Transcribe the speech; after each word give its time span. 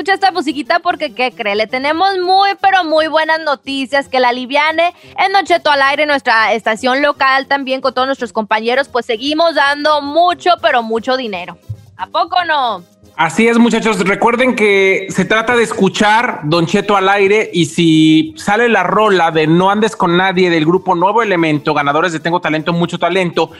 escucha 0.00 0.14
esta 0.14 0.30
musiquita 0.30 0.78
porque, 0.78 1.12
¿qué 1.12 1.30
cree? 1.30 1.54
Le 1.54 1.66
tenemos 1.66 2.08
muy, 2.24 2.48
pero 2.58 2.84
muy 2.84 3.06
buenas 3.08 3.38
noticias. 3.40 4.08
Que 4.08 4.18
la 4.18 4.32
liviane 4.32 4.94
en 5.18 5.30
Nocheto 5.32 5.70
al 5.70 5.82
aire, 5.82 6.06
nuestra 6.06 6.54
estación 6.54 7.02
local 7.02 7.46
también 7.46 7.82
con 7.82 7.92
todos 7.92 8.06
nuestros 8.06 8.32
compañeros, 8.32 8.88
pues 8.88 9.04
seguimos 9.04 9.54
dando 9.54 10.00
mucho, 10.00 10.52
pero 10.62 10.82
mucho 10.82 11.18
dinero. 11.18 11.58
¿A 11.98 12.06
poco 12.06 12.42
no? 12.46 12.82
Así 13.14 13.46
es, 13.46 13.58
muchachos. 13.58 13.98
Recuerden 13.98 14.56
que 14.56 15.08
se 15.10 15.26
trata 15.26 15.54
de 15.54 15.64
escuchar 15.64 16.40
Don 16.44 16.64
Cheto 16.64 16.96
al 16.96 17.10
aire 17.10 17.50
y 17.52 17.66
si 17.66 18.32
sale 18.38 18.70
la 18.70 18.82
rola 18.82 19.30
de 19.30 19.46
No 19.46 19.70
andes 19.70 19.96
con 19.96 20.16
nadie 20.16 20.48
del 20.48 20.64
grupo 20.64 20.94
Nuevo 20.94 21.22
Elemento, 21.22 21.74
ganadores 21.74 22.14
de 22.14 22.20
Tengo 22.20 22.40
Talento, 22.40 22.72
Mucho 22.72 22.98
Talento, 22.98 23.50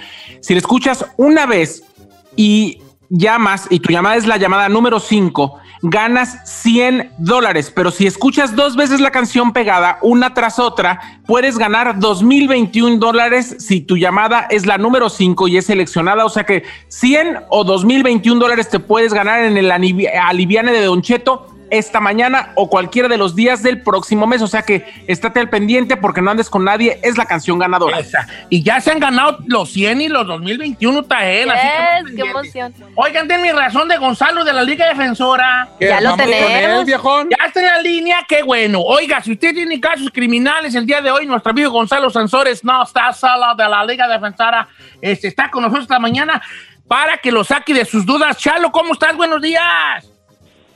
si 0.41 0.55
le 0.55 0.61
escuchas 0.61 1.05
una 1.19 1.45
vez 1.45 1.85
y 2.35 2.79
llamas 3.11 3.67
y 3.69 3.81
tu 3.81 3.93
llamada 3.93 4.17
es 4.17 4.27
la 4.27 4.39
llamada 4.39 4.71
número 4.71 5.01
5, 5.01 5.60
ganas 5.83 6.39
100 6.63 7.13
dólares. 7.19 7.73
Pero 7.75 7.91
si 7.91 8.07
escuchas 8.07 8.55
dos 8.55 8.77
veces 8.77 9.01
la 9.01 9.11
canción 9.11 9.53
pegada, 9.53 9.99
una 10.03 10.35
tras 10.35 10.59
otra, 10.59 11.21
puedes 11.27 11.59
ganar 11.59 11.99
2021 11.99 12.99
dólares 12.99 13.57
si 13.59 13.81
tu 13.81 13.97
llamada 13.97 14.47
es 14.51 14.67
la 14.67 14.79
número 14.79 15.09
5 15.09 15.49
y 15.49 15.57
es 15.57 15.67
seleccionada. 15.67 16.25
O 16.25 16.31
sea 16.31 16.45
que 16.45 16.65
100 16.89 17.41
o 17.49 17.65
2021 17.65 18.41
dólares 18.41 18.69
te 18.69 18.81
puedes 18.81 19.15
ganar 19.15 19.45
en 19.45 19.57
el 19.57 19.71
aliviane 19.71 20.73
de 20.73 20.85
Don 20.85 21.03
Cheto 21.03 21.50
esta 21.71 22.01
mañana 22.01 22.53
o 22.55 22.69
cualquiera 22.69 23.09
de 23.09 23.17
los 23.17 23.35
días 23.35 23.63
del 23.63 23.83
próximo 23.83 24.27
mes. 24.27 24.43
O 24.43 24.47
sea 24.47 24.63
que 24.63 25.05
estate 25.07 25.41
al 25.41 25.49
pendiente 25.49 25.97
porque 25.97 26.21
no 26.21 26.31
andes 26.31 26.51
con 26.51 26.65
nadie. 26.65 27.01
Es 27.03 27.17
la 27.17 27.27
canción 27.27 27.59
ganadora. 27.59 27.99
Y 28.49 28.63
ya 28.63 28.81
se 28.81 28.91
han 28.91 28.99
ganado 28.99 29.39
los 29.47 29.73
100 29.73 30.01
y 30.01 30.09
los 30.09 30.27
2021 30.27 31.05
tael. 31.05 31.51
Así 31.51 31.67
que 32.07 32.15
qué 32.17 32.29
emoción. 32.29 32.75
Oigan, 32.97 33.29
ten 33.29 33.41
mi 33.41 33.53
razón 33.53 33.89
de 33.89 33.97
Gonzalo 33.97 34.45
de 34.45 34.53
la 34.53 34.63
Liga 34.63 34.89
Defensora. 34.89 35.69
Ya 35.81 36.01
lo 36.01 36.17
tenemos. 36.17 36.87
Ya 36.87 37.47
está 37.47 37.61
en 37.61 37.67
la 37.67 37.81
línea. 37.81 38.19
Qué 38.29 38.43
bueno. 38.43 38.81
Oiga, 38.81 39.23
si 39.23 39.33
usted 39.33 39.55
tiene 39.55 39.81
casos 39.81 40.11
criminales 40.13 40.75
el 40.75 40.87
día 40.87 41.01
de 41.01 41.11
hoy, 41.11 41.27
nuestro 41.27 41.51
amigo 41.51 41.71
Gonzalo 41.71 42.11
Sansores 42.11 42.65
no 42.65 42.83
está 42.83 43.13
sala 43.13 43.55
de 43.57 43.69
la 43.69 43.85
Liga 43.85 44.09
Defensora. 44.09 44.69
Este, 45.01 45.29
está 45.29 45.51
con 45.51 45.63
nosotros 45.63 45.85
esta 45.85 45.99
mañana 45.99 46.43
para 46.91 47.19
que 47.19 47.31
lo 47.31 47.45
saque 47.45 47.73
de 47.73 47.85
sus 47.85 48.05
dudas. 48.05 48.37
Chalo, 48.37 48.73
¿cómo 48.73 48.95
estás? 48.95 49.17
Buenos 49.17 49.41
días. 49.41 50.20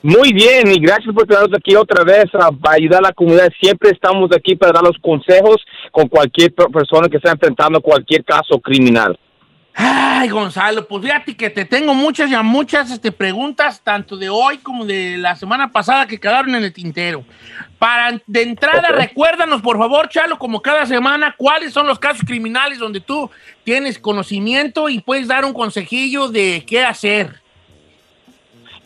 Muy 0.07 0.35
bien, 0.35 0.71
y 0.71 0.79
gracias 0.81 1.15
por 1.15 1.27
tenernos 1.27 1.57
aquí 1.57 1.75
otra 1.75 2.05
vez 2.05 2.27
a, 2.35 2.53
para 2.53 2.77
ayudar 2.77 2.99
a 2.99 3.09
la 3.09 3.13
comunidad. 3.15 3.49
Siempre 3.59 3.89
estamos 3.89 4.31
aquí 4.37 4.55
para 4.55 4.73
dar 4.73 4.83
los 4.83 4.99
consejos 4.99 5.57
con 5.91 6.09
cualquier 6.09 6.53
persona 6.53 7.09
que 7.09 7.17
esté 7.17 7.31
enfrentando 7.31 7.81
cualquier 7.81 8.23
caso 8.23 8.61
criminal. 8.61 9.19
Ay, 9.73 10.29
Gonzalo, 10.29 10.87
pues 10.87 11.05
fíjate 11.05 11.35
que 11.35 11.49
te 11.49 11.65
tengo 11.65 11.95
muchas 11.95 12.29
ya 12.29 12.43
muchas 12.43 12.91
este, 12.91 13.13
preguntas, 13.13 13.81
tanto 13.83 14.19
de 14.19 14.29
hoy 14.29 14.59
como 14.59 14.85
de 14.85 15.17
la 15.17 15.37
semana 15.37 15.73
pasada 15.73 16.07
que 16.07 16.21
quedaron 16.21 16.55
en 16.55 16.65
el 16.65 16.73
tintero. 16.75 17.25
Para 17.79 18.21
de 18.27 18.43
entrada, 18.43 18.89
recuérdanos, 18.89 19.63
por 19.63 19.79
favor, 19.79 20.11
Chalo, 20.11 20.39
como 20.39 20.61
cada 20.61 20.85
semana, 20.85 21.35
cuáles 21.39 21.73
son 21.73 21.87
los 21.87 21.99
casos 21.99 22.27
criminales 22.27 22.79
donde 22.79 23.01
tú 23.01 23.31
tienes 23.65 23.99
conocimiento 23.99 24.91
y 24.91 25.01
puedes 25.01 25.29
dar 25.29 25.47
un 25.47 25.55
consejillo 25.55 26.29
de 26.29 26.63
qué 26.67 26.85
hacer. 26.85 27.43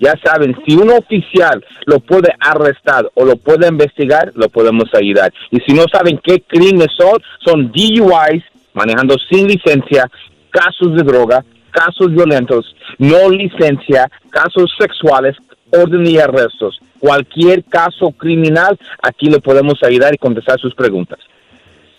Ya 0.00 0.14
saben, 0.24 0.56
si 0.66 0.76
un 0.76 0.90
oficial 0.90 1.64
lo 1.86 1.98
puede 2.00 2.32
arrestar 2.40 3.10
o 3.14 3.24
lo 3.24 3.36
puede 3.36 3.66
investigar, 3.66 4.30
lo 4.34 4.48
podemos 4.48 4.88
ayudar. 4.94 5.32
Y 5.50 5.58
si 5.60 5.72
no 5.72 5.84
saben 5.92 6.20
qué 6.22 6.40
crímenes 6.46 6.88
son, 6.96 7.18
son 7.44 7.72
DUIs, 7.72 8.44
manejando 8.74 9.16
sin 9.30 9.48
licencia, 9.48 10.08
casos 10.50 10.94
de 10.94 11.02
droga, 11.02 11.44
casos 11.70 12.12
violentos, 12.12 12.76
no 12.98 13.28
licencia, 13.28 14.08
casos 14.30 14.72
sexuales, 14.78 15.36
orden 15.72 16.06
y 16.06 16.18
arrestos. 16.18 16.80
Cualquier 16.98 17.64
caso 17.64 18.10
criminal, 18.12 18.78
aquí 19.02 19.26
le 19.26 19.40
podemos 19.40 19.82
ayudar 19.82 20.14
y 20.14 20.18
contestar 20.18 20.58
sus 20.58 20.74
preguntas. 20.74 21.18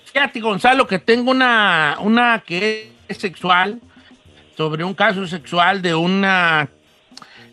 Fíjate, 0.06 0.40
Gonzalo, 0.40 0.88
que 0.88 1.00
tengo 1.00 1.32
una, 1.32 1.98
una 2.02 2.44
que 2.46 2.92
es 3.08 3.18
sexual, 3.18 3.80
sobre 4.58 4.84
un 4.84 4.94
caso 4.94 5.26
sexual 5.28 5.82
de 5.82 5.96
una 5.96 6.68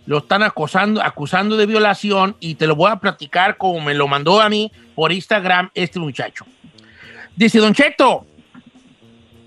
lo 0.07 0.19
están 0.19 0.43
acosando, 0.43 1.03
acusando 1.03 1.57
de 1.57 1.67
violación 1.67 2.37
y 2.41 2.55
te 2.55 2.67
lo 2.67 2.77
voy 2.77 2.91
a 2.91 2.97
platicar 2.97 3.57
como 3.57 3.81
me 3.81 3.95
lo 3.95 4.07
mandó 4.09 4.41
a 4.41 4.49
mí 4.49 4.73
por 4.95 5.13
Instagram 5.13 5.71
este 5.75 5.99
muchacho. 5.99 6.47
Dice, 7.35 7.59
Don 7.59 7.75
Cheto, 7.75 8.25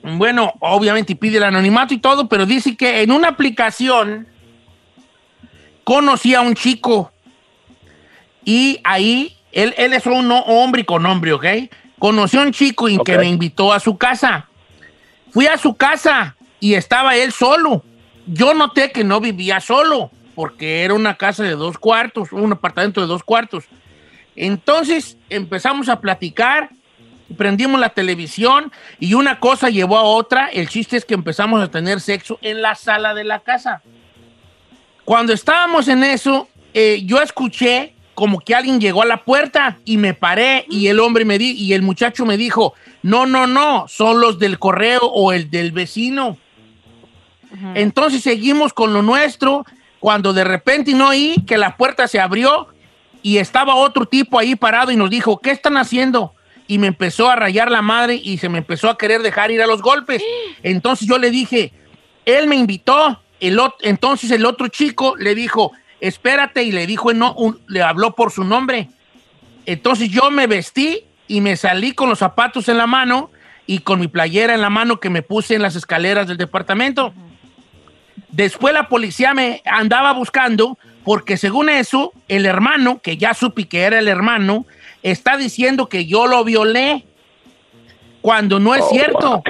bueno, 0.03 0.53
obviamente 0.59 1.15
pide 1.15 1.37
el 1.37 1.43
anonimato 1.43 1.93
y 1.93 1.97
todo, 1.97 2.27
pero 2.27 2.45
dice 2.45 2.75
que 2.75 3.01
en 3.01 3.11
una 3.11 3.29
aplicación 3.29 4.27
conocí 5.83 6.35
a 6.35 6.41
un 6.41 6.53
chico 6.53 7.11
y 8.43 8.79
ahí, 8.83 9.37
él, 9.51 9.73
él 9.77 9.93
es 9.93 10.05
un 10.05 10.29
hombre 10.31 10.85
con 10.85 11.05
hombre, 11.05 11.33
¿ok? 11.33 11.45
Conoció 11.97 12.41
a 12.41 12.43
un 12.43 12.51
chico 12.51 12.89
y 12.89 12.97
que 12.99 13.17
me 13.17 13.27
invitó 13.27 13.73
a 13.73 13.79
su 13.79 13.97
casa. 13.97 14.47
Fui 15.31 15.47
a 15.47 15.57
su 15.57 15.75
casa 15.75 16.35
y 16.59 16.73
estaba 16.73 17.15
él 17.15 17.31
solo. 17.31 17.83
Yo 18.25 18.53
noté 18.53 18.91
que 18.91 19.03
no 19.03 19.19
vivía 19.19 19.59
solo 19.59 20.11
porque 20.39 20.85
era 20.85 20.93
una 20.93 21.15
casa 21.15 21.43
de 21.43 21.49
dos 21.49 21.77
cuartos, 21.77 22.31
un 22.31 22.53
apartamento 22.53 23.01
de 23.01 23.07
dos 23.07 23.25
cuartos. 23.25 23.65
Entonces 24.37 25.17
empezamos 25.29 25.89
a 25.89 25.99
platicar, 25.99 26.69
prendimos 27.35 27.77
la 27.77 27.89
televisión 27.89 28.71
y 29.01 29.15
una 29.15 29.41
cosa 29.41 29.67
llevó 29.69 29.97
a 29.97 30.03
otra. 30.03 30.47
El 30.47 30.69
chiste 30.69 30.95
es 30.95 31.03
que 31.03 31.13
empezamos 31.13 31.61
a 31.61 31.69
tener 31.69 31.99
sexo 31.99 32.39
en 32.41 32.61
la 32.61 32.75
sala 32.75 33.13
de 33.13 33.25
la 33.25 33.41
casa. 33.41 33.81
Cuando 35.03 35.33
estábamos 35.33 35.89
en 35.89 36.05
eso, 36.05 36.47
eh, 36.73 37.01
yo 37.03 37.21
escuché 37.21 37.93
como 38.13 38.39
que 38.39 38.55
alguien 38.55 38.79
llegó 38.79 39.01
a 39.01 39.05
la 39.05 39.25
puerta 39.25 39.79
y 39.83 39.97
me 39.97 40.13
paré 40.13 40.65
y 40.69 40.87
el 40.87 41.01
hombre 41.01 41.25
me 41.25 41.37
di 41.37 41.51
y 41.51 41.73
el 41.73 41.81
muchacho 41.81 42.25
me 42.25 42.37
dijo, 42.37 42.75
no, 43.03 43.25
no, 43.25 43.45
no, 43.45 43.89
son 43.89 44.21
los 44.21 44.39
del 44.39 44.57
correo 44.57 45.01
o 45.01 45.33
el 45.33 45.51
del 45.51 45.73
vecino. 45.73 46.37
Entonces 47.75 48.23
seguimos 48.23 48.71
con 48.71 48.93
lo 48.93 49.01
nuestro 49.01 49.65
cuando 49.99 50.33
de 50.33 50.43
repente 50.43 50.93
no 50.93 51.09
oí 51.09 51.43
que 51.45 51.57
la 51.57 51.77
puerta 51.77 52.07
se 52.07 52.19
abrió 52.19 52.67
y 53.21 53.37
estaba 53.37 53.75
otro 53.75 54.05
tipo 54.05 54.39
ahí 54.39 54.55
parado 54.55 54.91
y 54.91 54.95
nos 54.95 55.09
dijo, 55.09 55.39
¿qué 55.39 55.51
están 55.51 55.77
haciendo? 55.77 56.33
Y 56.67 56.77
me 56.77 56.87
empezó 56.87 57.29
a 57.29 57.35
rayar 57.35 57.69
la 57.71 57.81
madre 57.81 58.19
y 58.21 58.37
se 58.37 58.47
me 58.47 58.59
empezó 58.59 58.89
a 58.89 58.97
querer 58.97 59.21
dejar 59.21 59.51
ir 59.51 59.61
a 59.61 59.67
los 59.67 59.81
golpes. 59.81 60.23
Entonces 60.63 61.07
yo 61.07 61.17
le 61.17 61.31
dije, 61.31 61.73
él 62.25 62.47
me 62.47 62.55
invitó, 62.55 63.21
el 63.39 63.59
entonces 63.81 64.31
el 64.31 64.45
otro 64.45 64.67
chico 64.67 65.15
le 65.17 65.35
dijo, 65.35 65.71
espérate, 65.99 66.63
y 66.63 66.71
le 66.71 66.87
dijo, 66.87 67.13
no, 67.13 67.35
le 67.67 67.81
habló 67.81 68.15
por 68.15 68.31
su 68.31 68.43
nombre. 68.43 68.89
Entonces 69.65 70.09
yo 70.09 70.31
me 70.31 70.47
vestí 70.47 71.03
y 71.27 71.41
me 71.41 71.57
salí 71.57 71.93
con 71.93 72.09
los 72.09 72.19
zapatos 72.19 72.69
en 72.69 72.77
la 72.77 72.87
mano 72.87 73.31
y 73.65 73.79
con 73.79 73.99
mi 73.99 74.07
playera 74.07 74.53
en 74.53 74.61
la 74.61 74.69
mano 74.69 74.99
que 74.99 75.09
me 75.09 75.21
puse 75.21 75.55
en 75.55 75.61
las 75.61 75.75
escaleras 75.75 76.27
del 76.27 76.37
departamento. 76.37 77.13
Después 78.31 78.73
la 78.73 78.87
policía 78.87 79.33
me 79.33 79.61
andaba 79.65 80.13
buscando 80.13 80.77
porque 81.03 81.37
según 81.37 81.69
eso, 81.69 82.13
el 82.27 82.45
hermano, 82.45 83.01
que 83.01 83.17
ya 83.17 83.33
supe 83.33 83.67
que 83.67 83.81
era 83.81 83.99
el 83.99 84.07
hermano, 84.07 84.65
está 85.01 85.37
diciendo 85.37 85.89
que 85.89 86.05
yo 86.05 86.27
lo 86.27 86.43
violé 86.43 87.05
cuando 88.21 88.59
no 88.59 88.75
es 88.75 88.81
oh, 88.83 88.89
cierto. 88.89 89.43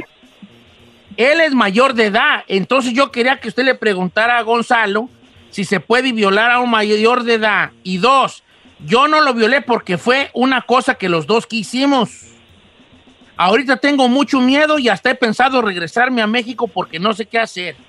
Él 1.17 1.41
es 1.41 1.53
mayor 1.53 1.95
de 1.95 2.05
edad, 2.05 2.45
entonces 2.47 2.93
yo 2.93 3.11
quería 3.11 3.41
que 3.41 3.49
usted 3.49 3.65
le 3.65 3.75
preguntara 3.75 4.37
a 4.37 4.43
Gonzalo 4.43 5.09
si 5.49 5.65
se 5.65 5.81
puede 5.81 6.13
violar 6.13 6.51
a 6.51 6.59
un 6.59 6.69
mayor 6.69 7.23
de 7.23 7.33
edad. 7.33 7.71
Y 7.83 7.97
dos, 7.97 8.43
yo 8.85 9.09
no 9.09 9.19
lo 9.19 9.33
violé 9.33 9.61
porque 9.61 9.97
fue 9.97 10.29
una 10.33 10.61
cosa 10.61 10.95
que 10.95 11.09
los 11.09 11.27
dos 11.27 11.45
quisimos. 11.45 12.27
Ahorita 13.35 13.77
tengo 13.77 14.07
mucho 14.07 14.39
miedo 14.39 14.79
y 14.79 14.87
hasta 14.87 15.09
he 15.09 15.15
pensado 15.15 15.61
regresarme 15.61 16.21
a 16.21 16.27
México 16.27 16.67
porque 16.67 16.99
no 16.99 17.13
sé 17.13 17.25
qué 17.25 17.39
hacer 17.39 17.88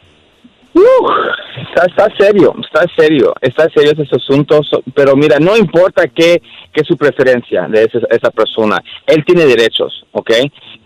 está, 0.75 1.87
está 1.87 2.17
serio, 2.19 2.55
está 2.63 2.85
serio, 2.97 3.35
está 3.41 3.69
serio 3.75 3.93
ese 3.93 4.17
asunto, 4.17 4.61
pero 4.95 5.17
mira, 5.17 5.39
no 5.39 5.57
importa 5.57 6.07
qué, 6.09 6.41
qué 6.73 6.85
su 6.85 6.97
preferencia 6.97 7.67
de 7.69 7.89
esa, 8.11 8.31
persona, 8.31 8.83
él 9.07 9.25
tiene 9.25 9.45
derechos, 9.47 10.07
¿ok? 10.13 10.31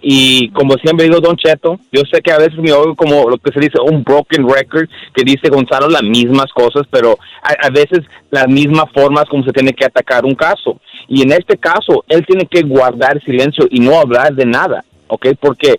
Y 0.00 0.48
como 0.50 0.74
siempre 0.74 1.06
digo, 1.06 1.20
Don 1.20 1.36
Cheto, 1.36 1.78
yo 1.92 2.02
sé 2.10 2.20
que 2.20 2.32
a 2.32 2.38
veces 2.38 2.58
me 2.58 2.72
oigo 2.72 2.94
como 2.94 3.28
lo 3.28 3.38
que 3.38 3.52
se 3.52 3.60
dice 3.60 3.78
un 3.80 4.02
broken 4.02 4.48
record, 4.48 4.88
que 5.14 5.24
dice 5.24 5.48
Gonzalo 5.48 5.88
las 5.88 6.02
mismas 6.02 6.50
cosas, 6.52 6.86
pero 6.90 7.18
a, 7.42 7.70
veces 7.70 8.00
las 8.30 8.48
mismas 8.48 8.86
formas 8.92 9.24
como 9.26 9.44
se 9.44 9.52
tiene 9.52 9.72
que 9.72 9.84
atacar 9.84 10.24
un 10.24 10.34
caso. 10.34 10.80
Y 11.08 11.22
en 11.22 11.32
este 11.32 11.56
caso, 11.56 12.04
él 12.08 12.24
tiene 12.26 12.46
que 12.46 12.62
guardar 12.62 13.22
silencio 13.24 13.66
y 13.70 13.80
no 13.80 13.98
hablar 13.98 14.34
de 14.34 14.46
nada, 14.46 14.84
¿ok? 15.08 15.28
Porque 15.38 15.76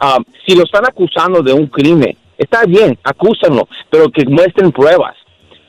ah, 0.00 0.18
si 0.46 0.54
lo 0.54 0.64
están 0.64 0.84
acusando 0.86 1.42
de 1.42 1.52
un 1.52 1.66
crimen, 1.66 2.16
Está 2.38 2.64
bien, 2.64 2.98
acúsenlo, 3.02 3.68
pero 3.90 4.10
que 4.10 4.24
muestren 4.26 4.72
pruebas. 4.72 5.16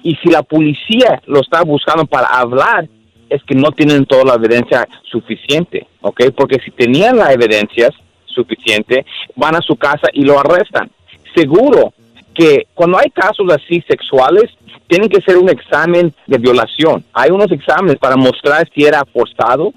Y 0.03 0.15
si 0.15 0.29
la 0.29 0.43
policía 0.43 1.21
lo 1.25 1.41
está 1.41 1.63
buscando 1.63 2.05
para 2.05 2.27
hablar, 2.27 2.87
es 3.29 3.43
que 3.43 3.55
no 3.55 3.71
tienen 3.71 4.05
toda 4.05 4.23
la 4.23 4.35
evidencia 4.35 4.87
suficiente, 5.03 5.87
¿ok? 6.01 6.25
Porque 6.35 6.59
si 6.63 6.71
tenían 6.71 7.17
la 7.17 7.33
evidencia 7.33 7.89
suficiente, 8.25 9.05
van 9.35 9.55
a 9.55 9.61
su 9.61 9.75
casa 9.75 10.07
y 10.13 10.23
lo 10.23 10.39
arrestan. 10.39 10.89
Seguro 11.35 11.93
que 12.33 12.67
cuando 12.73 12.99
hay 12.99 13.09
casos 13.09 13.51
así 13.51 13.83
sexuales, 13.87 14.45
tienen 14.87 15.09
que 15.09 15.21
ser 15.21 15.37
un 15.37 15.49
examen 15.49 16.13
de 16.27 16.37
violación. 16.37 17.03
Hay 17.13 17.31
unos 17.31 17.51
exámenes 17.51 17.97
para 17.97 18.15
mostrar 18.15 18.69
si 18.73 18.85
era 18.85 19.03
forzado, 19.05 19.73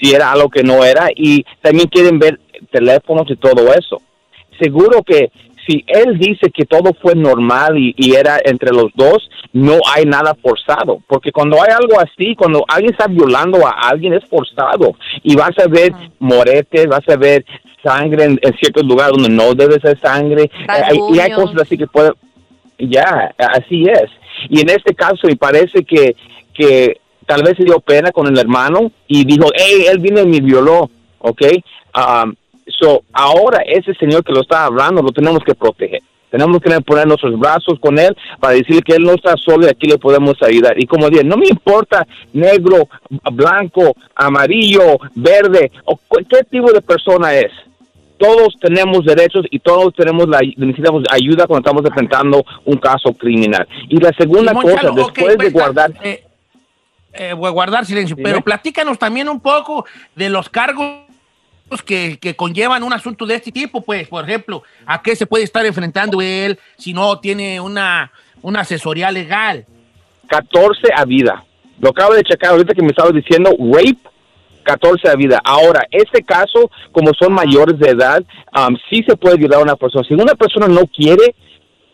si 0.00 0.12
era 0.12 0.32
algo 0.32 0.48
que 0.48 0.62
no 0.62 0.84
era, 0.84 1.08
y 1.14 1.44
también 1.60 1.88
quieren 1.88 2.18
ver 2.18 2.40
teléfonos 2.70 3.30
y 3.30 3.36
todo 3.36 3.72
eso. 3.72 4.00
Seguro 4.58 5.02
que 5.02 5.30
si 5.66 5.84
él 5.86 6.18
dice 6.18 6.50
que 6.50 6.64
todo 6.64 6.92
fue 7.00 7.14
normal 7.14 7.78
y, 7.78 7.94
y, 7.96 8.14
era 8.14 8.38
entre 8.44 8.72
los 8.72 8.90
dos, 8.94 9.28
no 9.52 9.78
hay 9.94 10.04
nada 10.04 10.34
forzado. 10.34 10.98
Porque 11.06 11.32
cuando 11.32 11.56
hay 11.62 11.70
algo 11.72 12.00
así, 12.00 12.34
cuando 12.34 12.64
alguien 12.68 12.92
está 12.92 13.06
violando 13.06 13.66
a 13.66 13.70
alguien, 13.88 14.14
es 14.14 14.24
forzado. 14.24 14.94
Y 15.22 15.36
vas 15.36 15.58
a 15.58 15.68
ver 15.68 15.92
moretes, 16.18 16.86
vas 16.86 17.08
a 17.08 17.16
ver 17.16 17.44
sangre 17.82 18.24
en, 18.24 18.38
en 18.42 18.54
ciertos 18.54 18.84
lugares 18.84 19.12
donde 19.12 19.30
no 19.30 19.54
debe 19.54 19.80
ser 19.80 19.98
sangre. 19.98 20.44
Eh, 20.44 20.98
y 21.12 21.18
hay 21.18 21.32
cosas 21.32 21.62
así 21.62 21.76
que 21.76 21.86
pueden... 21.86 22.12
Ya, 22.78 23.34
así 23.36 23.84
es. 23.84 24.10
Y 24.48 24.60
en 24.60 24.70
este 24.70 24.94
caso 24.94 25.26
me 25.26 25.36
parece 25.36 25.84
que, 25.84 26.16
que 26.54 27.00
tal 27.26 27.42
vez 27.42 27.56
se 27.56 27.64
dio 27.64 27.78
pena 27.80 28.10
con 28.10 28.26
el 28.26 28.38
hermano 28.38 28.90
y 29.06 29.24
dijo, 29.24 29.50
hey, 29.54 29.84
él 29.90 29.98
vino 29.98 30.22
y 30.22 30.26
me 30.26 30.40
violó, 30.40 30.90
¿ok? 31.18 31.42
Um, 31.94 32.34
so, 32.78 33.02
ahora 33.12 33.62
ese 33.66 33.94
señor 33.94 34.24
que 34.24 34.32
lo 34.32 34.42
está 34.42 34.64
hablando 34.64 35.02
lo 35.02 35.12
tenemos 35.12 35.42
que 35.44 35.54
proteger. 35.54 36.02
Tenemos 36.30 36.60
que 36.60 36.80
poner 36.82 37.08
nuestros 37.08 37.36
brazos 37.38 37.78
con 37.80 37.98
él 37.98 38.16
para 38.38 38.54
decirle 38.54 38.82
que 38.82 38.94
él 38.94 39.02
no 39.02 39.14
está 39.14 39.36
solo 39.36 39.66
y 39.66 39.70
aquí 39.70 39.88
le 39.88 39.98
podemos 39.98 40.40
ayudar. 40.42 40.80
Y 40.80 40.86
como 40.86 41.10
dije, 41.10 41.24
no 41.24 41.36
me 41.36 41.48
importa 41.48 42.06
negro, 42.32 42.88
blanco, 43.32 43.94
amarillo, 44.14 44.98
verde 45.14 45.72
o 45.84 45.98
qué 46.28 46.44
tipo 46.48 46.70
de 46.72 46.80
persona 46.80 47.34
es 47.34 47.50
todos 48.20 48.54
tenemos 48.60 49.04
derechos 49.06 49.46
y 49.50 49.58
todos 49.60 49.94
tenemos 49.94 50.28
la 50.28 50.40
necesitamos 50.56 51.04
ayuda 51.10 51.46
cuando 51.46 51.66
estamos 51.66 51.84
enfrentando 51.86 52.44
un 52.66 52.76
caso 52.76 53.14
criminal. 53.14 53.66
Y 53.88 53.96
la 53.96 54.12
segunda 54.12 54.50
Simón 54.50 54.64
cosa, 54.64 54.80
Chalo, 54.82 54.94
después 54.94 55.28
de 55.28 55.36
pues, 55.36 55.52
guardar, 55.54 55.92
eh, 56.02 56.22
eh, 57.14 57.32
guardar 57.32 57.86
silencio, 57.86 58.16
pero 58.22 58.42
platícanos 58.42 58.98
también 58.98 59.26
un 59.30 59.40
poco 59.40 59.86
de 60.14 60.28
los 60.28 60.50
cargos 60.50 61.09
que, 61.84 62.18
que 62.20 62.34
conllevan 62.34 62.82
un 62.82 62.92
asunto 62.92 63.26
de 63.26 63.36
este 63.36 63.52
tipo, 63.52 63.82
pues, 63.82 64.08
por 64.08 64.28
ejemplo, 64.28 64.62
a 64.86 65.02
qué 65.02 65.14
se 65.16 65.26
puede 65.26 65.44
estar 65.44 65.64
enfrentando 65.64 66.20
él 66.20 66.58
si 66.76 66.92
no 66.92 67.18
tiene 67.20 67.60
una, 67.60 68.12
una 68.42 68.60
asesoría 68.60 69.10
legal. 69.10 69.66
14 70.28 70.88
a 70.94 71.04
vida. 71.04 71.44
Lo 71.80 71.90
acabo 71.90 72.14
de 72.14 72.22
checar 72.22 72.50
ahorita 72.50 72.74
que 72.74 72.82
me 72.82 72.88
estaba 72.88 73.10
diciendo 73.10 73.50
rape 73.58 73.98
14 74.62 75.08
a 75.08 75.14
vida. 75.14 75.40
Ahora, 75.44 75.86
este 75.90 76.22
caso, 76.22 76.70
como 76.92 77.12
son 77.14 77.32
mayores 77.32 77.78
de 77.78 77.90
edad, 77.90 78.22
um, 78.56 78.76
sí 78.88 79.02
se 79.06 79.16
puede 79.16 79.36
ayudar 79.36 79.60
a 79.60 79.64
una 79.64 79.76
persona. 79.76 80.04
Si 80.06 80.14
una 80.14 80.34
persona 80.34 80.68
no 80.68 80.86
quiere, 80.86 81.34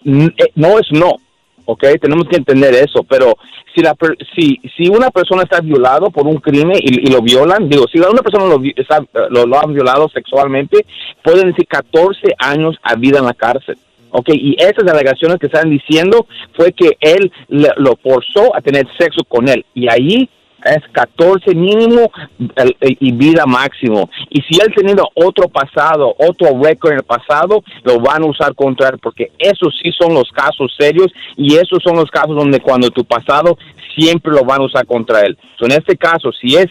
eh, 0.04 0.52
no 0.54 0.78
es 0.78 0.86
no. 0.90 1.16
¿Ok? 1.66 1.84
Tenemos 2.00 2.26
que 2.28 2.36
entender 2.36 2.74
eso, 2.74 3.04
pero 3.04 3.34
si 3.74 3.82
la 3.82 3.94
si, 4.34 4.58
si 4.76 4.88
una 4.88 5.10
persona 5.10 5.42
está 5.42 5.60
violado 5.60 6.10
por 6.10 6.26
un 6.26 6.38
crimen 6.38 6.78
y, 6.80 7.10
lo 7.10 7.20
violan, 7.20 7.68
digo, 7.68 7.84
si 7.92 7.98
una 7.98 8.22
persona 8.22 8.46
lo, 8.46 8.60
está, 8.74 9.04
lo, 9.28 9.46
lo 9.46 9.58
violado 9.68 10.08
sexualmente, 10.08 10.86
pueden 11.22 11.48
decir 11.50 11.66
14 11.66 12.34
años 12.38 12.76
a 12.82 12.94
vida 12.94 13.18
en 13.18 13.26
la 13.26 13.34
cárcel. 13.34 13.76
Ok, 14.10 14.30
y 14.32 14.56
esas 14.58 14.88
alegaciones 14.90 15.38
que 15.38 15.46
están 15.46 15.68
diciendo 15.68 16.26
fue 16.54 16.72
que 16.72 16.96
él 17.00 17.30
le- 17.48 17.74
lo 17.76 17.96
forzó 17.96 18.56
a 18.56 18.62
tener 18.62 18.86
sexo 18.96 19.22
con 19.28 19.46
él. 19.48 19.64
Y 19.74 19.88
ahí 19.90 20.30
es 20.66 20.82
14 20.92 21.54
mínimo 21.54 22.10
el- 22.56 22.76
y 22.80 23.12
vida 23.12 23.46
máximo. 23.46 24.10
Y 24.30 24.42
si 24.42 24.60
él 24.60 24.72
tenido 24.74 25.08
otro 25.14 25.48
pasado, 25.48 26.14
otro 26.18 26.60
récord 26.62 26.92
en 26.92 26.98
el 26.98 27.04
pasado, 27.04 27.62
lo 27.84 28.00
van 28.00 28.22
a 28.22 28.26
usar 28.26 28.54
contra 28.54 28.88
él, 28.88 28.98
porque 28.98 29.32
esos 29.38 29.78
sí 29.82 29.90
son 29.92 30.14
los 30.14 30.30
casos 30.30 30.74
serios 30.78 31.12
y 31.36 31.56
esos 31.56 31.82
son 31.82 31.96
los 31.96 32.10
casos 32.10 32.36
donde 32.36 32.60
cuando 32.60 32.90
tu 32.90 33.04
pasado 33.04 33.56
siempre 33.94 34.32
lo 34.32 34.44
van 34.44 34.60
a 34.60 34.64
usar 34.64 34.86
contra 34.86 35.20
él. 35.20 35.38
So, 35.58 35.66
en 35.66 35.72
este 35.72 35.96
caso, 35.96 36.30
si 36.32 36.56
es 36.56 36.66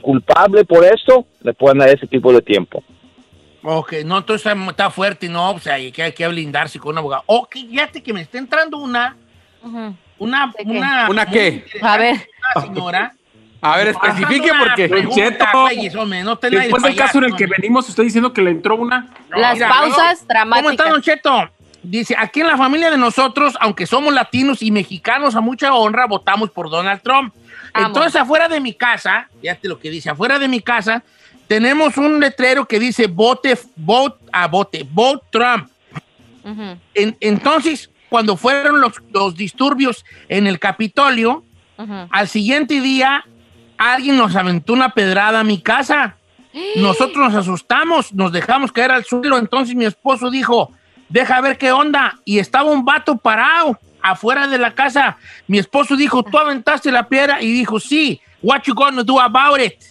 culpable 0.00 0.64
por 0.64 0.84
esto, 0.84 1.26
le 1.42 1.52
pueden 1.52 1.78
dar 1.78 1.88
ese 1.88 2.06
tipo 2.06 2.32
de 2.32 2.40
tiempo. 2.42 2.82
Ok, 3.62 3.92
no, 4.06 4.18
entonces 4.18 4.50
está, 4.68 4.90
fuerte, 4.90 5.28
no, 5.28 5.50
o 5.50 5.58
sea, 5.58 5.74
hay 5.74 5.92
que, 5.92 6.02
hay 6.02 6.12
que 6.12 6.26
blindarse 6.28 6.78
con 6.78 6.92
un 6.92 6.98
abogado. 6.98 7.24
Ok, 7.26 7.56
fíjate 7.68 8.02
que 8.02 8.12
me 8.12 8.22
está 8.22 8.38
entrando 8.38 8.78
una, 8.78 9.16
una, 10.18 10.52
¿De 10.56 10.64
qué? 10.64 10.70
una. 10.70 11.10
¿Una 11.10 11.26
qué? 11.26 11.64
A 11.82 11.98
ver. 11.98 12.16
una 12.54 12.66
señora. 12.66 13.12
A 13.62 13.76
ver, 13.76 13.88
especifique 13.88 14.50
porque 14.58 14.88
pregunta, 14.88 15.14
Cheto, 15.22 15.46
después 16.50 16.82
del 16.82 16.96
caso 16.96 17.18
en 17.18 17.24
el 17.24 17.36
que 17.36 17.46
venimos, 17.46 17.88
estoy 17.88 18.06
diciendo 18.06 18.32
que 18.32 18.40
le 18.42 18.50
entró 18.52 18.76
una. 18.76 19.08
Las 19.30 19.54
mira, 19.54 19.68
pausas 19.68 19.96
¿Cómo 19.96 20.10
está, 20.12 20.24
dramáticas. 20.26 20.88
Don 20.90 21.02
Cheto? 21.02 21.50
Dice, 21.82 22.14
aquí 22.18 22.40
en 22.40 22.46
la 22.46 22.56
familia 22.56 22.90
de 22.90 22.98
nosotros, 22.98 23.56
aunque 23.60 23.86
somos 23.86 24.12
latinos 24.12 24.62
y 24.62 24.70
mexicanos 24.70 25.34
a 25.34 25.40
mucha 25.40 25.74
honra, 25.74 26.06
votamos 26.06 26.50
por 26.50 26.68
Donald 26.70 27.00
Trump. 27.02 27.34
Entonces, 27.74 28.16
afuera 28.16 28.48
de 28.48 28.60
mi 28.60 28.74
casa, 28.74 29.28
fíjate 29.40 29.68
lo 29.68 29.78
que 29.78 29.90
dice, 29.90 30.10
afuera 30.10 30.38
de 30.38 30.48
mi 30.48 30.60
casa, 30.60 31.02
tenemos 31.46 31.96
un 31.96 32.20
letrero 32.20 32.66
que 32.66 32.78
dice 32.78 33.06
vote, 33.06 33.58
vote, 33.76 34.24
a 34.32 34.46
vote, 34.48 34.86
vote 34.90 35.24
Trump. 35.30 35.68
En- 36.94 37.16
entonces, 37.20 37.90
cuando 38.08 38.36
fueron 38.36 38.80
los, 38.80 38.94
los 39.12 39.36
disturbios 39.36 40.04
en 40.28 40.46
el 40.46 40.58
Capitolio, 40.58 41.44
al 42.10 42.28
siguiente 42.28 42.80
día, 42.80 43.24
alguien 43.80 44.18
nos 44.18 44.36
aventó 44.36 44.74
una 44.74 44.90
pedrada 44.90 45.40
a 45.40 45.44
mi 45.44 45.60
casa. 45.62 46.16
Nosotros 46.76 47.16
nos 47.16 47.34
asustamos, 47.34 48.12
nos 48.12 48.30
dejamos 48.30 48.72
caer 48.72 48.90
al 48.90 49.04
suelo. 49.04 49.38
Entonces 49.38 49.74
mi 49.74 49.86
esposo 49.86 50.30
dijo, 50.30 50.70
deja 51.08 51.40
ver 51.40 51.56
qué 51.56 51.72
onda. 51.72 52.18
Y 52.26 52.40
estaba 52.40 52.70
un 52.70 52.84
vato 52.84 53.16
parado 53.16 53.78
afuera 54.02 54.46
de 54.46 54.58
la 54.58 54.74
casa. 54.74 55.16
Mi 55.46 55.58
esposo 55.58 55.96
dijo, 55.96 56.22
tú 56.22 56.36
aventaste 56.36 56.92
la 56.92 57.08
piedra. 57.08 57.40
Y 57.40 57.50
dijo, 57.52 57.80
sí, 57.80 58.20
what 58.42 58.62
you 58.64 58.74
gonna 58.74 59.02
do 59.02 59.18
about 59.18 59.58
it? 59.58 59.82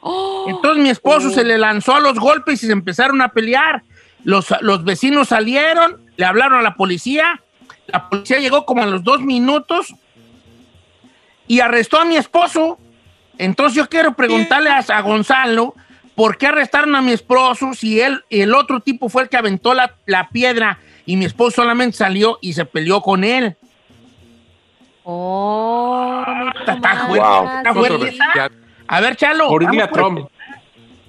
Oh, 0.00 0.46
Entonces 0.48 0.82
mi 0.82 0.90
esposo 0.90 1.30
se 1.30 1.42
le 1.42 1.56
lanzó 1.56 1.94
a 1.94 2.00
los 2.00 2.18
golpes 2.18 2.62
y 2.62 2.66
se 2.66 2.72
empezaron 2.72 3.22
a 3.22 3.28
pelear. 3.28 3.82
Los, 4.24 4.52
los 4.60 4.84
vecinos 4.84 5.28
salieron, 5.28 6.02
le 6.16 6.26
hablaron 6.26 6.58
a 6.58 6.62
la 6.62 6.74
policía. 6.74 7.40
La 7.86 8.10
policía 8.10 8.40
llegó 8.40 8.66
como 8.66 8.82
a 8.82 8.86
los 8.86 9.02
dos 9.02 9.22
minutos 9.22 9.94
y 11.46 11.60
arrestó 11.60 11.98
a 11.98 12.04
mi 12.04 12.16
esposo. 12.16 12.78
Entonces 13.38 13.76
yo 13.76 13.88
quiero 13.88 14.14
preguntarle 14.14 14.70
a, 14.70 14.78
a 14.78 15.00
Gonzalo 15.02 15.74
por 16.14 16.36
qué 16.36 16.48
arrestaron 16.48 16.94
a 16.94 17.02
mi 17.02 17.12
esposo 17.12 17.72
si 17.74 18.00
él, 18.00 18.22
el 18.30 18.54
otro 18.54 18.80
tipo 18.80 19.08
fue 19.08 19.22
el 19.22 19.28
que 19.28 19.36
aventó 19.36 19.74
la, 19.74 19.94
la 20.06 20.28
piedra 20.28 20.78
y 21.06 21.16
mi 21.16 21.24
esposo 21.24 21.62
solamente 21.62 21.96
salió 21.96 22.38
y 22.40 22.52
se 22.52 22.64
peleó 22.64 23.00
con 23.00 23.24
él. 23.24 23.56
Oh, 25.04 26.22
Está, 26.60 27.06
fuerte, 27.06 27.18
Wow. 27.26 27.46
está 27.58 27.74
fuerte. 27.74 28.18
A 28.86 29.00
ver, 29.00 29.16
Chalo. 29.16 29.48
Por 29.48 29.62
irle 29.62 29.82
a 29.82 29.86
vamos. 29.86 29.92
Trump. 30.14 30.28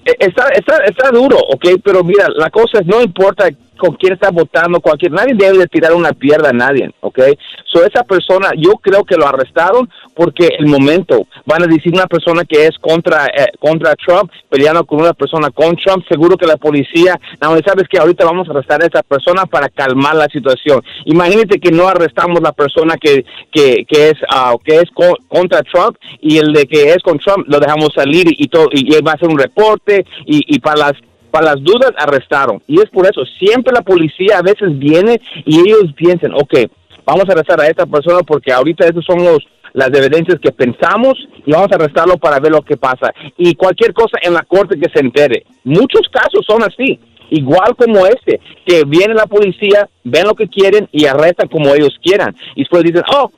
Eh, 0.06 0.16
Está, 0.20 0.48
está, 0.50 0.78
está 0.86 1.12
duro, 1.12 1.38
¿ok? 1.38 1.66
Pero 1.84 2.04
mira, 2.04 2.28
la 2.36 2.50
cosa 2.50 2.80
es, 2.80 2.86
no 2.88 3.02
importa 3.02 3.48
con 3.78 3.96
quién 3.96 4.14
está 4.14 4.30
votando, 4.32 4.80
cualquier, 4.80 5.12
nadie 5.12 5.34
debe 5.36 5.58
de 5.58 5.68
tirar 5.68 5.94
una 5.94 6.14
pierda 6.14 6.50
a 6.50 6.54
nadie, 6.54 6.92
¿ok? 7.02 7.20
So, 7.66 7.84
esa 7.86 8.04
persona, 8.04 8.52
yo 8.58 8.74
creo 8.74 9.04
que 9.04 9.16
lo 9.16 9.28
arrestaron 9.28 9.90
porque 10.16 10.50
el 10.60 10.68
momento, 10.68 11.28
van 11.46 11.64
a 11.64 11.68
decir 11.68 11.92
una 11.94 12.06
persona 12.08 12.44
que 12.46 12.68
es 12.68 12.78
contra, 12.80 13.26
eh, 13.28 13.48
contra 13.60 13.96
Trump, 13.96 14.32
peleando 14.50 14.86
con 14.86 15.02
una 15.02 15.14
persona 15.14 15.50
con 15.50 15.76
Trump, 15.76 16.06
seguro 16.08 16.38
que 16.38 16.46
la 16.46 16.58
policía, 16.58 17.20
no, 17.42 17.58
sabes 17.66 17.88
que 17.90 17.98
ahorita 17.98 18.26
vamos 18.26 18.48
a 18.48 18.52
arrestar 18.52 18.84
a 18.84 18.88
esa 18.88 19.02
persona 19.04 19.46
para 19.46 19.70
calmar 19.70 20.16
la 20.16 20.28
situación. 20.28 20.82
Imagínate 21.06 21.60
que 21.60 21.72
no 21.72 21.88
arrestamos 21.88 22.42
la 22.42 22.52
persona 22.52 22.96
que, 22.98 23.26
que, 23.52 23.86
que 23.88 24.10
es, 24.10 24.16
ah, 24.30 24.56
que 24.64 24.76
es 24.78 24.90
co- 24.94 25.18
contra 25.28 25.62
Trump 25.64 25.98
y 26.22 26.38
el 26.38 26.54
de 26.54 26.66
que 26.68 26.90
es 26.92 26.98
con 27.04 27.18
Trump 27.20 27.46
lo 27.48 27.60
dejamos 27.60 27.90
salir 27.96 28.28
y, 28.32 28.44
y 28.44 28.48
todo, 28.48 28.68
y, 28.72 28.94
él 28.94 29.06
va 29.06 29.12
a 29.12 29.16
hacer 29.16 29.30
un 29.30 29.40
reporte 29.40 30.06
y, 30.26 30.56
y 30.56 30.60
para 30.60 30.78
las 30.78 30.94
para 31.34 31.56
las 31.56 31.64
dudas 31.64 31.92
arrestaron. 31.98 32.62
Y 32.68 32.80
es 32.80 32.92
por 32.92 33.08
eso, 33.08 33.26
siempre 33.40 33.74
la 33.74 33.82
policía 33.82 34.38
a 34.38 34.44
veces 34.44 34.78
viene 34.78 35.20
y 35.46 35.62
ellos 35.62 35.92
piensan, 35.96 36.32
ok, 36.36 36.70
vamos 37.04 37.28
a 37.28 37.32
arrestar 37.32 37.60
a 37.60 37.68
esta 37.68 37.88
persona 37.88 38.20
porque 38.20 38.54
ahorita 38.54 38.86
esos 38.86 39.04
son 39.04 39.26
los 39.26 39.40
las 39.74 39.88
evidencias 39.88 40.40
que 40.40 40.52
pensamos 40.52 41.16
y 41.44 41.52
vamos 41.52 41.72
a 41.72 41.76
arrestarlo 41.76 42.18
para 42.18 42.40
ver 42.40 42.52
lo 42.52 42.62
que 42.62 42.78
pasa. 42.78 43.12
Y 43.36 43.56
cualquier 43.56 43.92
cosa 43.94 44.20
en 44.22 44.36
la 44.36 44.44
corte 44.44 44.80
que 44.80 44.92
se 44.94 45.00
entere. 45.00 45.48
Muchos 45.64 46.08
casos 46.12 46.46
son 46.48 46.62
así, 46.62 47.00
igual 47.32 47.76
como 47.76 48.06
este, 48.06 48.40
que 48.68 48.84
viene 48.86 49.16
la 49.16 49.26
policía, 49.26 49.90
ven 50.04 50.28
lo 50.28 50.36
que 50.36 50.48
quieren 50.48 50.88
y 50.92 51.08
arrestan 51.08 51.48
como 51.48 51.74
ellos 51.74 51.98
quieran. 52.04 52.36
Y 52.56 52.60
después 52.60 52.84
dicen, 52.84 53.02
oh, 53.12 53.32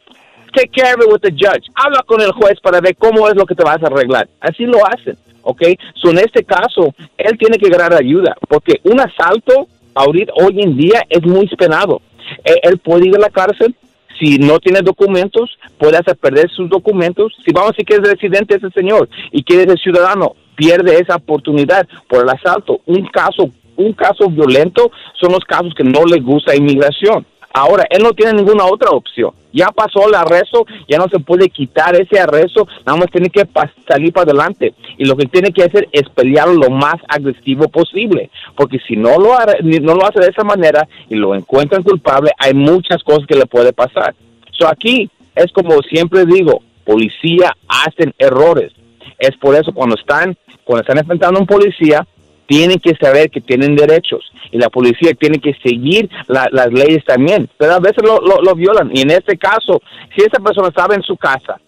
take 0.54 0.70
care 0.76 0.96
of 0.96 1.06
it 1.06 1.14
with 1.14 1.22
the 1.22 1.32
judge. 1.32 1.66
Habla 1.76 2.04
con 2.06 2.20
el 2.20 2.34
juez 2.34 2.60
para 2.62 2.82
ver 2.82 2.98
cómo 2.98 3.30
es 3.30 3.36
lo 3.38 3.46
que 3.46 3.56
te 3.56 3.64
vas 3.64 3.82
a 3.82 3.88
arreglar. 3.88 4.28
Así 4.42 4.66
lo 4.66 4.86
hacen, 4.86 5.16
¿ok? 5.46 5.62
So, 5.96 6.10
en 6.10 6.18
este 6.18 6.44
caso, 6.44 6.94
él 7.18 7.38
tiene 7.38 7.58
que 7.58 7.70
ganar 7.70 7.94
ayuda, 7.94 8.36
porque 8.50 8.82
un 8.84 9.00
asalto 9.00 9.68
ahorita, 9.94 10.34
hoy 10.36 10.62
en 10.62 10.76
día, 10.76 11.04
es 11.10 11.26
muy 11.26 11.48
penado. 11.56 12.02
Él, 12.44 12.58
él 12.64 12.78
puede 12.80 13.08
ir 13.08 13.16
a 13.16 13.20
la 13.20 13.30
cárcel, 13.30 13.74
si 14.20 14.38
no 14.38 14.60
tiene 14.60 14.82
documentos, 14.82 15.58
puede 15.78 15.98
hacer 15.98 16.16
perder 16.18 16.50
sus 16.50 16.70
documentos. 16.70 17.34
Si 17.46 17.52
vamos 17.52 17.70
a 17.70 17.72
decir 17.72 17.86
que 17.86 17.96
es 17.96 18.02
residente 18.02 18.56
ese 18.56 18.70
señor 18.72 19.10
y 19.32 19.44
quiere 19.44 19.64
ser 19.64 19.80
ciudadano, 19.80 20.36
pierde 20.56 21.00
esa 21.00 21.18
oportunidad 21.18 21.88
por 22.08 22.24
el 22.24 22.30
asalto. 22.30 22.80
Un 22.86 23.06
caso, 23.08 23.50
un 23.76 23.94
caso 23.94 24.30
violento 24.30 24.92
son 25.20 25.34
los 25.34 25.44
casos 25.44 25.74
que 25.76 25.84
no 25.84 26.06
le 26.06 26.20
gusta 26.20 26.56
inmigración. 26.56 27.26
Ahora, 27.58 27.86
él 27.90 28.04
no 28.04 28.12
tiene 28.12 28.34
ninguna 28.34 28.66
otra 28.66 28.90
opción. 28.90 29.32
Ya 29.54 29.68
pasó 29.68 30.10
el 30.10 30.16
arresto, 30.16 30.66
ya 30.90 30.98
no 30.98 31.08
se 31.08 31.20
puede 31.20 31.48
quitar 31.48 31.96
ese 31.96 32.20
arresto, 32.20 32.68
nada 32.86 32.98
más 32.98 33.10
tiene 33.10 33.30
que 33.30 33.48
salir 33.88 34.12
para 34.12 34.30
adelante. 34.30 34.74
Y 34.98 35.06
lo 35.06 35.16
que 35.16 35.26
tiene 35.28 35.54
que 35.54 35.64
hacer 35.64 35.88
es 35.94 36.04
pelear 36.10 36.50
lo 36.50 36.70
más 36.70 36.96
agresivo 37.08 37.70
posible, 37.70 38.30
porque 38.58 38.80
si 38.86 38.98
no 38.98 39.18
lo, 39.18 39.38
no 39.82 39.96
lo 39.96 40.06
hace 40.06 40.20
de 40.20 40.32
esa 40.32 40.44
manera 40.44 40.86
y 41.10 41.16
lo 41.16 41.34
encuentran 41.34 41.82
culpable, 41.82 42.32
hay 42.38 42.54
muchas 42.54 43.02
cosas 43.04 43.26
que 43.26 43.38
le 43.38 43.46
puede 43.46 43.72
pasar. 43.72 44.14
So 44.52 44.68
aquí 44.68 45.10
es 45.34 45.50
como 45.54 45.82
siempre 45.84 46.26
digo, 46.26 46.62
policía 46.84 47.56
hacen 47.70 48.14
errores. 48.18 48.74
Es 49.18 49.32
por 49.38 49.56
eso 49.56 49.72
cuando 49.74 49.96
están, 49.96 50.36
cuando 50.66 50.82
están 50.82 50.98
enfrentando 50.98 51.38
a 51.38 51.42
un 51.42 51.48
policía, 51.48 52.06
tienen 52.48 52.80
que 52.80 52.96
saber 52.96 53.30
que 53.30 53.42
tienen 53.42 53.76
derechos 53.76 54.32
y 54.52 54.58
la 54.58 54.70
policía 54.70 55.14
tiene 55.14 55.40
que 55.40 55.54
seguir 55.64 56.10
las 56.28 56.72
leyes 56.72 57.04
también, 57.06 57.50
pero 57.58 57.74
a 57.74 57.80
veces 57.80 58.04
lo, 58.04 58.20
lo, 58.20 58.56
violan 58.56 58.92
y 58.94 59.02
en 59.02 59.12
este 59.12 59.38
caso, 59.38 59.82
si 60.16 60.24
esa 60.24 60.40
persona 60.40 60.70
estaba 60.70 60.96
en 60.96 61.04
su 61.04 61.18
casa, 61.18 61.60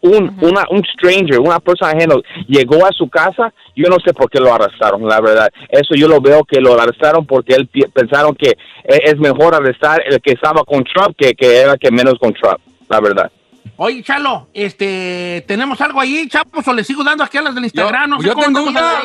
un, 0.00 0.36
una, 0.42 0.66
un 0.70 0.84
stranger, 0.84 1.40
una 1.40 1.60
persona 1.60 1.92
ajena 1.92 2.16
llegó 2.46 2.84
a 2.84 2.92
su 2.92 3.08
casa, 3.08 3.52
yo 3.74 3.88
no 3.88 3.96
sé 4.04 4.12
por 4.12 4.28
qué 4.28 4.38
lo 4.38 4.52
arrestaron, 4.52 5.08
la 5.08 5.18
verdad. 5.18 5.50
Eso 5.70 5.94
yo 5.94 6.08
lo 6.08 6.20
veo 6.20 6.44
que 6.44 6.60
lo 6.60 6.78
arrestaron 6.78 7.24
porque 7.24 7.54
él 7.54 7.70
pensaron 7.90 8.34
que 8.34 8.50
e, 8.50 8.98
es 9.04 9.16
mejor 9.16 9.54
arrestar 9.54 10.02
el 10.06 10.20
que 10.20 10.32
estaba 10.32 10.62
con 10.64 10.84
Trump 10.84 11.16
que, 11.16 11.32
que 11.32 11.56
era 11.56 11.78
que 11.78 11.90
menos 11.90 12.18
con 12.20 12.34
Trump, 12.34 12.58
la 12.90 13.00
verdad. 13.00 13.32
Oye, 13.76 14.02
Chalo, 14.02 14.48
este, 14.52 15.42
¿tenemos 15.48 15.80
algo 15.80 16.00
ahí, 16.00 16.28
chavos, 16.28 16.68
o 16.68 16.72
le 16.74 16.84
sigo 16.84 17.02
dando 17.02 17.24
aquí 17.24 17.38
a 17.38 17.42
las 17.42 17.54
del 17.54 17.64
Instagram? 17.64 18.20
Yo, 18.20 18.34
tengo 18.34 18.62
una, 18.62 19.02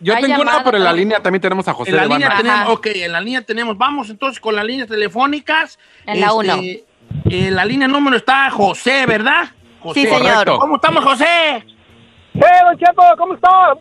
yo 0.00 0.14
tengo 0.18 0.42
una, 0.42 0.62
pero 0.62 0.76
en 0.76 0.84
la 0.84 0.92
línea 0.92 1.22
también 1.22 1.40
tenemos 1.40 1.66
a 1.68 1.72
José. 1.72 1.90
En 1.90 1.96
la 1.96 2.06
línea 2.06 2.36
tenemos, 2.36 2.68
ok, 2.68 2.86
en 2.86 3.12
la 3.12 3.20
línea 3.20 3.42
tenemos. 3.42 3.78
Vamos 3.78 4.10
entonces 4.10 4.40
con 4.40 4.54
las 4.54 4.64
líneas 4.64 4.88
telefónicas. 4.88 5.78
En 6.04 6.20
la 6.20 6.32
1. 6.32 6.54
Este, 6.54 6.84
en 7.24 7.54
la 7.54 7.64
línea 7.64 7.88
número 7.88 8.16
está 8.16 8.50
José, 8.50 9.06
¿verdad? 9.06 9.48
José. 9.80 10.00
Sí, 10.00 10.06
señor. 10.06 10.58
¿Cómo 10.58 10.76
estamos, 10.76 11.04
José? 11.04 11.64
¡Eh, 12.34 12.40
don 12.64 12.78
Chepo! 12.78 13.02
¿Cómo 13.16 13.34
está? 13.34 13.74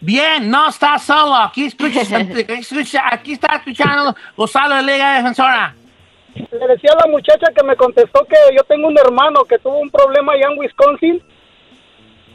Bien, 0.00 0.50
no 0.50 0.68
está 0.68 0.98
solo. 0.98 1.34
Aquí, 1.36 1.66
escucha, 1.66 2.00
aquí 3.12 3.32
está 3.32 3.56
escuchando 3.56 4.14
Gonzalo 4.36 4.76
de 4.76 4.82
Liga 4.82 5.14
Defensora. 5.16 5.74
Le 6.34 6.66
decía 6.66 6.90
a 6.92 7.06
la 7.06 7.12
muchacha 7.12 7.46
que 7.56 7.64
me 7.64 7.76
contestó 7.76 8.24
que 8.26 8.36
yo 8.56 8.62
tengo 8.64 8.88
un 8.88 8.98
hermano 8.98 9.44
que 9.44 9.58
tuvo 9.58 9.78
un 9.78 9.90
problema 9.90 10.32
allá 10.32 10.48
en 10.52 10.58
Wisconsin 10.58 11.22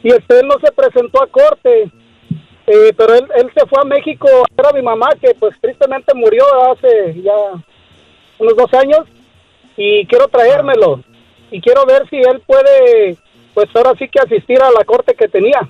y 0.02 0.08
este 0.08 0.42
no 0.42 0.54
se 0.64 0.72
presentó 0.72 1.22
a 1.22 1.26
corte 1.26 1.92
eh, 2.72 2.94
pero 2.96 3.14
él, 3.14 3.26
él 3.34 3.50
se 3.52 3.66
fue 3.66 3.80
a 3.82 3.84
México 3.84 4.28
a 4.28 4.62
ver 4.62 4.66
a 4.66 4.72
mi 4.72 4.82
mamá, 4.82 5.08
que 5.20 5.34
pues 5.34 5.56
tristemente 5.60 6.14
murió 6.14 6.44
hace 6.70 7.20
ya 7.20 7.32
unos 8.38 8.56
dos 8.56 8.72
años, 8.74 9.00
y 9.76 10.06
quiero 10.06 10.28
traérmelo. 10.28 11.02
Y 11.50 11.60
quiero 11.60 11.84
ver 11.84 12.08
si 12.08 12.16
él 12.16 12.40
puede, 12.46 13.16
pues 13.54 13.68
ahora 13.74 13.94
sí 13.98 14.08
que 14.08 14.20
asistir 14.20 14.62
a 14.62 14.70
la 14.70 14.84
corte 14.84 15.14
que 15.14 15.26
tenía. 15.26 15.68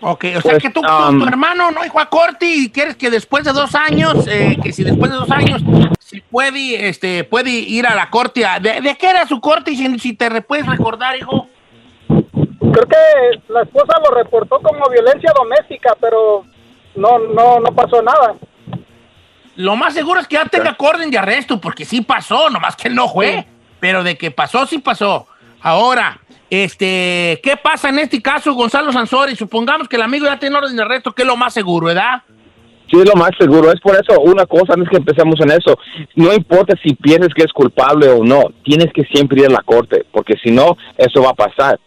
Ok, 0.00 0.26
o 0.36 0.40
sea 0.40 0.52
pues, 0.52 0.62
que 0.62 0.70
tú, 0.70 0.80
tu 0.80 0.88
um, 0.88 1.26
hermano 1.26 1.72
no 1.72 1.84
hizo 1.84 1.98
a 1.98 2.08
corte 2.08 2.46
y 2.46 2.70
quieres 2.70 2.94
que 2.94 3.10
después 3.10 3.42
de 3.42 3.52
dos 3.52 3.74
años, 3.74 4.28
eh, 4.28 4.56
que 4.62 4.72
si 4.72 4.84
después 4.84 5.10
de 5.10 5.16
dos 5.16 5.30
años 5.32 5.60
si 5.98 6.20
puede, 6.20 6.88
este, 6.88 7.24
puede 7.24 7.50
ir 7.50 7.88
a 7.88 7.96
la 7.96 8.08
corte. 8.08 8.46
¿De, 8.60 8.80
de 8.80 8.96
qué 8.96 9.10
era 9.10 9.26
su 9.26 9.40
corte? 9.40 9.72
Y 9.72 9.76
si, 9.76 9.98
si 9.98 10.12
te 10.12 10.40
puedes 10.42 10.66
recordar, 10.66 11.16
hijo. 11.16 11.48
Creo 12.72 12.86
que 12.86 13.52
la 13.52 13.62
esposa 13.62 13.98
lo 14.04 14.14
reportó 14.14 14.60
como 14.60 14.88
violencia 14.90 15.32
doméstica, 15.36 15.96
pero 16.00 16.44
no, 16.94 17.18
no, 17.18 17.60
no 17.60 17.74
pasó 17.74 18.02
nada. 18.02 18.34
Lo 19.56 19.74
más 19.76 19.94
seguro 19.94 20.20
es 20.20 20.28
que 20.28 20.36
ya 20.36 20.44
tenga 20.44 20.76
orden 20.78 21.10
de 21.10 21.18
arresto, 21.18 21.60
porque 21.60 21.84
sí 21.84 22.00
pasó, 22.00 22.50
nomás 22.50 22.76
que 22.76 22.88
no 22.88 23.08
fue. 23.08 23.46
Pero 23.80 24.02
de 24.02 24.16
que 24.16 24.30
pasó, 24.30 24.66
sí 24.66 24.78
pasó. 24.78 25.26
Ahora, 25.60 26.20
este, 26.50 27.40
¿qué 27.42 27.56
pasa 27.56 27.88
en 27.88 27.98
este 27.98 28.22
caso, 28.22 28.54
Gonzalo 28.54 28.92
Sansori? 28.92 29.34
Supongamos 29.34 29.88
que 29.88 29.96
el 29.96 30.02
amigo 30.02 30.26
ya 30.26 30.38
tiene 30.38 30.56
orden 30.56 30.76
de 30.76 30.82
arresto, 30.82 31.12
que 31.12 31.22
es 31.22 31.28
lo 31.28 31.36
más 31.36 31.54
seguro, 31.54 31.86
¿verdad? 31.86 32.22
Sí, 32.90 32.98
es 32.98 33.04
lo 33.04 33.16
más 33.16 33.30
seguro. 33.38 33.70
Es 33.70 33.80
por 33.80 33.94
eso, 33.94 34.20
una 34.20 34.46
cosa, 34.46 34.74
antes 34.74 34.88
que 34.88 34.96
empecemos 34.96 35.34
en 35.40 35.50
eso, 35.50 35.78
no 36.14 36.32
importa 36.32 36.74
si 36.82 36.94
piensas 36.94 37.34
que 37.34 37.42
es 37.42 37.52
culpable 37.52 38.08
o 38.08 38.24
no, 38.24 38.44
tienes 38.64 38.92
que 38.92 39.02
siempre 39.12 39.40
ir 39.40 39.46
a 39.46 39.50
la 39.50 39.62
corte, 39.62 40.06
porque 40.10 40.34
si 40.42 40.50
no, 40.50 40.76
eso 40.96 41.22
va 41.22 41.30
a 41.30 41.34
pasar 41.34 41.78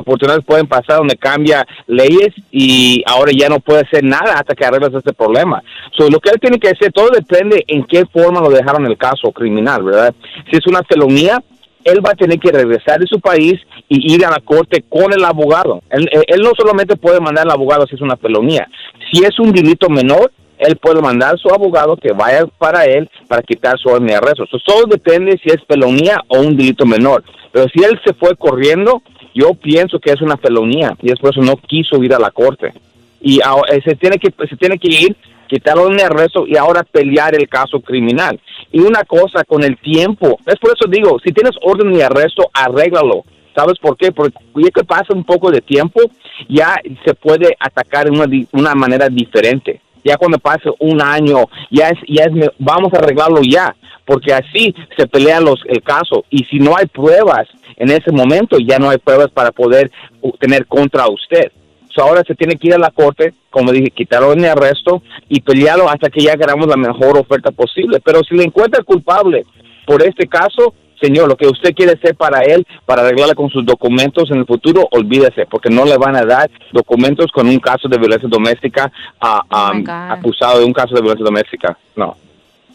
oportunidades 0.00 0.44
pueden 0.44 0.66
pasar 0.66 0.98
donde 0.98 1.16
cambia 1.16 1.66
leyes 1.86 2.30
y 2.50 3.02
ahora 3.06 3.32
ya 3.36 3.48
no 3.48 3.60
puede 3.60 3.80
hacer 3.80 4.02
nada 4.04 4.34
hasta 4.34 4.54
que 4.54 4.64
arregles 4.64 4.94
este 4.94 5.12
problema. 5.12 5.62
So, 5.96 6.08
lo 6.08 6.18
que 6.20 6.30
él 6.30 6.40
tiene 6.40 6.58
que 6.58 6.68
hacer, 6.68 6.92
todo 6.92 7.10
depende 7.10 7.64
en 7.66 7.84
qué 7.84 8.04
forma 8.06 8.40
lo 8.40 8.50
dejaron 8.50 8.86
el 8.86 8.96
caso 8.96 9.30
criminal, 9.32 9.82
¿verdad? 9.82 10.14
Si 10.50 10.56
es 10.56 10.66
una 10.66 10.82
felonía, 10.82 11.42
él 11.84 12.04
va 12.04 12.10
a 12.10 12.16
tener 12.16 12.38
que 12.38 12.52
regresar 12.52 13.00
de 13.00 13.06
su 13.06 13.20
país 13.20 13.54
y 13.88 14.14
ir 14.14 14.24
a 14.24 14.30
la 14.30 14.40
corte 14.40 14.84
con 14.88 15.12
el 15.12 15.24
abogado. 15.24 15.82
Él, 15.90 16.40
no 16.42 16.52
solamente 16.56 16.96
puede 16.96 17.20
mandar 17.20 17.46
al 17.46 17.52
abogado 17.52 17.86
si 17.86 17.94
es 17.94 18.00
una 18.00 18.16
felonía. 18.16 18.68
Si 19.10 19.24
es 19.24 19.38
un 19.38 19.52
delito 19.52 19.88
menor, 19.88 20.32
él 20.58 20.76
puede 20.76 21.00
mandar 21.00 21.34
a 21.34 21.38
su 21.38 21.48
abogado 21.48 21.96
que 21.96 22.12
vaya 22.12 22.46
para 22.58 22.84
él 22.84 23.10
para 23.26 23.42
quitar 23.42 23.78
su 23.78 23.88
orden 23.88 24.06
de 24.06 24.14
arresto. 24.14 24.44
Todo 24.64 24.84
depende 24.86 25.40
si 25.42 25.50
es 25.50 25.58
felonía 25.68 26.22
o 26.28 26.40
un 26.40 26.56
delito 26.56 26.86
menor. 26.86 27.24
Pero 27.50 27.66
si 27.74 27.82
él 27.82 28.00
se 28.04 28.14
fue 28.14 28.36
corriendo, 28.36 29.02
yo 29.34 29.54
pienso 29.54 29.98
que 29.98 30.10
es 30.10 30.20
una 30.20 30.36
felonía 30.36 30.96
y 31.02 31.10
es 31.10 31.18
por 31.18 31.30
eso 31.30 31.42
no 31.42 31.56
quiso 31.56 32.02
ir 32.02 32.14
a 32.14 32.18
la 32.18 32.30
corte. 32.30 32.72
Y 33.20 33.38
eh, 33.38 33.82
se 33.84 33.94
tiene 33.96 34.18
que 34.18 34.32
se 34.48 34.56
tiene 34.56 34.78
que 34.78 34.88
ir, 34.88 35.16
quitarlo 35.48 35.88
de 35.88 36.02
arresto 36.02 36.44
y 36.46 36.56
ahora 36.56 36.82
pelear 36.82 37.34
el 37.34 37.48
caso 37.48 37.80
criminal. 37.80 38.40
Y 38.70 38.80
una 38.80 39.04
cosa, 39.04 39.44
con 39.44 39.62
el 39.62 39.76
tiempo, 39.78 40.38
es 40.46 40.58
por 40.58 40.72
eso 40.74 40.88
digo, 40.88 41.18
si 41.24 41.32
tienes 41.32 41.52
orden 41.62 41.92
de 41.92 42.04
arresto, 42.04 42.50
arréglalo. 42.52 43.24
¿Sabes 43.54 43.78
por 43.78 43.96
qué? 43.98 44.12
Porque 44.12 44.34
ya 44.54 44.70
que 44.70 44.84
pasa 44.84 45.12
un 45.14 45.24
poco 45.24 45.50
de 45.50 45.60
tiempo, 45.60 46.00
ya 46.48 46.74
se 47.04 47.14
puede 47.14 47.54
atacar 47.60 48.06
de 48.06 48.10
una, 48.10 48.26
una 48.52 48.74
manera 48.74 49.08
diferente. 49.08 49.80
Ya 50.04 50.16
cuando 50.16 50.38
pase 50.38 50.68
un 50.80 51.00
año, 51.00 51.48
ya 51.70 51.88
es, 51.88 51.98
ya 52.08 52.24
es, 52.24 52.50
vamos 52.58 52.92
a 52.92 52.98
arreglarlo 52.98 53.40
ya, 53.42 53.74
porque 54.04 54.32
así 54.32 54.74
se 54.96 55.06
pelea 55.06 55.40
los, 55.40 55.60
el 55.66 55.82
caso. 55.82 56.24
Y 56.30 56.44
si 56.44 56.58
no 56.58 56.76
hay 56.76 56.86
pruebas, 56.86 57.48
en 57.76 57.90
ese 57.90 58.10
momento 58.10 58.58
ya 58.58 58.78
no 58.78 58.90
hay 58.90 58.98
pruebas 58.98 59.30
para 59.30 59.52
poder 59.52 59.90
tener 60.38 60.66
contra 60.66 61.08
usted. 61.08 61.52
ahora 61.96 62.22
se 62.26 62.34
tiene 62.34 62.56
que 62.56 62.68
ir 62.68 62.74
a 62.74 62.78
la 62.78 62.90
corte, 62.90 63.34
como 63.50 63.70
dije, 63.70 63.90
quitarlo 63.90 64.32
el 64.32 64.44
arresto 64.44 65.02
y 65.28 65.40
pelearlo 65.40 65.88
hasta 65.88 66.10
que 66.10 66.20
ya 66.20 66.32
hagamos 66.32 66.66
la 66.66 66.76
mejor 66.76 67.18
oferta 67.18 67.50
posible. 67.50 68.00
Pero 68.04 68.20
si 68.28 68.34
le 68.34 68.44
encuentra 68.44 68.82
culpable 68.82 69.44
por 69.86 70.02
este 70.02 70.26
caso, 70.26 70.74
señor, 71.02 71.28
lo 71.28 71.36
que 71.36 71.48
usted 71.48 71.74
quiere 71.74 71.92
hacer 71.92 72.14
para 72.14 72.42
él, 72.42 72.66
para 72.86 73.02
arreglarle 73.02 73.34
con 73.34 73.50
sus 73.50 73.66
documentos 73.66 74.30
en 74.30 74.38
el 74.38 74.46
futuro, 74.46 74.88
olvídese, 74.92 75.46
porque 75.46 75.68
no 75.68 75.84
le 75.84 75.96
van 75.98 76.16
a 76.16 76.24
dar 76.24 76.50
documentos 76.72 77.30
con 77.32 77.48
un 77.48 77.58
caso 77.58 77.88
de 77.88 77.98
violencia 77.98 78.28
doméstica 78.28 78.90
a, 79.20 79.42
oh 79.50 80.12
acusado 80.12 80.60
de 80.60 80.64
un 80.64 80.72
caso 80.72 80.94
de 80.94 81.00
violencia 81.00 81.24
doméstica. 81.24 81.76
No. 81.96 82.16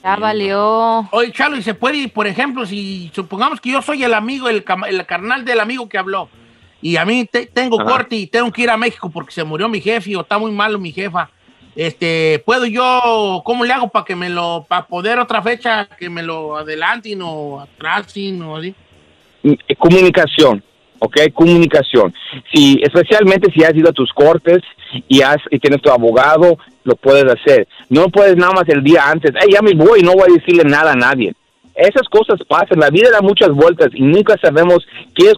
Ya 0.03 0.15
valió. 0.15 1.07
Oye, 1.11 1.31
Chalo, 1.31 1.57
y 1.57 1.63
se 1.63 1.73
puede, 1.73 2.07
por 2.09 2.27
ejemplo, 2.27 2.65
si 2.65 3.11
supongamos 3.13 3.59
que 3.59 3.71
yo 3.71 3.81
soy 3.81 4.03
el 4.03 4.13
amigo, 4.13 4.49
el, 4.49 4.63
el 4.89 5.05
carnal 5.05 5.43
del 5.43 5.59
amigo 5.59 5.89
que 5.89 5.97
habló, 5.97 6.29
y 6.81 6.97
a 6.97 7.05
mí 7.05 7.27
tengo 7.53 7.83
corte 7.83 8.15
y 8.15 8.27
tengo 8.27 8.51
que 8.51 8.61
ir 8.61 8.69
a 8.69 8.77
México 8.77 9.09
porque 9.09 9.31
se 9.31 9.43
murió 9.43 9.67
mi 9.67 9.81
jefe 9.81 10.15
o 10.15 10.21
está 10.21 10.37
muy 10.37 10.51
malo 10.51 10.77
mi 10.77 10.91
jefa. 10.91 11.29
Este, 11.77 12.41
¿puedo 12.43 12.65
yo, 12.65 13.43
cómo 13.45 13.63
le 13.63 13.71
hago 13.71 13.89
para 13.89 14.03
que 14.03 14.15
me 14.15 14.29
lo, 14.29 14.65
para 14.67 14.87
poder 14.87 15.19
otra 15.19 15.43
fecha 15.43 15.87
que 15.99 16.09
me 16.09 16.23
lo 16.23 16.57
adelanten 16.57 17.21
o 17.21 17.61
atrasen 17.61 18.41
o 18.41 18.57
así? 18.57 18.73
Mm, 19.43 19.53
comunicación. 19.77 20.63
¿ok? 20.97 21.31
Comunicación. 21.33 22.11
Si, 22.51 22.79
especialmente 22.81 23.51
si 23.51 23.63
has 23.63 23.75
ido 23.75 23.89
a 23.89 23.93
tus 23.93 24.11
cortes 24.11 24.63
y, 25.07 25.21
has, 25.21 25.37
y 25.51 25.59
tienes 25.59 25.79
tu 25.83 25.91
abogado, 25.91 26.57
lo 26.83 26.95
puedes 26.95 27.25
hacer. 27.25 27.67
No 27.89 28.09
puedes 28.09 28.35
nada 28.37 28.53
más 28.53 28.67
el 28.69 28.83
día 28.83 29.07
antes, 29.07 29.31
hey, 29.39 29.49
ya 29.53 29.61
me 29.61 29.75
voy, 29.75 30.01
no 30.01 30.13
voy 30.13 30.31
a 30.31 30.33
decirle 30.33 30.63
nada 30.63 30.93
a 30.93 30.95
nadie. 30.95 31.35
Esas 31.75 32.09
cosas 32.09 32.39
pasan, 32.47 32.79
la 32.79 32.89
vida 32.89 33.11
da 33.11 33.21
muchas 33.21 33.49
vueltas 33.49 33.89
y 33.93 34.01
nunca 34.01 34.35
sabemos 34.41 34.79
qué 35.13 35.27
es, 35.27 35.35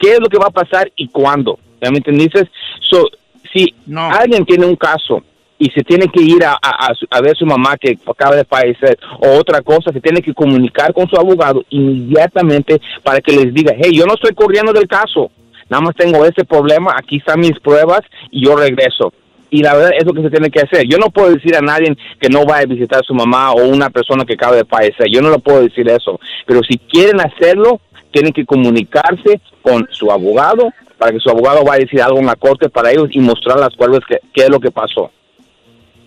qué 0.00 0.12
es 0.12 0.20
lo 0.20 0.30
que 0.30 0.38
va 0.38 0.46
a 0.46 0.50
pasar 0.50 0.90
y 0.96 1.08
cuándo. 1.08 1.58
¿Ya 1.82 1.90
me 1.90 1.98
entiendes? 1.98 2.48
So, 2.88 3.10
si 3.52 3.74
alguien 3.94 4.46
tiene 4.46 4.64
un 4.64 4.76
caso 4.76 5.22
y 5.62 5.70
se 5.70 5.84
tiene 5.84 6.08
que 6.08 6.20
ir 6.20 6.44
a, 6.44 6.58
a, 6.60 7.20
ver 7.20 7.30
a 7.30 7.38
su 7.38 7.46
mamá 7.46 7.76
que 7.76 7.96
acaba 8.04 8.34
de 8.34 8.44
fallecer 8.44 8.98
o 9.20 9.38
otra 9.38 9.62
cosa, 9.62 9.92
se 9.92 10.00
tiene 10.00 10.20
que 10.20 10.34
comunicar 10.34 10.92
con 10.92 11.06
su 11.08 11.16
abogado 11.16 11.64
inmediatamente 11.70 12.80
para 13.04 13.20
que 13.20 13.30
les 13.30 13.54
diga, 13.54 13.72
hey, 13.78 13.92
yo 13.94 14.04
no 14.04 14.14
estoy 14.14 14.34
corriendo 14.34 14.72
del 14.72 14.88
caso, 14.88 15.30
nada 15.70 15.80
más 15.80 15.94
tengo 15.94 16.24
ese 16.24 16.44
problema, 16.44 16.96
aquí 16.96 17.18
están 17.18 17.38
mis 17.38 17.56
pruebas 17.60 18.00
y 18.32 18.44
yo 18.44 18.56
regreso. 18.56 19.12
Y 19.50 19.62
la 19.62 19.74
verdad 19.74 19.92
es 19.96 20.04
lo 20.04 20.14
que 20.14 20.22
se 20.22 20.30
tiene 20.30 20.50
que 20.50 20.62
hacer. 20.62 20.84
Yo 20.88 20.98
no 20.98 21.10
puedo 21.10 21.32
decir 21.32 21.54
a 21.54 21.60
nadie 21.60 21.94
que 22.18 22.28
no 22.28 22.44
vaya 22.44 22.62
a 22.62 22.66
visitar 22.66 23.00
a 23.00 23.06
su 23.06 23.14
mamá 23.14 23.52
o 23.52 23.68
una 23.68 23.90
persona 23.90 24.24
que 24.24 24.32
acaba 24.32 24.56
de 24.56 24.64
fallecer. 24.64 25.06
Yo 25.12 25.20
no 25.20 25.30
le 25.30 25.38
puedo 25.38 25.60
decir 25.60 25.88
eso. 25.90 26.18
Pero 26.46 26.62
si 26.62 26.78
quieren 26.78 27.20
hacerlo, 27.20 27.78
tienen 28.10 28.32
que 28.32 28.46
comunicarse 28.46 29.42
con 29.60 29.86
su 29.90 30.10
abogado 30.10 30.72
para 30.96 31.12
que 31.12 31.20
su 31.20 31.28
abogado 31.28 31.64
vaya 31.64 31.82
a 31.82 31.84
decir 31.84 32.00
algo 32.00 32.18
en 32.18 32.26
la 32.26 32.36
corte 32.36 32.70
para 32.70 32.90
ellos 32.92 33.08
y 33.10 33.20
mostrar 33.20 33.60
las 33.60 33.76
pruebas 33.76 34.00
que 34.08 34.20
qué 34.32 34.44
es 34.44 34.50
lo 34.50 34.58
que 34.58 34.70
pasó. 34.70 35.10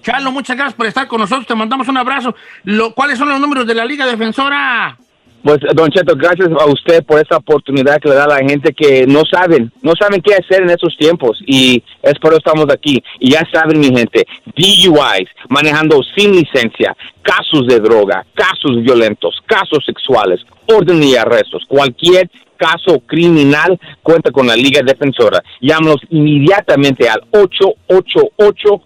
Chalo, 0.06 0.32
muchas 0.32 0.56
gracias 0.56 0.76
por 0.76 0.86
estar 0.86 1.08
con 1.08 1.20
nosotros. 1.20 1.48
Te 1.48 1.56
mandamos 1.56 1.88
un 1.88 1.98
abrazo. 1.98 2.36
Lo- 2.64 2.94
¿Cuáles 2.94 3.18
son 3.18 3.28
los 3.28 3.40
números 3.40 3.66
de 3.66 3.74
la 3.74 3.86
Liga 3.86 4.06
Defensora? 4.06 4.96
Pues, 5.42 5.58
Don 5.74 5.90
Cheto, 5.90 6.16
gracias 6.16 6.48
a 6.60 6.66
usted 6.66 7.04
por 7.06 7.20
esta 7.20 7.38
oportunidad 7.38 8.00
que 8.00 8.10
le 8.10 8.16
da 8.16 8.26
a 8.26 8.28
la 8.28 8.38
gente 8.38 8.72
que 8.72 9.08
no 9.08 9.22
saben, 9.26 9.72
no 9.82 9.94
saben 10.00 10.22
qué 10.22 10.36
hacer 10.36 10.62
en 10.62 10.70
estos 10.70 10.96
tiempos 10.98 11.40
y 11.48 11.84
es 12.04 12.14
por 12.20 12.32
eso 12.34 12.38
estamos 12.38 12.66
aquí. 12.72 13.04
Y 13.20 13.32
ya 13.32 13.42
saben, 13.52 13.80
mi 13.80 13.88
gente, 13.88 14.26
DUIs, 14.56 15.30
manejando 15.50 16.02
sin 16.16 16.32
licencia, 16.34 16.96
casos 17.24 17.66
de 17.68 17.80
droga, 17.80 18.24
casos 18.36 18.82
violentos, 18.84 19.36
casos 19.48 19.84
sexuales, 19.86 20.42
orden 20.68 21.02
y 21.04 21.16
arrestos, 21.16 21.64
cualquier 21.68 22.30
caso 22.58 23.00
criminal 23.08 23.80
cuenta 24.04 24.32
con 24.32 24.46
la 24.48 24.56
Liga 24.56 24.82
Defensora. 24.84 25.42
Llámanos 25.62 25.98
inmediatamente 26.10 27.10
al 27.10 27.22
888 27.32 28.82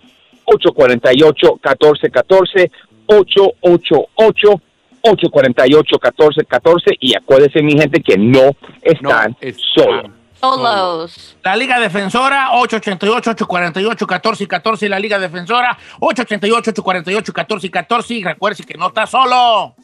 848-1414, 0.49 2.71
888 3.07 4.61
848-1414 5.01 6.97
y 6.99 7.15
acuérdense 7.15 7.61
mi 7.61 7.71
gente 7.73 8.01
que 8.01 8.17
no 8.17 8.51
están 8.81 9.37
solos. 9.73 10.11
Solos. 10.39 11.37
La 11.43 11.55
Liga 11.55 11.79
Defensora, 11.79 12.49
888-848-1414. 12.51 14.87
La 14.87 14.99
Liga 14.99 15.19
Defensora, 15.19 15.77
888-848-1414. 15.99 18.11
Y 18.11 18.23
recuerde 18.23 18.63
que 18.63 18.77
no 18.77 18.87
está 18.87 19.05
solo. 19.05 19.75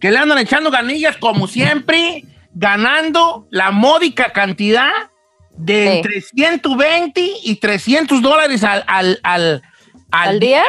Que 0.00 0.10
le 0.10 0.18
andan 0.18 0.38
echando 0.38 0.70
ganillas 0.70 1.16
como 1.16 1.46
siempre. 1.48 2.24
Ganando 2.54 3.46
la 3.50 3.70
módica 3.70 4.32
cantidad 4.32 4.90
de 5.58 5.82
Sí. 5.84 5.96
entre 5.98 6.20
120 6.22 7.30
y 7.44 7.56
300 7.56 8.20
dólares 8.22 8.64
al, 8.64 8.82
al, 8.86 9.18
al, 9.22 9.62
¿Al 10.10 10.40
día? 10.40 10.62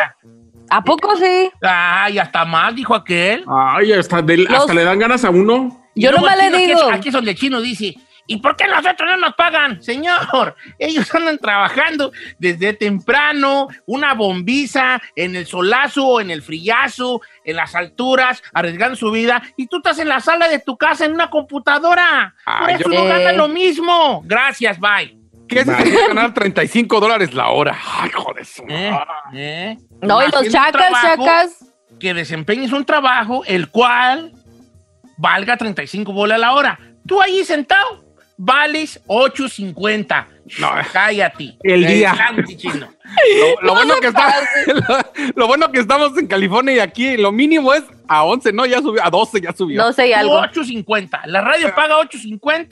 ¿A 0.69 0.83
poco 0.83 1.15
sí? 1.15 1.49
Ay, 1.61 2.19
hasta 2.19 2.43
más, 2.43 2.75
dijo 2.75 2.93
aquel. 2.93 3.45
Ay, 3.47 3.93
hasta, 3.93 4.21
del- 4.21 4.43
Los- 4.45 4.61
hasta 4.61 4.73
le 4.73 4.83
dan 4.83 4.99
ganas 4.99 5.23
a 5.23 5.29
uno. 5.29 5.81
Yo 5.95 6.11
nomás 6.11 6.33
el 6.33 6.51
le 6.51 6.57
aquí 6.57 6.65
digo. 6.67 6.89
es- 6.89 6.95
Aquí 6.95 7.07
es 7.09 7.13
donde 7.13 7.31
el 7.31 7.37
chino 7.37 7.61
dice, 7.61 7.95
¿y 8.27 8.37
por 8.37 8.55
qué 8.55 8.67
nosotros 8.67 9.09
no 9.09 9.17
nos 9.17 9.33
pagan? 9.35 9.81
Señor, 9.81 10.55
ellos 10.77 11.13
andan 11.15 11.37
trabajando 11.39 12.11
desde 12.37 12.73
temprano, 12.73 13.67
una 13.85 14.13
bombiza, 14.13 15.01
en 15.15 15.35
el 15.35 15.45
solazo, 15.47 16.19
en 16.21 16.29
el 16.29 16.41
frillazo, 16.41 17.21
en 17.45 17.55
las 17.55 17.73
alturas, 17.75 18.43
arriesgando 18.53 18.95
su 18.95 19.09
vida, 19.11 19.41
y 19.55 19.67
tú 19.67 19.77
estás 19.77 19.97
en 19.99 20.09
la 20.09 20.19
sala 20.19 20.47
de 20.49 20.59
tu 20.59 20.77
casa 20.77 21.05
en 21.05 21.13
una 21.13 21.29
computadora. 21.29 22.35
Por 22.45 22.53
Ah, 22.69 22.71
eso 22.71 22.89
yo- 22.91 22.99
no 22.99 23.05
ganan 23.05 23.37
lo 23.37 23.47
mismo. 23.47 24.21
Gracias, 24.25 24.79
bye. 24.79 25.17
¿Qué 25.47 25.63
se 25.63 25.73
sería 25.77 26.07
ganar 26.09 26.33
35 26.33 26.99
dólares 26.99 27.33
la 27.33 27.47
hora? 27.49 27.77
Ay, 27.99 28.09
joder. 28.13 28.45
su 28.45 28.63
¿Eh? 28.67 28.91
¿Eh? 29.33 29.77
No, 30.01 30.21
y 30.21 30.29
los 30.29 30.49
chacas, 30.49 30.91
chacas. 31.01 31.65
Que 32.01 32.13
desempeñes 32.13 32.73
un 32.73 32.83
trabajo 32.83 33.43
el 33.45 33.69
cual 33.69 34.33
valga 35.17 35.55
35 35.55 36.11
bolas 36.11 36.37
la 36.39 36.53
hora. 36.53 36.77
Tú 37.07 37.21
ahí 37.21 37.45
sentado 37.45 38.03
vales 38.37 39.01
8.50. 39.07 40.27
No. 40.59 40.71
Cállate. 40.93 41.57
El 41.63 41.85
día. 41.85 42.13
Cállate, 42.15 42.55
chino. 42.57 42.87
Lo, 43.61 43.67
lo 43.67 43.73
bueno 43.73 43.95
que 44.01 44.07
está, 44.07 44.33
lo, 44.67 45.31
lo 45.33 45.47
bueno 45.47 45.71
que 45.71 45.79
estamos 45.79 46.17
en 46.17 46.27
California 46.27 46.75
y 46.75 46.79
aquí 46.79 47.15
lo 47.15 47.31
mínimo 47.31 47.73
es 47.73 47.83
a 48.07 48.23
11, 48.23 48.51
¿no? 48.51 48.65
Ya 48.65 48.81
subió, 48.81 49.01
a 49.03 49.09
12 49.09 49.39
ya 49.41 49.53
subió. 49.53 49.81
No 49.81 49.93
sé 49.93 50.09
y 50.09 50.13
algo. 50.13 50.41
8.50. 50.41 51.21
La 51.25 51.39
radio 51.39 51.73
paga 51.73 51.95
8.50 51.99 52.67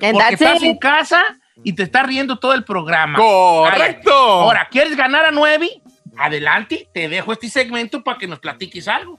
And 0.00 0.12
porque 0.12 0.34
estás 0.34 0.62
it. 0.62 0.62
en 0.62 0.78
casa 0.78 1.22
y 1.64 1.72
te 1.72 1.82
está 1.82 2.04
riendo 2.04 2.38
todo 2.38 2.54
el 2.54 2.62
programa. 2.64 3.18
Correcto. 3.18 3.78
Cállate. 3.78 4.10
Ahora, 4.12 4.68
¿quieres 4.70 4.96
ganar 4.96 5.24
a 5.24 5.32
9? 5.32 5.68
Adelante, 6.16 6.88
te 6.94 7.08
dejo 7.08 7.32
este 7.32 7.48
segmento 7.48 8.02
para 8.04 8.16
que 8.18 8.26
nos 8.26 8.38
platiques 8.38 8.86
algo. 8.88 9.18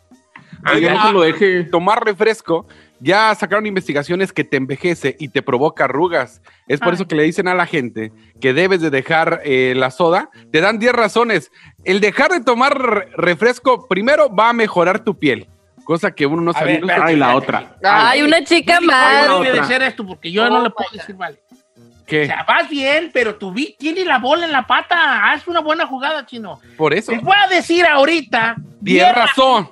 Ay, 0.63 0.77
Oiga, 0.77 0.93
no 0.93 1.07
se 1.07 1.13
lo 1.13 1.21
deje. 1.21 1.63
Tomar 1.65 2.03
refresco, 2.03 2.65
ya 3.01 3.33
sacaron 3.35 3.65
investigaciones 3.65 4.31
que 4.31 4.43
te 4.43 4.57
envejece 4.57 5.15
y 5.19 5.29
te 5.29 5.41
provoca 5.41 5.85
arrugas. 5.85 6.41
Es 6.67 6.79
por 6.79 6.89
Ay. 6.89 6.95
eso 6.95 7.07
que 7.07 7.15
le 7.15 7.23
dicen 7.23 7.47
a 7.47 7.55
la 7.55 7.65
gente 7.65 8.11
que 8.39 8.53
debes 8.53 8.79
de 8.81 8.89
dejar 8.89 9.41
eh, 9.43 9.73
la 9.75 9.91
soda. 9.91 10.29
Te 10.51 10.61
dan 10.61 10.79
10 10.79 10.93
razones. 10.93 11.51
El 11.83 11.99
dejar 11.99 12.31
de 12.31 12.41
tomar 12.41 12.77
re- 12.79 13.07
refresco, 13.17 13.87
primero 13.87 14.33
va 14.33 14.49
a 14.49 14.53
mejorar 14.53 15.03
tu 15.03 15.17
piel. 15.17 15.47
Cosa 15.83 16.11
que 16.11 16.25
uno 16.27 16.41
no 16.43 16.53
ver, 16.53 16.79
espérate, 16.79 17.01
Ay, 17.11 17.15
la 17.17 17.35
otra. 17.35 17.75
Ay, 17.83 18.21
una 18.21 18.43
chica 18.43 18.75
¿Cómo 18.75 18.87
más. 18.91 19.29
Otra. 19.29 19.63
ser 19.65 19.81
esto? 19.81 20.05
Porque 20.05 20.31
yo 20.31 20.47
no 20.47 20.61
le 20.61 20.69
puedo 20.69 20.89
decir, 20.93 21.15
vale. 21.15 21.39
O 21.75 22.05
¿Qué? 22.05 22.27
sea, 22.27 22.43
vas 22.47 22.69
bien, 22.69 23.09
pero 23.13 23.35
tu 23.35 23.51
vi 23.51 23.75
tienes 23.79 24.05
la 24.05 24.19
bola 24.19 24.45
en 24.45 24.51
la 24.51 24.67
pata. 24.67 25.31
Haz 25.31 25.47
una 25.47 25.59
buena 25.61 25.87
jugada, 25.87 26.25
chino. 26.25 26.59
Por 26.77 26.93
eso. 26.93 27.11
Te 27.11 27.17
voy 27.19 27.33
a 27.35 27.47
decir 27.47 27.85
ahorita 27.85 28.55
10 28.79 29.15
razón. 29.15 29.71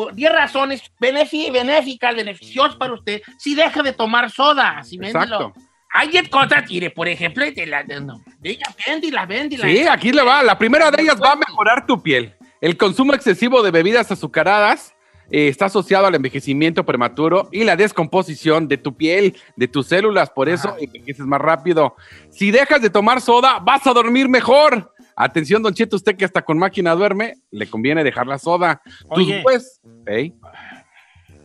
Por 0.00 0.14
10 0.14 0.32
razones 0.32 0.82
benéficas, 0.98 2.16
beneficiosas 2.16 2.74
para 2.76 2.94
usted 2.94 3.20
si 3.36 3.54
deja 3.54 3.82
de 3.82 3.92
tomar 3.92 4.30
soda. 4.30 4.82
Si 4.82 4.96
Exacto. 4.96 5.52
Hay 5.92 6.08
10 6.08 6.30
cosas, 6.30 6.64
mire, 6.70 6.88
por 6.88 7.06
ejemplo, 7.06 7.44
de 7.44 7.66
la, 7.66 7.82
de, 7.82 8.00
no, 8.00 8.24
ella, 8.42 8.64
véndila, 8.86 9.26
véndila. 9.26 9.66
Sí, 9.66 9.86
aquí 9.86 10.10
le 10.10 10.22
va. 10.22 10.42
La 10.42 10.56
primera 10.56 10.90
de 10.90 11.02
ellas 11.02 11.20
va 11.22 11.32
a 11.32 11.36
mejorar 11.36 11.84
tu 11.84 12.02
piel. 12.02 12.34
El 12.62 12.78
consumo 12.78 13.12
excesivo 13.12 13.62
de 13.62 13.72
bebidas 13.72 14.10
azucaradas 14.10 14.94
eh, 15.30 15.48
está 15.48 15.66
asociado 15.66 16.06
al 16.06 16.14
envejecimiento 16.14 16.86
prematuro 16.86 17.50
y 17.52 17.64
la 17.64 17.76
descomposición 17.76 18.68
de 18.68 18.78
tu 18.78 18.96
piel, 18.96 19.36
de 19.56 19.68
tus 19.68 19.88
células. 19.88 20.30
Por 20.30 20.48
eso 20.48 20.76
envejeces 20.80 21.26
más 21.26 21.42
rápido. 21.42 21.94
Si 22.30 22.50
dejas 22.50 22.80
de 22.80 22.88
tomar 22.88 23.20
soda, 23.20 23.58
vas 23.58 23.86
a 23.86 23.92
dormir 23.92 24.30
mejor. 24.30 24.94
Atención, 25.22 25.62
Don 25.62 25.74
Cheto, 25.74 25.96
usted 25.96 26.16
que 26.16 26.24
hasta 26.24 26.42
con 26.42 26.58
máquina 26.58 26.94
duerme, 26.94 27.34
le 27.50 27.68
conviene 27.68 28.02
dejar 28.04 28.26
la 28.26 28.38
soda. 28.38 28.80
Tus 29.14 29.24
Oye. 29.24 29.40
pues, 29.42 29.80
¿eh? 30.06 30.32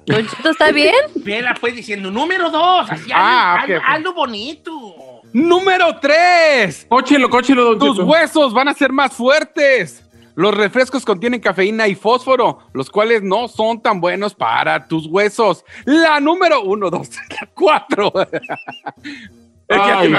Don 0.05 0.25
Cheto, 0.27 0.51
¿está 0.51 0.71
bien? 0.71 0.93
Vela, 1.15 1.55
pues, 1.59 1.75
diciendo, 1.75 2.09
número 2.11 2.49
dos, 2.49 2.89
así, 2.89 3.09
Ah, 3.13 3.55
hazlo, 3.61 3.75
ok, 3.75 3.81
ok. 3.81 3.89
hazlo 3.89 4.13
bonito. 4.13 4.95
Número 5.33 5.99
3. 5.99 6.85
Cóchelo, 6.87 7.29
cóchelo, 7.29 7.65
don 7.75 7.79
Tus 7.79 7.97
Cheto. 7.97 8.05
huesos 8.07 8.53
van 8.53 8.69
a 8.69 8.73
ser 8.73 8.93
más 8.93 9.11
fuertes. 9.13 10.01
Los 10.35 10.53
refrescos 10.53 11.03
contienen 11.03 11.41
cafeína 11.41 11.87
y 11.89 11.95
fósforo, 11.95 12.59
los 12.73 12.89
cuales 12.89 13.21
no 13.23 13.47
son 13.49 13.81
tan 13.81 13.99
buenos 13.99 14.33
para 14.35 14.87
tus 14.87 15.07
huesos. 15.07 15.63
La 15.85 16.19
número 16.21 16.61
uno, 16.61 16.89
dos, 16.89 17.09
la 17.41 17.49
cuatro. 17.53 18.13
Ay, 19.67 20.09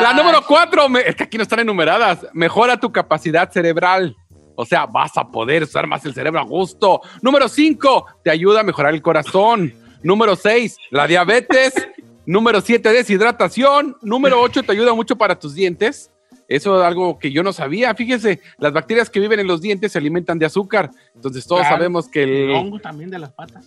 la 0.00 0.12
número 0.14 0.42
cuatro, 0.46 0.88
me- 0.88 1.00
es 1.00 1.14
que 1.14 1.24
aquí 1.24 1.36
no 1.36 1.42
están 1.42 1.60
enumeradas. 1.60 2.26
Mejora 2.32 2.78
tu 2.78 2.90
capacidad 2.90 3.50
cerebral. 3.50 4.16
O 4.54 4.64
sea, 4.64 4.86
vas 4.86 5.16
a 5.18 5.28
poder 5.28 5.64
usar 5.64 5.86
más 5.86 6.04
el 6.06 6.14
cerebro 6.14 6.40
a 6.40 6.44
gusto. 6.44 7.02
Número 7.20 7.46
cinco, 7.48 8.06
te 8.24 8.30
ayuda 8.30 8.60
a 8.60 8.62
mejorar 8.62 8.94
el 8.94 9.02
corazón. 9.02 9.74
Número 10.02 10.34
seis, 10.34 10.76
la 10.90 11.06
diabetes. 11.06 11.74
Número 12.26 12.60
siete, 12.60 12.90
deshidratación. 12.90 13.96
Número 14.02 14.40
ocho, 14.40 14.62
te 14.62 14.72
ayuda 14.72 14.94
mucho 14.94 15.16
para 15.16 15.38
tus 15.38 15.54
dientes. 15.54 16.10
Eso 16.48 16.80
es 16.80 16.86
algo 16.86 17.18
que 17.18 17.30
yo 17.32 17.42
no 17.42 17.52
sabía. 17.52 17.94
Fíjese, 17.94 18.40
las 18.58 18.72
bacterias 18.72 19.10
que 19.10 19.20
viven 19.20 19.40
en 19.40 19.46
los 19.46 19.60
dientes 19.60 19.92
se 19.92 19.98
alimentan 19.98 20.38
de 20.38 20.46
azúcar. 20.46 20.90
Entonces 21.14 21.44
todos 21.46 21.62
Claro. 21.62 21.76
sabemos 21.76 22.08
que 22.08 22.22
El 22.22 22.30
el... 22.30 22.50
hongo 22.52 22.78
también 22.78 23.10
de 23.10 23.18
las 23.18 23.32
patas. 23.32 23.66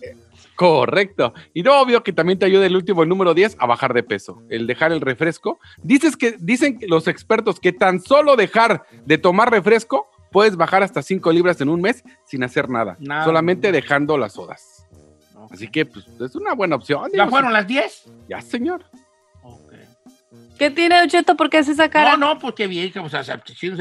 Correcto. 0.60 1.32
Y 1.54 1.62
no 1.62 1.80
obvio 1.80 2.02
que 2.02 2.12
también 2.12 2.38
te 2.38 2.44
ayuda 2.44 2.66
el 2.66 2.76
último, 2.76 3.02
el 3.02 3.08
número 3.08 3.32
10, 3.32 3.56
a 3.58 3.64
bajar 3.64 3.94
de 3.94 4.02
peso. 4.02 4.42
El 4.50 4.66
dejar 4.66 4.92
el 4.92 5.00
refresco. 5.00 5.58
Dices 5.82 6.18
que, 6.18 6.36
dicen 6.38 6.78
los 6.86 7.08
expertos 7.08 7.58
que 7.58 7.72
tan 7.72 7.98
solo 7.98 8.36
dejar 8.36 8.82
de 9.06 9.16
tomar 9.16 9.50
refresco 9.50 10.10
puedes 10.30 10.56
bajar 10.56 10.82
hasta 10.82 11.00
5 11.00 11.32
libras 11.32 11.62
en 11.62 11.70
un 11.70 11.80
mes 11.80 12.04
sin 12.26 12.44
hacer 12.44 12.68
nada. 12.68 12.98
Nada. 13.00 13.24
Solamente 13.24 13.72
dejando 13.72 14.18
las 14.18 14.34
sodas. 14.34 14.86
Así 15.50 15.66
que, 15.66 15.86
pues, 15.86 16.06
es 16.06 16.36
una 16.36 16.52
buena 16.52 16.76
opción. 16.76 17.10
¿Ya 17.14 17.26
fueron 17.26 17.54
las 17.54 17.66
10? 17.66 18.12
Ya, 18.28 18.42
señor. 18.42 18.84
Ok. 19.42 19.72
¿Qué 20.58 20.68
tiene 20.68 20.98
Don 20.98 21.08
Cheto? 21.08 21.38
¿Por 21.38 21.48
qué 21.48 21.56
hace 21.56 21.72
esa 21.72 21.88
cara? 21.88 22.18
No, 22.18 22.34
no, 22.34 22.38
porque 22.38 22.66
bien, 22.66 22.92
que 22.92 22.98
o 22.98 23.08
sea, 23.08 23.24
se 23.24 23.32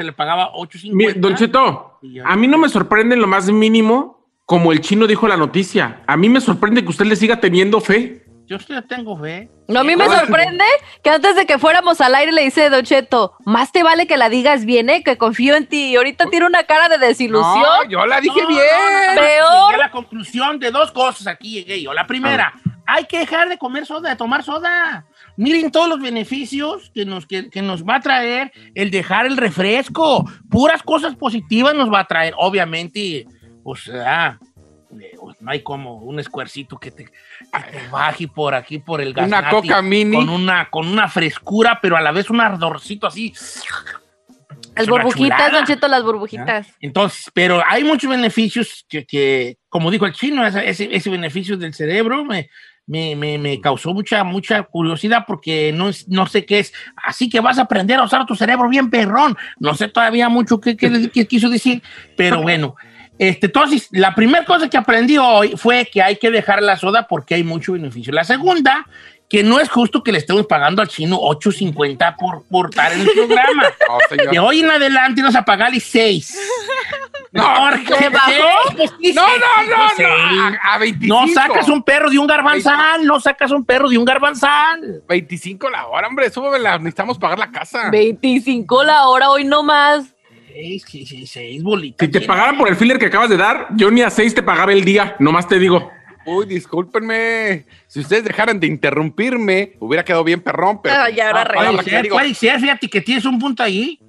le 0.02 0.14
pagaba 0.14 0.54
8.50. 0.54 0.94
Mire, 0.94 1.14
Don 1.16 1.36
Cheto, 1.36 2.00
a 2.24 2.36
mí 2.38 2.48
no 2.48 2.58
me 2.58 2.70
sorprende 2.70 3.16
en 3.16 3.22
lo 3.22 3.28
más 3.28 3.52
mínimo 3.52 4.19
como 4.50 4.72
el 4.72 4.82
chino 4.82 5.06
dijo 5.06 5.28
la 5.28 5.38
noticia. 5.38 6.02
A 6.08 6.18
mí 6.18 6.28
me 6.28 6.42
sorprende 6.42 6.82
que 6.82 6.90
usted 6.90 7.06
le 7.06 7.16
siga 7.16 7.40
teniendo 7.40 7.80
fe. 7.82 8.26
Yo 8.48 8.58
sí 8.58 8.74
le 8.74 8.82
tengo 8.82 9.16
fe. 9.16 9.48
No, 9.68 9.82
a 9.82 9.84
mí 9.84 9.96
me 9.96 10.06
Ahora- 10.06 10.22
sorprende 10.22 10.64
que 11.04 11.12
antes 11.12 11.36
de 11.36 11.46
que 11.46 11.60
fuéramos 11.60 12.02
al 12.02 12.16
aire 12.16 12.32
le 12.32 12.42
dice 12.46 12.72
Don 12.72 12.84
Cheto, 12.84 13.34
más 13.46 13.72
te 13.72 13.84
vale 13.84 14.08
que 14.08 14.18
la 14.18 14.28
digas 14.28 14.66
bien, 14.66 14.90
¿eh? 14.90 15.04
que 15.04 15.20
confío 15.20 15.56
en 15.56 15.68
ti. 15.68 15.92
Y 15.92 15.98
ahorita 15.98 16.26
tiene 16.32 16.48
una 16.48 16.64
cara 16.64 16.90
de 16.90 16.98
desilusión. 16.98 17.62
No, 17.62 17.88
yo 17.88 18.04
la 18.08 18.20
dije 18.22 18.42
No, 18.42 18.48
bien. 18.48 18.60
no, 18.60 19.14
no, 19.14 19.14
no, 19.14 19.22
Peor. 19.22 19.78
La 19.78 19.92
conclusión 19.92 20.58
de 20.58 20.72
dos 20.72 20.92
cosas 20.92 21.28
aquí 21.28 21.52
llegué 21.52 21.80
yo. 21.84 21.94
La 21.94 22.08
primera, 22.08 22.52
hay 22.88 23.06
que 23.06 23.20
dejar 23.20 23.50
de 23.50 23.60
comer 23.60 23.86
soda, 23.86 24.10
de 24.10 24.16
tomar 24.16 24.42
soda. 24.42 25.06
Miren 25.38 25.70
todos 25.70 25.88
los 25.88 26.00
beneficios 26.02 26.90
que 26.96 27.06
nos, 27.06 27.28
que, 27.28 27.52
que 27.52 27.62
nos 27.62 27.84
va 27.84 27.98
a 27.98 28.02
traer 28.02 28.52
el 28.74 28.90
dejar 28.90 29.28
el 29.28 29.38
refresco. 29.38 30.26
Puras 30.50 30.82
cosas 30.82 31.16
positivas 31.16 31.76
nos 31.76 31.94
va 31.94 32.00
a 32.00 32.06
traer. 32.08 32.34
Obviamente, 32.36 33.28
pues, 33.70 33.92
ah, 33.94 34.40
eh, 35.00 35.12
pues, 35.20 35.40
no 35.42 35.52
hay 35.52 35.62
como 35.62 35.98
un 35.98 36.20
escuercito 36.20 36.78
que 36.80 36.90
te, 36.90 37.06
que 37.06 37.12
te 37.72 37.88
baje 37.92 38.28
por 38.28 38.56
aquí, 38.56 38.80
por 38.80 39.00
el 39.00 39.14
gas. 39.14 39.28
Una 39.28 39.48
coca 39.52 39.82
mini. 39.84 40.16
Con 40.18 40.30
una, 40.30 40.70
con 40.72 40.88
una 40.88 41.08
frescura, 41.08 41.78
pero 41.80 41.96
a 41.96 42.02
la 42.02 42.12
vez 42.12 42.32
un 42.32 42.42
ardorcito 42.42 43.06
así. 43.06 43.32
Las 44.76 44.88
burbujitas. 44.88 45.52
Don 45.52 45.66
Cheto, 45.66 45.88
las 45.88 46.04
burbujitas. 46.04 46.68
Entonces, 46.80 47.30
pero 47.34 47.62
hay 47.68 47.84
muchos 47.84 48.10
beneficios 48.10 48.86
que, 48.90 49.06
que, 49.06 49.58
como 49.68 49.92
dijo 49.92 50.08
el 50.08 50.14
chino, 50.14 50.46
ese, 50.48 50.68
ese, 50.68 50.90
ese 50.96 51.10
beneficio 51.12 51.56
del 51.58 51.74
cerebro 51.76 52.24
me, 52.26 52.50
me, 52.88 53.16
me, 53.16 53.38
me 53.38 53.62
causó 53.62 53.94
mucha, 53.94 54.24
mucha 54.24 54.64
curiosidad 54.64 55.26
porque 55.28 55.72
no, 55.72 55.90
es- 55.90 56.08
no 56.08 56.26
sé 56.26 56.46
qué 56.46 56.60
es. 56.60 56.74
Así 56.96 57.30
que 57.30 57.40
vas 57.42 57.60
a 57.60 57.64
aprender 57.64 58.00
a 58.00 58.04
usar 58.04 58.26
tu 58.26 58.34
cerebro 58.36 58.68
bien 58.70 58.90
perrón. 58.90 59.38
No 59.60 59.76
sé 59.76 59.90
todavía 59.90 60.30
mucho 60.30 60.60
qué, 60.60 60.76
qué- 60.76 61.12
qué 61.14 61.28
quiso 61.28 61.50
decir, 61.50 61.84
pero 62.18 62.42
bueno. 62.42 62.76
Este, 63.20 63.48
entonces, 63.48 63.90
la 63.92 64.16
primera 64.16 64.46
cosa 64.46 64.70
que 64.70 64.78
aprendí 64.78 65.18
hoy 65.18 65.54
fue 65.58 65.86
que 65.86 66.02
hay 66.02 66.16
que 66.16 66.32
dejar 66.32 66.64
la 66.64 66.78
soda 66.78 67.06
porque 67.08 67.36
hay 67.36 67.44
mucho 67.44 67.74
beneficio. 67.74 68.14
La 68.14 68.24
segunda, 68.24 68.88
que 69.30 69.44
no 69.44 69.60
es 69.60 69.70
justo 69.70 70.02
que 70.04 70.14
le 70.14 70.18
estemos 70.18 70.48
pagando 70.48 70.82
al 70.82 70.88
chino 70.88 71.20
8.50 71.20 72.16
por, 72.18 72.44
por 72.48 72.70
estar 72.70 72.92
en 72.94 73.02
el 73.02 73.10
programa. 73.12 73.64
No, 73.90 73.98
señor. 74.08 74.32
De 74.32 74.40
hoy 74.40 74.60
en 74.60 74.70
adelante 74.70 75.22
nos 75.22 75.36
a 75.36 75.44
pagarle 75.44 75.80
6. 75.80 76.38
No, 77.32 77.72
¿Le 77.72 78.10
bajó? 78.10 78.76
Pues 78.78 78.92
No, 79.16 79.28
no, 79.28 79.64
no, 79.68 80.50
no. 80.52 80.58
a 80.64 80.78
25. 80.78 81.16
No 81.16 81.28
sacas 81.34 81.68
un 81.68 81.84
perro 81.84 82.10
de 82.10 82.20
un 82.20 82.28
garbanzal, 82.28 83.06
no 83.06 83.20
sacas 83.20 83.52
un 83.52 83.66
perro 83.66 83.90
de 83.90 83.98
un 83.98 84.06
garbanzal. 84.06 85.04
25 85.08 85.70
la 85.70 85.88
hora, 85.88 86.08
hombre. 86.08 86.30
Súbela. 86.30 86.78
Necesitamos 86.78 87.18
pagar 87.18 87.40
la 87.40 87.52
casa. 87.52 87.90
25 87.92 88.84
la 88.84 89.08
hora, 89.08 89.30
hoy 89.30 89.44
no 89.44 89.64
más. 89.64 90.16
Seis, 90.60 90.84
seis, 90.86 91.08
seis, 91.08 91.32
seis 91.32 91.64
bolitas. 91.64 92.06
Si 92.06 92.12
te 92.12 92.20
pagaran 92.20 92.58
por 92.58 92.68
el 92.68 92.76
filler 92.76 93.00
que 93.00 93.06
acabas 93.06 93.30
de 93.30 93.38
dar, 93.38 93.68
yo 93.78 93.90
ni 93.92 94.02
a 94.02 94.10
seis 94.10 94.36
te 94.36 94.44
pagaba 94.44 94.74
el 94.74 94.84
día. 94.84 95.16
Nomás 95.20 95.48
te 95.48 95.58
digo. 95.58 95.90
Uy, 96.26 96.46
discúlpenme. 96.48 97.66
Si 97.88 98.02
ustedes 98.02 98.26
dejaran 98.26 98.60
de 98.60 98.68
interrumpirme, 98.68 99.78
hubiera 99.80 100.04
quedado 100.04 100.26
bien 100.26 100.42
perrón, 100.42 100.82
pero. 100.82 100.96
Ahora 100.96 101.44
Ah, 101.44 101.72
Puede 101.72 101.84
ser, 101.84 102.04
digo, 102.04 102.16
puede 102.18 102.34
ser, 102.34 102.60
fíjate 102.60 102.90
que 102.90 103.00
tienes 103.00 103.24
un 103.24 103.40
punto 103.40 103.64
allí. 103.64 104.00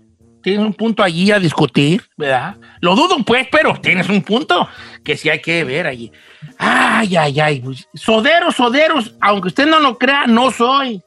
Tienes 0.43 0.67
un 0.67 0.75
punto 0.75 1.05
allí 1.05 1.31
a 1.31 1.39
discutir, 1.39 2.03
¿verdad? 2.17 2.57
Lo 2.81 2.97
dudo, 2.97 3.19
pues, 3.25 3.47
pero 3.53 3.75
tienes 3.81 4.09
un 4.09 4.23
punto 4.23 4.69
que 5.05 5.17
sí 5.17 5.29
hay 5.29 5.41
que 5.41 5.63
ver 5.63 5.87
allí. 5.87 6.11
Ay, 6.59 7.15
ay, 7.17 7.39
ay. 7.39 7.61
pues, 7.61 7.87
Soderos, 7.95 8.57
soderos, 8.57 9.15
aunque 9.21 9.49
usted 9.49 9.67
no 9.69 9.79
lo 9.79 9.99
crea, 9.99 10.27
no 10.27 10.51
soy. 10.51 11.01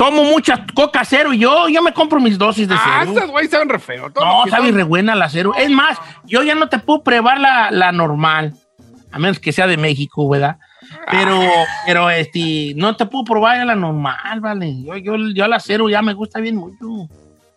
Tomo 0.00 0.24
mucha 0.24 0.64
coca 0.74 1.04
cero 1.04 1.34
y 1.34 1.40
yo, 1.40 1.68
yo 1.68 1.82
me 1.82 1.92
compro 1.92 2.18
mis 2.20 2.38
dosis 2.38 2.66
de 2.66 2.74
Ah, 2.74 3.00
cero. 3.00 3.12
estas 3.14 3.30
güey 3.30 3.48
saben 3.48 3.68
re 3.68 3.78
feo. 3.78 4.10
Todo 4.10 4.24
No, 4.24 4.46
sabe 4.50 4.68
son- 4.68 4.74
re 4.76 4.82
buena 4.82 5.14
la 5.14 5.28
cero. 5.28 5.52
Es 5.58 5.68
más, 5.68 5.98
yo 6.24 6.42
ya 6.42 6.54
no 6.54 6.70
te 6.70 6.78
puedo 6.78 7.02
probar 7.02 7.38
la, 7.38 7.70
la 7.70 7.92
normal, 7.92 8.54
a 9.12 9.18
menos 9.18 9.38
que 9.38 9.52
sea 9.52 9.66
de 9.66 9.76
México, 9.76 10.26
¿verdad? 10.26 10.56
Pero, 11.10 11.38
pero 11.84 12.08
este, 12.08 12.72
no 12.76 12.96
te 12.96 13.04
puedo 13.04 13.24
probar 13.24 13.58
ya 13.58 13.66
la 13.66 13.74
normal, 13.74 14.40
¿vale? 14.40 14.74
Yo, 14.82 14.96
yo, 14.96 15.16
yo 15.34 15.46
la 15.46 15.60
cero 15.60 15.86
ya 15.90 16.00
me 16.00 16.14
gusta 16.14 16.40
bien 16.40 16.56
mucho. 16.56 16.78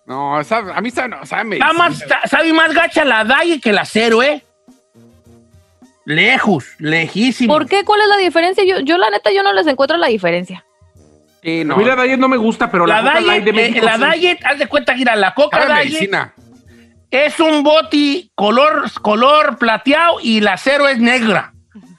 No, 0.06 0.44
sabe- 0.44 0.74
a 0.76 0.82
mí 0.82 0.92
sabe, 0.92 1.08
no, 1.16 1.26
sabe 1.26 1.54
Está 1.54 1.72
más, 1.72 2.04
sabe 2.30 2.52
más 2.52 2.74
gacha 2.74 3.06
la 3.06 3.24
Daye 3.24 3.62
que 3.62 3.72
la 3.72 3.86
cero, 3.86 4.22
¿eh? 4.22 4.44
Lejos, 6.04 6.66
lejísimo. 6.80 7.54
¿Por 7.54 7.68
qué? 7.68 7.86
¿Cuál 7.86 8.02
es 8.02 8.08
la 8.10 8.18
diferencia? 8.18 8.66
Yo, 8.66 8.82
yo 8.82 8.98
la 8.98 9.10
neta, 9.10 9.32
yo 9.32 9.44
no 9.44 9.54
les 9.54 9.66
encuentro 9.68 9.96
la 9.96 10.08
diferencia. 10.08 10.66
Sí, 11.44 11.64
no. 11.66 11.76
A 11.76 11.78
mí 11.78 11.84
la 11.84 12.02
Diet 12.02 12.18
no 12.20 12.28
me 12.30 12.38
gusta, 12.38 12.72
pero 12.72 12.86
la, 12.88 13.02
La 13.02 13.20
Light 13.20 13.44
de 13.44 13.52
Diet, 13.52 13.66
eh, 13.66 13.70
México 13.72 13.86
la 13.86 14.14
sí. 14.14 14.20
Diet, 14.20 14.40
haz 14.46 14.58
de 14.60 14.68
cuenta, 14.68 14.96
mira, 14.96 15.16
la 15.16 15.34
Coca 15.34 15.60
Diet 15.66 15.76
medicina. 15.90 16.34
es 17.12 17.40
un 17.40 17.64
boti 17.64 18.32
color, 18.34 18.90
color 19.02 19.58
plateado 19.58 20.20
y 20.22 20.40
la 20.40 20.58
cero 20.58 20.88
es 20.88 21.00
negra. 21.00 21.54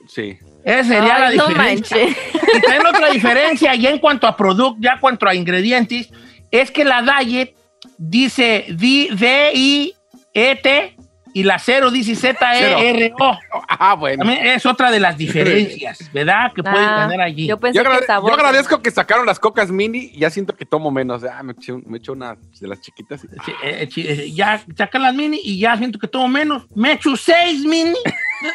Sí. 0.08 0.38
Esa 0.64 0.84
sería 0.84 1.16
Ay, 1.16 1.36
la 1.36 1.42
no 1.42 1.48
diferencia. 1.48 1.96
manches. 1.98 2.16
Y 2.54 2.60
también 2.62 2.86
otra 2.86 3.10
diferencia, 3.10 3.74
ya 3.74 3.90
en 3.90 3.98
cuanto 3.98 4.26
a 4.26 4.34
producto, 4.36 4.78
ya 4.80 4.92
en 4.94 4.98
cuanto 5.00 5.28
a 5.28 5.34
ingredientes, 5.34 6.08
es 6.50 6.70
que 6.70 6.84
la 6.86 7.02
Diet 7.02 7.54
dice 7.98 8.64
D- 8.70 9.10
D-I-E-T 9.12 10.93
y 11.34 11.42
la 11.42 11.58
cero 11.58 11.90
dice 11.90 12.14
Z-E-R-O. 12.14 13.38
Ah, 13.68 13.94
bueno. 13.94 14.24
También 14.24 14.46
es 14.46 14.64
otra 14.64 14.90
de 14.90 15.00
las 15.00 15.18
diferencias, 15.18 15.98
¿verdad? 16.14 16.52
Que 16.54 16.62
pueden 16.62 16.78
Ah, 16.88 17.06
tener 17.06 17.20
allí. 17.20 17.46
Yo 17.48 17.58
pensé 17.60 17.76
Yo, 17.76 17.82
que 17.82 17.88
agrade- 17.90 18.00
el 18.02 18.06
sabor. 18.06 18.30
yo 18.30 18.34
agradezco 18.36 18.80
que 18.80 18.90
sacaron 18.90 19.26
las 19.26 19.38
cocas 19.40 19.70
mini 19.70 20.10
y 20.14 20.20
ya 20.20 20.30
siento 20.30 20.54
que 20.56 20.64
tomo 20.64 20.90
menos. 20.90 21.22
Ah, 21.24 21.42
me 21.42 21.52
eché, 21.52 21.72
me 21.84 21.98
eché 21.98 22.12
una 22.12 22.36
de 22.60 22.68
las 22.68 22.80
chiquitas. 22.80 23.24
y- 23.24 23.28
Sí, 23.44 23.52
eh, 23.62 23.88
chi- 23.88 24.06
eh, 24.08 24.30
ya 24.32 24.62
sacan 24.76 25.02
las 25.02 25.14
mini 25.14 25.40
y 25.42 25.58
ya 25.58 25.76
siento 25.76 25.98
que 25.98 26.06
tomo 26.08 26.28
menos. 26.28 26.62
Me 26.74 26.92
echo 26.92 27.16
seis 27.16 27.64
mini, 27.64 27.96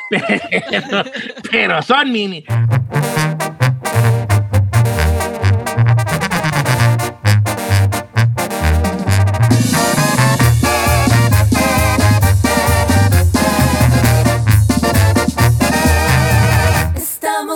pero, 0.09 1.03
pero 1.51 1.81
son 1.81 2.11
mini. 2.11 2.45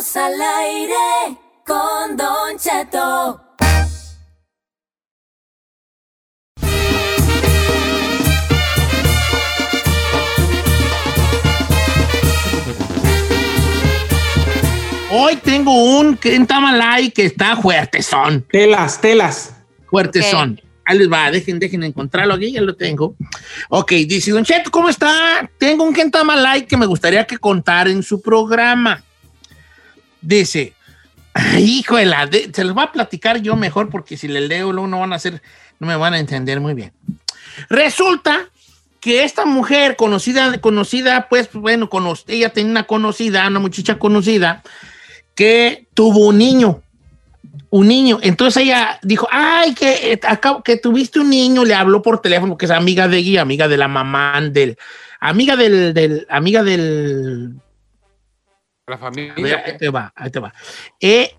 Estamos 0.03 0.17
al 0.17 0.41
aire 0.41 1.37
con 1.65 2.17
Don 2.17 2.57
Cheto. 2.59 3.41
Hoy 15.09 15.37
tengo 15.37 15.71
un 15.71 16.17
tamalay 16.17 17.11
que 17.11 17.23
está 17.25 17.55
fuerte 17.55 18.01
son. 18.01 18.41
Telas, 18.51 18.99
telas. 18.99 19.55
Fuerte 19.85 20.19
Ok. 20.19 20.25
son. 20.25 20.61
Ahí 20.85 20.97
les 20.97 21.09
va, 21.09 21.31
dejen, 21.31 21.59
dejen 21.59 21.81
encontrarlo 21.83 22.33
aquí, 22.33 22.51
ya 22.51 22.59
lo 22.59 22.75
tengo. 22.75 23.15
Ok, 23.69 23.91
dice 24.05 24.31
Don 24.31 24.43
Cheto, 24.43 24.69
¿cómo 24.69 24.89
está? 24.89 25.49
Tengo 25.57 25.85
un 25.85 25.93
Kentamalay 25.93 26.65
que 26.65 26.75
me 26.75 26.87
gustaría 26.87 27.25
que 27.25 27.37
contara 27.37 27.89
en 27.89 28.03
su 28.03 28.21
programa. 28.21 29.01
Dice, 30.23 30.73
de- 32.29 32.51
se 32.53 32.63
los 32.63 32.73
voy 32.73 32.83
a 32.83 32.91
platicar 32.91 33.41
yo 33.41 33.55
mejor 33.55 33.89
porque 33.89 34.17
si 34.17 34.27
les 34.27 34.47
leo 34.47 34.71
luego 34.71 34.87
no 34.87 34.99
van 34.99 35.13
a 35.13 35.17
hacer, 35.17 35.41
no 35.79 35.87
me 35.87 35.95
van 35.95 36.13
a 36.13 36.19
entender 36.19 36.59
muy 36.59 36.73
bien. 36.73 36.91
Resulta 37.69 38.49
que 38.99 39.23
esta 39.23 39.45
mujer 39.45 39.95
conocida, 39.95 40.59
conocida, 40.61 41.27
pues 41.29 41.51
bueno, 41.53 41.89
cono- 41.89 42.15
ella 42.27 42.49
tenía 42.49 42.71
una 42.71 42.83
conocida, 42.83 43.45
una 43.47 43.59
muchacha 43.59 43.99
conocida, 43.99 44.63
que 45.35 45.87
tuvo 45.93 46.27
un 46.27 46.37
niño 46.37 46.81
un 47.69 47.87
niño. 47.87 48.19
Entonces 48.21 48.63
ella 48.63 48.99
dijo, 49.01 49.27
ay, 49.31 49.73
que, 49.73 50.13
eh, 50.13 50.19
que 50.63 50.77
tuviste 50.77 51.19
un 51.19 51.31
niño, 51.31 51.65
le 51.65 51.73
habló 51.73 52.03
por 52.03 52.21
teléfono, 52.21 52.55
que 52.55 52.65
es 52.65 52.71
amiga 52.71 53.07
de 53.07 53.21
Gui, 53.23 53.37
amiga 53.37 53.67
de 53.67 53.77
la 53.77 53.87
mamá 53.87 54.39
del, 54.41 54.77
amiga 55.19 55.55
del, 55.55 55.91
del 55.91 56.27
amiga 56.29 56.61
del, 56.61 57.55
La 58.87 58.97
familia. 58.97 59.63
ahí 59.65 59.77
te 59.77 59.89
va, 59.89 60.11
ahí 60.13 60.29
te 60.29 60.39
va. 60.39 60.53
Eh, 60.99 61.33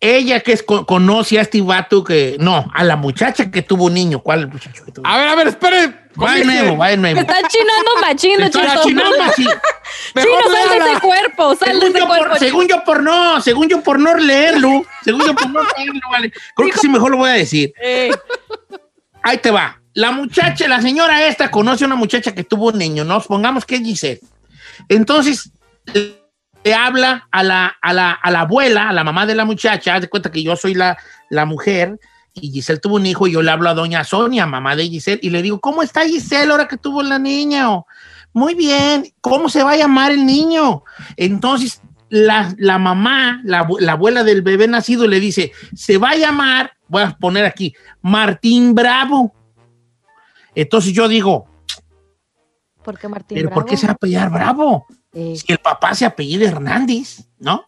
ella 0.00 0.40
que 0.40 0.52
es, 0.52 0.62
co- 0.62 0.86
conoce 0.86 1.38
a 1.38 1.42
este 1.42 1.60
vato 1.60 2.02
que, 2.02 2.36
no, 2.40 2.70
a 2.72 2.82
la 2.84 2.96
muchacha 2.96 3.50
que 3.50 3.60
tuvo 3.60 3.86
un 3.86 3.94
niño, 3.94 4.20
¿cuál 4.20 4.48
muchacho 4.48 4.84
que 4.86 4.92
tuvo? 4.92 5.06
A 5.06 5.18
ver, 5.18 5.28
a 5.28 5.34
ver, 5.34 5.48
espere. 5.48 6.08
Va 6.22 6.34
de 6.34 6.44
nuevo, 6.46 6.76
va 6.78 6.88
de 6.88 6.96
nuevo. 6.96 7.16
Me 7.16 7.20
están 7.20 7.42
chinando 7.48 7.90
machino, 8.00 8.44
Estoy 8.46 8.62
Cheto. 8.62 8.80
achinando 8.80 9.22
así. 9.22 9.44
Chino, 10.14 10.50
sal 10.50 10.78
de 10.78 10.90
ese 10.92 11.00
cuerpo, 11.00 11.54
sal 11.56 11.68
de 11.68 11.74
Según 11.74 11.88
ese 11.90 11.98
yo, 11.98 12.06
cuerpo. 12.06 12.28
por, 12.30 12.38
según 12.38 12.68
yo 12.68 12.84
por 12.84 13.02
no, 13.02 13.40
según 13.42 13.68
yo 13.68 13.82
por 13.82 14.00
no 14.00 14.14
leerlo, 14.14 14.82
según 15.04 15.26
yo 15.26 15.34
por 15.34 15.50
no 15.50 15.60
leerlo, 15.76 16.00
vale. 16.10 16.32
Creo 16.56 16.70
que 16.70 16.78
sí 16.78 16.88
mejor 16.88 17.10
lo 17.10 17.18
voy 17.18 17.30
a 17.30 17.34
decir. 17.34 17.72
Eh, 17.82 18.10
Ahí 19.22 19.38
te 19.38 19.50
va. 19.50 19.78
La 19.92 20.10
muchacha, 20.12 20.66
la 20.68 20.80
señora 20.80 21.26
esta 21.26 21.50
conoce 21.50 21.84
a 21.84 21.86
una 21.86 21.96
muchacha 21.96 22.32
que 22.34 22.44
tuvo 22.44 22.68
un 22.68 22.78
niño, 22.78 23.04
¿no? 23.04 23.20
Pongamos 23.20 23.66
que 23.66 23.74
es 23.74 23.82
Giselle. 23.82 24.20
Entonces, 24.88 25.50
le 26.64 26.74
habla 26.74 27.28
a 27.30 27.42
la, 27.42 27.76
a 27.80 27.92
la, 27.92 28.12
a 28.12 28.30
la 28.30 28.40
abuela, 28.40 28.88
a 28.90 28.92
la 28.92 29.04
mamá 29.04 29.26
de 29.26 29.34
la 29.34 29.44
muchacha, 29.44 29.94
haz 29.94 30.02
de 30.02 30.08
cuenta 30.08 30.30
que 30.30 30.42
yo 30.42 30.56
soy 30.56 30.74
la, 30.74 30.98
la 31.30 31.44
mujer, 31.46 31.98
y 32.34 32.50
Giselle 32.52 32.78
tuvo 32.80 32.96
un 32.96 33.06
hijo 33.06 33.26
y 33.26 33.32
yo 33.32 33.42
le 33.42 33.50
hablo 33.50 33.68
a 33.68 33.74
doña 33.74 34.04
Sonia, 34.04 34.46
mamá 34.46 34.76
de 34.76 34.88
Giselle, 34.88 35.20
y 35.22 35.30
le 35.30 35.42
digo, 35.42 35.60
¿cómo 35.60 35.82
está 35.82 36.04
Giselle 36.04 36.50
ahora 36.52 36.68
que 36.68 36.76
tuvo 36.76 37.02
la 37.02 37.18
niña? 37.18 37.72
O, 37.72 37.86
Muy 38.32 38.54
bien, 38.54 39.12
¿cómo 39.20 39.48
se 39.48 39.62
va 39.62 39.72
a 39.72 39.76
llamar 39.76 40.12
el 40.12 40.24
niño? 40.26 40.84
Entonces, 41.16 41.80
la, 42.10 42.54
la 42.58 42.78
mamá, 42.78 43.40
la, 43.44 43.66
la 43.80 43.92
abuela 43.92 44.24
del 44.24 44.42
bebé 44.42 44.68
nacido 44.68 45.06
le 45.06 45.20
dice, 45.20 45.52
se 45.74 45.98
va 45.98 46.10
a 46.10 46.16
llamar, 46.16 46.72
voy 46.86 47.02
a 47.02 47.16
poner 47.18 47.44
aquí, 47.44 47.74
Martín 48.02 48.74
Bravo. 48.74 49.34
Entonces 50.54 50.92
yo 50.92 51.08
digo, 51.08 51.46
¿Por 52.82 52.98
qué 52.98 53.08
Martín 53.08 53.36
¿pero 53.36 53.50
por 53.50 53.64
qué 53.64 53.72
Bravo? 53.72 53.80
se 53.80 53.86
va 53.86 53.90
a 53.92 53.94
apellidar 53.94 54.30
Bravo? 54.30 54.86
Si 55.36 55.44
el 55.52 55.58
papá 55.58 55.94
se 55.94 56.04
apellida 56.04 56.48
Hernández, 56.48 57.24
¿no? 57.38 57.66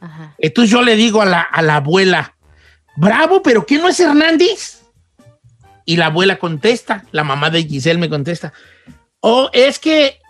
ajá. 0.00 0.34
Entonces 0.38 0.70
yo 0.70 0.82
le 0.82 0.96
digo 0.96 1.22
a 1.22 1.24
la, 1.24 1.40
a 1.40 1.62
la 1.62 1.76
abuela, 1.76 2.36
bravo, 2.96 3.42
pero 3.42 3.64
¿quién 3.66 3.80
no 3.80 3.88
es 3.88 3.98
Hernández? 4.00 4.82
Y 5.84 5.96
la 5.96 6.06
abuela 6.06 6.38
contesta, 6.38 7.04
la 7.10 7.24
mamá 7.24 7.50
de 7.50 7.64
Giselle 7.64 7.98
me 7.98 8.08
contesta, 8.08 8.52
oh, 9.20 9.50
es 9.52 9.78
que 9.78 10.20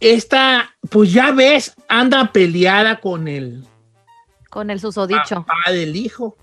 esta, 0.00 0.74
pues 0.90 1.12
ya 1.12 1.30
ves, 1.32 1.74
anda 1.88 2.32
peleada 2.32 3.00
con 3.00 3.28
el 3.28 3.64
Con 4.50 4.70
el 4.70 4.80
susodicho. 4.80 5.44
papá 5.44 5.70
del 5.72 5.96
hijo. 5.96 6.36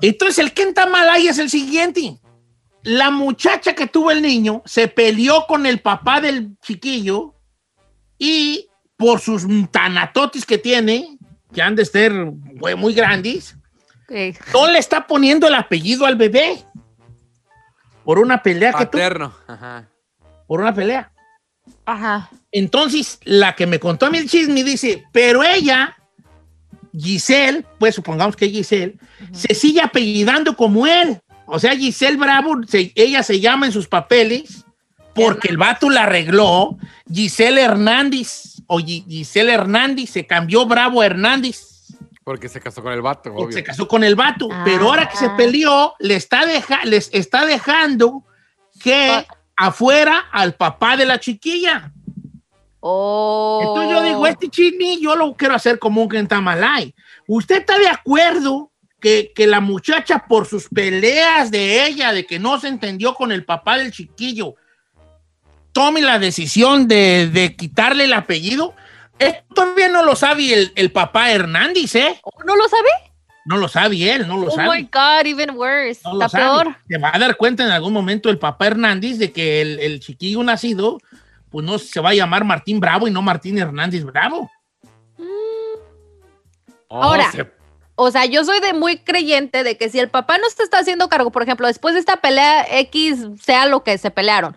Entonces 0.00 0.38
el 0.38 0.52
que 0.52 0.62
está 0.62 0.86
mal 0.86 1.08
ahí 1.08 1.28
es 1.28 1.38
el 1.38 1.50
siguiente. 1.50 2.18
La 2.82 3.10
muchacha 3.10 3.74
que 3.74 3.86
tuvo 3.86 4.10
el 4.10 4.22
niño 4.22 4.62
se 4.64 4.88
peleó 4.88 5.46
con 5.46 5.66
el 5.66 5.80
papá 5.80 6.20
del 6.20 6.56
chiquillo 6.60 7.34
y 8.18 8.68
por 8.96 9.20
sus 9.20 9.44
tanatotis 9.70 10.46
que 10.46 10.58
tiene, 10.58 11.18
que 11.52 11.62
han 11.62 11.76
de 11.76 11.84
ser 11.84 12.12
güey, 12.54 12.74
muy 12.74 12.94
grandes, 12.94 13.56
no 14.52 14.66
le 14.70 14.78
está 14.78 15.06
poniendo 15.06 15.46
el 15.48 15.54
apellido 15.54 16.06
al 16.06 16.16
bebé. 16.16 16.64
Por 18.04 18.18
una 18.18 18.42
pelea 18.42 18.72
que 18.72 18.86
tuvo, 18.86 18.92
Paterno. 18.92 19.34
Ajá. 19.48 19.88
por 20.46 20.60
una 20.60 20.72
pelea. 20.74 21.12
Ajá. 21.84 22.30
Entonces, 22.52 23.18
la 23.24 23.54
que 23.56 23.66
me 23.66 23.80
contó 23.80 24.06
a 24.06 24.10
mí 24.10 24.18
el 24.18 24.28
chisme 24.30 24.62
dice, 24.62 25.04
pero 25.12 25.42
ella, 25.42 25.96
Giselle, 26.96 27.64
pues 27.78 27.94
supongamos 27.96 28.36
que 28.36 28.48
Giselle, 28.48 28.96
se 29.32 29.54
sigue 29.54 29.80
apellidando 29.80 30.56
como 30.56 30.86
él. 30.86 31.18
O 31.46 31.58
sea, 31.58 31.76
Giselle 31.76 32.16
Bravo, 32.16 32.56
se- 32.66 32.92
ella 32.94 33.22
se 33.24 33.40
llama 33.40 33.66
en 33.66 33.72
sus 33.72 33.88
papeles 33.88 34.64
porque 35.16 35.48
el 35.48 35.56
vato 35.56 35.90
la 35.90 36.04
arregló 36.04 36.76
Giselle 37.12 37.60
Hernández 37.62 38.62
o 38.68 38.78
Gi- 38.78 39.04
Giselle 39.08 39.52
Hernández, 39.52 40.10
se 40.10 40.26
cambió 40.26 40.66
Bravo 40.66 41.00
a 41.00 41.06
Hernández. 41.06 41.86
Porque 42.24 42.48
se 42.48 42.60
casó 42.60 42.82
con 42.82 42.92
el 42.92 43.02
vato, 43.02 43.30
porque 43.30 43.42
obvio. 43.44 43.52
se 43.56 43.62
casó 43.64 43.86
con 43.88 44.02
el 44.04 44.14
vato, 44.16 44.48
Ah. 44.50 44.62
pero 44.64 44.86
ahora 44.86 45.08
que 45.08 45.16
se 45.16 45.30
peleó, 45.30 45.94
le 46.00 46.16
está 46.16 46.44
deja- 46.46 46.84
les 46.84 47.08
está 47.12 47.46
dejando 47.46 48.24
que 48.82 49.24
afuera 49.56 50.26
al 50.32 50.54
papá 50.54 50.96
de 50.96 51.06
la 51.06 51.18
chiquilla. 51.20 51.92
Oh. 52.80 53.60
Entonces 53.62 53.90
yo 53.92 54.02
digo, 54.04 54.26
este 54.26 54.48
chisme 54.48 54.98
yo 55.00 55.16
lo 55.16 55.34
quiero 55.34 55.54
hacer 55.54 55.78
como 55.78 56.02
un 56.02 56.08
kentamalay. 56.08 56.94
¿Usted 57.26 57.58
está 57.58 57.78
de 57.78 57.88
acuerdo 57.88 58.70
que, 59.00 59.32
que 59.34 59.46
la 59.46 59.60
muchacha 59.60 60.24
por 60.28 60.46
sus 60.46 60.68
peleas 60.68 61.50
de 61.50 61.86
ella, 61.86 62.12
de 62.12 62.26
que 62.26 62.38
no 62.38 62.58
se 62.60 62.68
entendió 62.68 63.14
con 63.14 63.32
el 63.32 63.44
papá 63.44 63.78
del 63.78 63.92
chiquillo, 63.92 64.54
tome 65.76 66.00
la 66.00 66.18
decisión 66.18 66.88
de, 66.88 67.28
de 67.30 67.54
quitarle 67.54 68.04
el 68.04 68.14
apellido? 68.14 68.74
Esto 69.18 69.44
todavía 69.54 69.88
no 69.88 70.02
lo 70.04 70.16
sabe 70.16 70.54
el, 70.54 70.72
el 70.74 70.90
papá 70.90 71.30
Hernández, 71.32 71.94
¿eh? 71.96 72.18
¿No 72.46 72.56
lo 72.56 72.66
sabe? 72.66 72.88
No 73.44 73.58
lo 73.58 73.68
sabe 73.68 74.10
él, 74.14 74.26
no 74.26 74.38
lo 74.38 74.46
Oh 74.46 74.50
sabe. 74.50 74.68
my 74.80 74.82
God, 74.90 75.26
even 75.26 75.50
worse. 75.50 76.00
No 76.02 76.20
Está 76.24 76.38
peor. 76.38 76.74
Se 76.88 76.96
va 76.98 77.10
a 77.14 77.18
dar 77.18 77.36
cuenta 77.36 77.62
en 77.62 77.70
algún 77.70 77.92
momento 77.92 78.30
el 78.30 78.38
papá 78.38 78.68
Hernández 78.68 79.18
de 79.18 79.32
que 79.32 79.60
el, 79.60 79.78
el 79.80 80.00
chiquillo 80.00 80.42
nacido, 80.42 80.98
pues 81.50 81.64
no 81.66 81.78
se 81.78 82.00
va 82.00 82.10
a 82.10 82.14
llamar 82.14 82.44
Martín 82.44 82.80
Bravo 82.80 83.06
y 83.06 83.10
no 83.10 83.20
Martín 83.20 83.58
Hernández 83.58 84.02
Bravo. 84.04 84.50
Oh, 86.88 87.02
Ahora. 87.02 87.30
se- 87.32 87.50
O 87.96 88.10
sea, 88.10 88.24
yo 88.26 88.44
soy 88.44 88.60
de 88.60 88.72
muy 88.74 88.98
creyente 88.98 89.62
de 89.64 89.76
que 89.76 89.88
si 89.90 89.98
el 89.98 90.08
papá 90.10 90.38
no 90.38 90.48
se 90.50 90.62
está 90.62 90.78
haciendo 90.80 91.08
cargo, 91.08 91.30
por 91.30 91.42
ejemplo, 91.42 91.66
después 91.66 91.94
de 91.94 92.00
esta 92.00 92.16
pelea 92.16 92.66
X, 92.80 93.26
sea 93.42 93.66
lo 93.66 93.82
que 93.84 93.96
se 93.98 94.10
pelearon, 94.10 94.54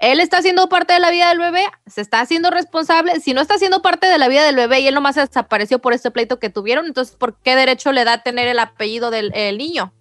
él 0.00 0.20
está 0.20 0.38
haciendo 0.38 0.68
parte 0.68 0.94
de 0.94 0.98
la 0.98 1.10
vida 1.10 1.28
del 1.28 1.38
bebé, 1.38 1.64
se 1.86 2.00
está 2.00 2.20
haciendo 2.20 2.50
responsable. 2.50 3.20
Si 3.20 3.34
no 3.34 3.42
está 3.42 3.54
haciendo 3.54 3.82
parte 3.82 4.06
de 4.06 4.16
la 4.16 4.28
vida 4.28 4.44
del 4.44 4.56
bebé 4.56 4.80
y 4.80 4.86
él 4.88 4.94
nomás 4.94 5.16
desapareció 5.16 5.78
por 5.78 5.92
este 5.92 6.10
pleito 6.10 6.38
que 6.38 6.48
tuvieron, 6.48 6.86
entonces, 6.86 7.14
¿por 7.16 7.36
qué 7.36 7.54
derecho 7.54 7.92
le 7.92 8.04
da 8.04 8.22
tener 8.22 8.48
el 8.48 8.58
apellido 8.58 9.10
del 9.10 9.30
el 9.34 9.58
niño? 9.58 9.92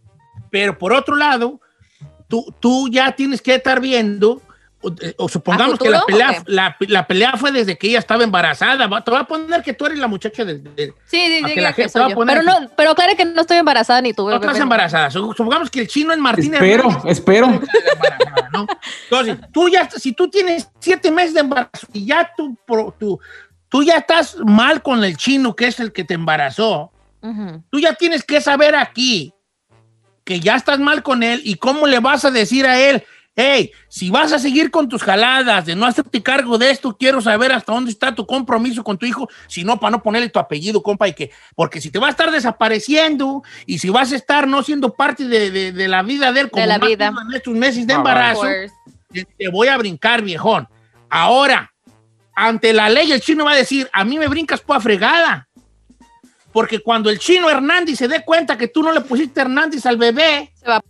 Pero 0.49 0.77
por 0.77 0.93
otro 0.93 1.17
lado, 1.17 1.59
tú, 2.29 2.45
tú 2.61 2.87
ya 2.89 3.11
tienes 3.11 3.41
que 3.41 3.55
estar 3.55 3.81
viendo, 3.81 4.41
o, 4.81 4.91
o 5.17 5.27
supongamos 5.29 5.77
que 5.77 5.89
la 5.89 6.05
pelea, 6.05 6.43
la, 6.45 6.75
la 6.79 7.05
pelea 7.05 7.33
fue 7.37 7.51
desde 7.51 7.77
que 7.77 7.87
ella 7.87 7.99
estaba 7.99 8.23
embarazada. 8.23 8.87
Te 9.03 9.11
voy 9.11 9.19
a 9.19 9.23
poner 9.25 9.61
que 9.61 9.73
tú 9.73 9.85
eres 9.85 9.99
la 9.99 10.07
muchacha 10.07 10.45
del... 10.45 10.63
del- 10.75 10.93
Sí, 11.05 11.41
sí, 11.45 11.53
que 11.53 11.61
la 11.61 11.73
que 11.73 11.81
gente 11.83 11.89
soy 11.91 11.99
va 12.01 12.05
a 12.07 12.09
yo. 12.11 12.15
poner 12.15 12.39
Pero, 12.39 12.59
no, 12.61 12.69
pero 12.77 12.95
claro 12.95 13.13
que 13.17 13.25
no 13.25 13.41
estoy 13.41 13.57
embarazada 13.57 14.01
ni 14.01 14.13
tuve 14.13 14.31
no 14.31 14.39
estás 14.39 14.59
embarazada. 14.59 15.09
Su- 15.11 15.33
Supongamos 15.35 15.69
que 15.69 15.81
el 15.81 15.87
chino 15.87 16.13
es 16.13 16.19
Martín 16.19 16.53
Espero, 16.53 16.83
Hernández. 16.89 17.11
espero. 17.11 17.61
Entonces, 19.03 19.37
tú 19.51 19.69
ya, 19.69 19.89
si 19.89 20.13
tú 20.13 20.29
tienes 20.29 20.69
siete 20.79 21.11
meses 21.11 21.33
de 21.33 21.41
embarazo 21.41 21.87
y 21.93 22.05
ya 22.05 22.31
tú, 22.35 22.57
pro- 22.65 22.93
tú, 22.97 23.19
tú 23.69 23.83
ya 23.83 23.95
estás 23.97 24.37
mal 24.45 24.81
con 24.81 25.03
el 25.03 25.17
chino, 25.17 25.55
que 25.55 25.67
es 25.67 25.79
el 25.79 25.91
que 25.91 26.03
te 26.03 26.13
embarazó, 26.15 26.91
tú 27.69 27.79
ya 27.79 27.93
tienes 27.93 28.23
que 28.23 28.39
saber 28.41 28.75
aquí 28.75 29.33
que 30.23 30.39
ya 30.39 30.55
estás 30.55 30.79
mal 30.79 31.01
con 31.03 31.23
él 31.23 31.41
y 31.43 31.55
cómo 31.55 31.85
le 31.87 31.99
vas 31.99 32.23
a 32.23 32.31
decir 32.31 32.65
a 32.65 32.79
él, 32.79 33.03
hey, 33.41 33.71
si 33.87 34.09
vas 34.09 34.33
a 34.33 34.39
seguir 34.39 34.69
con 34.69 34.89
tus 34.89 35.01
jaladas 35.01 35.65
de 35.65 35.75
no 35.75 35.85
hacerte 35.85 36.21
cargo 36.21 36.57
de 36.57 36.71
esto, 36.71 36.97
quiero 36.97 37.21
saber 37.21 37.51
hasta 37.53 37.71
dónde 37.73 37.89
está 37.91 38.13
tu 38.13 38.25
compromiso 38.25 38.83
con 38.83 38.97
tu 38.97 39.05
hijo, 39.05 39.29
si 39.47 39.63
no, 39.63 39.79
para 39.79 39.91
no 39.91 40.03
ponerle 40.03 40.27
tu 40.29 40.39
apellido, 40.39 40.83
compa, 40.83 41.07
y 41.07 41.13
que, 41.13 41.31
porque 41.55 41.79
si 41.79 41.89
te 41.89 41.99
va 41.99 42.07
a 42.07 42.09
estar 42.09 42.31
desapareciendo 42.31 43.43
y 43.65 43.79
si 43.79 43.89
vas 43.89 44.11
a 44.11 44.15
estar 44.17 44.47
no 44.47 44.61
siendo 44.63 44.93
parte 44.93 45.25
de, 45.25 45.51
de- 45.51 45.71
de 45.71 45.87
la 45.87 46.03
vida 46.03 46.31
de 46.33 46.41
él 46.41 46.49
como 46.51 46.65
la 46.65 46.77
no 46.77 46.85
ha 46.85 46.87
vida. 46.89 47.07
en 47.29 47.35
estos 47.35 47.53
meses 47.55 47.87
de 47.87 47.93
Ah, 47.93 47.97
embarazo, 47.97 48.43
te, 49.11 49.25
te 49.37 49.47
voy 49.49 49.67
a 49.69 49.77
brincar, 49.77 50.21
viejón. 50.21 50.67
Ahora, 51.09 51.71
ante 52.35 52.73
la 52.73 52.89
ley, 52.89 53.11
el 53.11 53.21
chino 53.21 53.45
va 53.45 53.51
a 53.53 53.55
decir, 53.55 53.89
a 53.93 54.03
mí 54.03 54.19
me 54.19 54.27
brincas 54.27 54.61
por 54.61 54.81
fregada. 54.81 55.47
Porque 56.51 56.79
cuando 56.79 57.09
el 57.09 57.19
chino 57.19 57.49
Hernández 57.49 57.97
se 57.99 58.07
dé 58.07 58.23
cuenta 58.25 58.57
que 58.57 58.67
tú 58.67 58.81
no 58.81 58.91
le 58.91 59.01
pusiste 59.01 59.41
Hernández 59.41 59.85
al 59.85 59.97
bebé, 59.97 60.51
Se 60.55 60.67
va. 60.67 60.77
eh, 60.77 60.81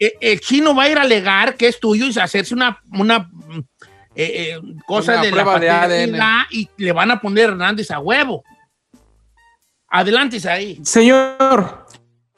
el 0.00 0.40
chino 0.40 0.74
va 0.74 0.84
a 0.84 0.88
ir 0.88 0.98
a 0.98 1.02
alegar 1.02 1.56
que 1.56 1.68
es 1.68 1.78
tuyo 1.78 2.06
y 2.06 2.18
hacerse 2.18 2.54
una, 2.54 2.80
una 2.90 3.18
mm, 3.18 3.58
eh, 4.14 4.54
eh, 4.54 4.60
cosa 4.86 5.12
Una 5.12 5.22
de 5.22 5.30
la 5.30 5.36
de 5.38 5.44
paternidad 5.44 6.40
y 6.50 6.68
le 6.78 6.92
van 6.92 7.10
a 7.10 7.20
poner 7.20 7.50
Hernández 7.50 7.90
a 7.90 8.00
huevo. 8.00 8.42
Adelante, 9.88 10.40
ahí. 10.48 10.80
Señor, 10.84 11.86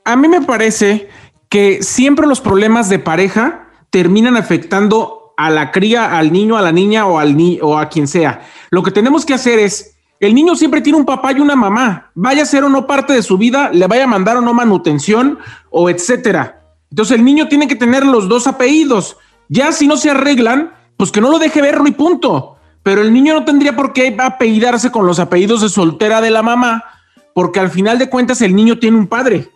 a 0.05 0.17
mí 0.17 0.29
me 0.29 0.41
parece 0.41 1.09
que 1.49 1.83
siempre 1.83 2.27
los 2.27 2.41
problemas 2.41 2.89
de 2.89 2.99
pareja 2.99 3.69
terminan 3.91 4.37
afectando 4.37 5.35
a 5.37 5.51
la 5.51 5.71
cría, 5.71 6.17
al 6.17 6.33
niño, 6.33 6.57
a 6.57 6.63
la 6.63 6.73
niña 6.73 7.07
o, 7.07 7.19
al 7.19 7.37
ni 7.37 7.59
o 7.61 7.79
a 7.79 7.89
quien 7.89 8.09
sea. 8.09 8.43
Lo 8.71 8.83
que 8.83 8.91
tenemos 8.91 9.27
que 9.27 9.35
hacer 9.35 9.59
es, 9.59 9.97
el 10.19 10.35
niño 10.35 10.57
siempre 10.57 10.81
tiene 10.81 10.99
un 10.99 11.05
papá 11.05 11.33
y 11.33 11.41
una 11.41 11.57
mamá, 11.57 12.11
vaya 12.15 12.43
a 12.43 12.47
ser 12.47 12.65
o 12.65 12.69
no 12.69 12.87
parte 12.87 13.13
de 13.13 13.23
su 13.23 13.37
vida, 13.37 13.71
le 13.73 13.87
vaya 13.87 14.05
a 14.05 14.07
mandar 14.07 14.37
o 14.37 14.41
no 14.41 14.55
manutención 14.55 15.39
o 15.71 15.91
etcétera. 15.91 16.62
Entonces 16.93 17.17
el 17.17 17.25
niño 17.25 17.49
tiene 17.49 17.67
que 17.67 17.75
tener 17.75 18.05
los 18.05 18.29
dos 18.29 18.47
apellidos. 18.47 19.17
Ya 19.49 19.73
si 19.73 19.87
no 19.87 19.97
se 19.97 20.11
arreglan, 20.11 20.75
pues 20.99 21.11
que 21.11 21.23
no 21.23 21.31
lo 21.31 21.39
deje 21.39 21.63
verlo 21.63 21.89
y 21.89 21.93
punto. 21.93 22.59
Pero 22.83 23.01
el 23.01 23.15
niño 23.15 23.33
no 23.33 23.47
tendría 23.47 23.75
por 23.75 23.95
qué 23.95 24.15
apellidarse 24.21 24.93
con 24.93 25.07
los 25.07 25.19
apellidos 25.19 25.63
de 25.63 25.71
soltera 25.71 26.21
de 26.21 26.31
la 26.31 26.43
mamá, 26.43 26.85
porque 27.33 27.61
al 27.61 27.71
final 27.71 27.99
de 27.99 28.11
cuentas 28.11 28.43
el 28.43 28.55
niño 28.55 28.79
tiene 28.79 28.99
un 28.99 29.07
padre. 29.07 29.49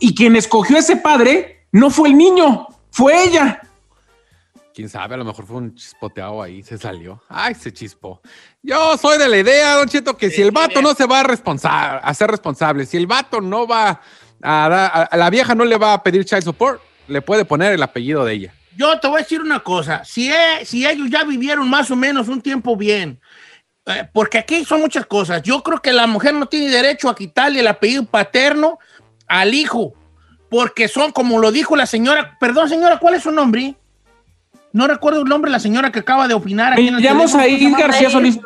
Y 0.00 0.14
quien 0.14 0.36
escogió 0.36 0.76
ese 0.76 0.96
padre 0.96 1.64
no 1.72 1.88
fue 1.88 2.10
el 2.10 2.18
niño, 2.18 2.68
fue 2.90 3.24
ella. 3.24 3.62
Quién 4.74 4.90
sabe, 4.90 5.14
a 5.14 5.16
lo 5.16 5.24
mejor 5.24 5.46
fue 5.46 5.56
un 5.56 5.74
chispoteado 5.74 6.42
ahí, 6.42 6.62
se 6.62 6.76
salió. 6.76 7.22
Ay, 7.26 7.54
se 7.54 7.72
chispó. 7.72 8.20
Yo 8.62 8.98
soy 8.98 9.16
de 9.16 9.30
la 9.30 9.38
idea, 9.38 9.76
Don 9.76 9.88
Cheto, 9.88 10.14
que 10.14 10.28
si 10.28 10.42
el 10.42 10.50
vato 10.50 10.82
no 10.82 10.92
se 10.92 11.06
va 11.06 11.22
a, 11.22 11.96
a 11.96 12.14
ser 12.14 12.30
responsable, 12.30 12.84
si 12.84 12.98
el 12.98 13.06
vato 13.06 13.40
no 13.40 13.66
va 13.66 14.02
a, 14.42 14.68
dar- 14.68 14.90
a- 14.92 15.02
a 15.04 15.16
la 15.16 15.30
vieja 15.30 15.54
no 15.54 15.64
le 15.64 15.76
va 15.78 15.94
a 15.94 16.02
pedir 16.02 16.24
child 16.24 16.42
support, 16.42 16.80
le 17.08 17.22
puede 17.22 17.44
poner 17.44 17.72
el 17.72 17.82
apellido 17.82 18.24
de 18.24 18.32
ella. 18.34 18.54
Yo 18.76 18.98
te 18.98 19.06
voy 19.08 19.18
a 19.20 19.22
decir 19.22 19.40
una 19.40 19.60
cosa, 19.60 20.04
si, 20.04 20.30
e- 20.30 20.64
si 20.64 20.86
ellos 20.86 21.08
ya 21.10 21.24
vivieron 21.24 21.68
más 21.68 21.90
o 21.90 21.96
menos 21.96 22.28
un 22.28 22.40
tiempo 22.40 22.76
bien, 22.76 23.20
eh, 23.86 24.08
porque 24.12 24.38
aquí 24.38 24.64
son 24.64 24.80
muchas 24.80 25.04
cosas, 25.06 25.42
yo 25.42 25.62
creo 25.62 25.80
que 25.80 25.92
la 25.92 26.06
mujer 26.06 26.34
no 26.34 26.46
tiene 26.46 26.70
derecho 26.70 27.08
a 27.08 27.14
quitarle 27.14 27.60
el 27.60 27.66
apellido 27.66 28.04
paterno 28.04 28.78
al 29.26 29.52
hijo, 29.54 29.92
porque 30.48 30.88
son, 30.88 31.12
como 31.12 31.38
lo 31.38 31.50
dijo 31.52 31.76
la 31.76 31.86
señora, 31.86 32.36
perdón 32.38 32.68
señora, 32.68 32.98
¿cuál 32.98 33.14
es 33.14 33.22
su 33.22 33.30
nombre? 33.30 33.74
No 34.72 34.86
recuerdo 34.86 35.20
el 35.22 35.28
nombre 35.28 35.50
de 35.50 35.52
la 35.52 35.60
señora 35.60 35.92
que 35.92 35.98
acaba 35.98 36.26
de 36.26 36.32
opinar. 36.34 36.72
aquí 36.72 36.88
en 36.88 36.94
Me 36.94 37.00
el 37.00 37.82
García 37.82 38.08
Solís. 38.10 38.38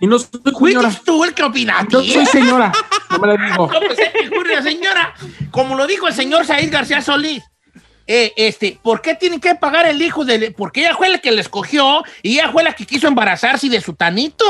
Y 0.00 0.06
no 0.06 0.18
soy 0.18 0.28
señora. 0.42 0.90
¿Fuiste 0.90 1.04
tú 1.04 1.24
el 1.24 1.34
que 1.34 1.42
opinaste? 1.42 1.92
Yo 1.92 2.02
soy 2.02 2.26
señora. 2.26 2.72
No 3.10 3.18
me 3.18 3.28
la 3.28 3.46
digo. 3.50 3.70
No, 3.72 3.80
pues, 3.80 3.98
la 4.48 4.62
señora, 4.62 5.14
como 5.50 5.74
lo 5.74 5.86
dijo 5.86 6.06
el 6.08 6.14
señor 6.14 6.46
Said 6.46 6.70
García 6.70 7.00
Solís, 7.00 7.42
eh, 8.06 8.32
este, 8.36 8.78
¿por 8.82 9.00
qué 9.00 9.14
tienen 9.14 9.40
que 9.40 9.54
pagar 9.54 9.86
el 9.86 10.00
hijo 10.00 10.24
de... 10.24 10.50
Porque 10.50 10.80
ella 10.80 10.94
fue 10.94 11.08
la 11.08 11.18
que 11.18 11.32
le 11.32 11.40
escogió 11.40 12.02
y 12.22 12.34
ella 12.34 12.52
fue 12.52 12.62
la 12.62 12.74
que 12.74 12.86
quiso 12.86 13.08
embarazarse 13.08 13.68
de 13.68 13.80
su 13.80 13.94
tanito. 13.94 14.44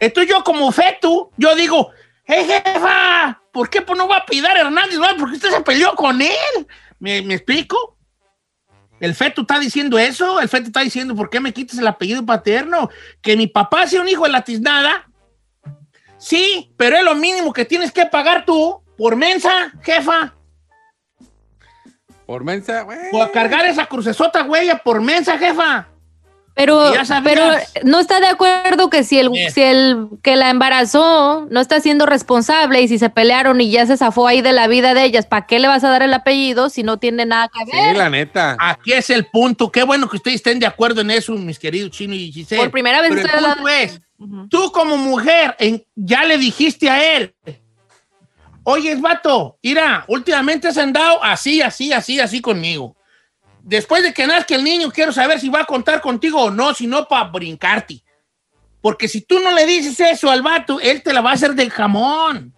Entonces 0.00 0.32
yo 0.32 0.42
como 0.42 0.72
feto, 0.72 1.30
yo 1.36 1.54
digo, 1.54 1.90
hey 2.24 2.46
jefa, 2.46 3.42
¿por 3.52 3.68
qué 3.68 3.82
pues, 3.82 3.98
no 3.98 4.08
va 4.08 4.18
a 4.18 4.26
pedir 4.26 4.46
a 4.46 4.58
Hernández? 4.58 4.98
No, 4.98 5.06
porque 5.18 5.36
usted 5.36 5.50
se 5.50 5.60
peleó 5.60 5.94
con 5.94 6.20
él. 6.22 6.66
¿Me, 6.98 7.22
me 7.22 7.34
explico? 7.34 7.96
El 9.00 9.14
feto 9.14 9.40
está 9.40 9.58
diciendo 9.58 9.98
eso, 9.98 10.40
el 10.40 10.48
feto 10.48 10.66
está 10.66 10.80
diciendo, 10.80 11.14
¿por 11.14 11.30
qué 11.30 11.40
me 11.40 11.52
quitas 11.52 11.78
el 11.78 11.86
apellido 11.86 12.24
paterno? 12.24 12.90
Que 13.22 13.36
mi 13.36 13.46
papá 13.46 13.86
sea 13.86 14.02
un 14.02 14.08
hijo 14.08 14.24
de 14.24 14.30
la 14.30 14.44
tiznada. 14.44 15.10
Sí, 16.18 16.72
pero 16.76 16.96
es 16.96 17.02
lo 17.02 17.14
mínimo 17.14 17.52
que 17.52 17.64
tienes 17.64 17.92
que 17.92 18.04
pagar 18.04 18.44
tú 18.44 18.82
por 18.98 19.16
mensa, 19.16 19.72
jefa. 19.82 20.34
Por 22.26 22.44
mensa, 22.44 22.82
güey. 22.82 22.98
O 23.12 23.22
a 23.22 23.32
cargar 23.32 23.64
esa 23.64 23.86
crucesota, 23.86 24.44
huella, 24.44 24.78
por 24.78 25.00
mensa, 25.00 25.38
jefa. 25.38 25.88
Pero, 26.60 26.92
pero 27.24 27.44
no 27.84 28.00
está 28.00 28.20
de 28.20 28.26
acuerdo 28.26 28.90
que 28.90 29.02
si 29.02 29.18
el, 29.18 29.30
Eh. 29.34 29.50
si 29.50 29.62
el 29.62 30.08
que 30.22 30.36
la 30.36 30.50
embarazó 30.50 31.46
no 31.50 31.58
está 31.60 31.80
siendo 31.80 32.04
responsable 32.04 32.82
y 32.82 32.88
si 32.88 32.98
se 32.98 33.08
pelearon 33.08 33.60
y 33.62 33.70
ya 33.70 33.86
se 33.86 33.96
zafó 33.96 34.26
ahí 34.26 34.42
de 34.42 34.52
la 34.52 34.66
vida 34.66 34.92
de 34.92 35.04
ellas, 35.04 35.24
¿para 35.24 35.46
qué 35.46 35.58
le 35.58 35.68
vas 35.68 35.82
a 35.84 35.88
dar 35.88 36.02
el 36.02 36.12
apellido 36.12 36.68
si 36.68 36.82
no 36.82 36.98
tiene 36.98 37.24
nada 37.24 37.48
que 37.48 37.64
Sí, 37.64 37.70
ver? 37.76 37.96
la 37.96 38.10
neta. 38.10 38.56
Aquí 38.60 38.92
es 38.92 39.08
el 39.08 39.24
punto. 39.26 39.72
Qué 39.72 39.82
bueno 39.84 40.08
que 40.08 40.16
ustedes 40.16 40.36
estén 40.36 40.58
de 40.58 40.66
acuerdo 40.66 41.00
en 41.00 41.10
eso, 41.10 41.32
mis 41.32 41.58
queridos 41.58 41.92
Chino 41.92 42.14
y 42.14 42.30
Giselle. 42.30 42.60
Por 42.62 42.70
primera 42.70 43.00
vez 43.00 43.10
Pero 43.14 43.36
el 43.38 43.42
la- 43.42 43.54
punto 43.54 43.68
es, 43.68 44.00
tú 44.50 44.70
como 44.70 44.98
mujer, 44.98 45.56
en- 45.58 45.82
ya 45.94 46.24
le 46.26 46.36
dijiste 46.36 46.90
a 46.90 47.16
él, 47.16 47.34
oye, 48.64 48.94
vato, 48.96 49.58
mira, 49.62 50.04
últimamente 50.08 50.68
has 50.68 50.76
andado 50.78 51.22
así, 51.24 51.62
así, 51.62 51.92
así, 51.92 52.20
así 52.20 52.40
conmigo. 52.40 52.94
Después 53.62 54.02
de 54.02 54.12
que 54.12 54.26
nazca 54.26 54.54
el 54.54 54.64
niño, 54.64 54.90
quiero 54.90 55.12
saber 55.12 55.40
si 55.40 55.48
va 55.48 55.60
a 55.60 55.64
contar 55.64 56.00
contigo 56.00 56.42
o 56.42 56.50
no, 56.50 56.74
si 56.74 56.86
no, 56.86 57.06
para 57.06 57.24
brincarte. 57.30 58.02
Porque 58.80 59.08
si 59.08 59.20
tú 59.20 59.38
no 59.40 59.52
le 59.52 59.66
dices 59.66 59.98
eso 60.00 60.30
al 60.30 60.42
vato, 60.42 60.80
él 60.80 61.02
te 61.02 61.12
la 61.12 61.20
va 61.20 61.30
a 61.30 61.34
hacer 61.34 61.54
del 61.54 61.70
jamón. 61.70 62.54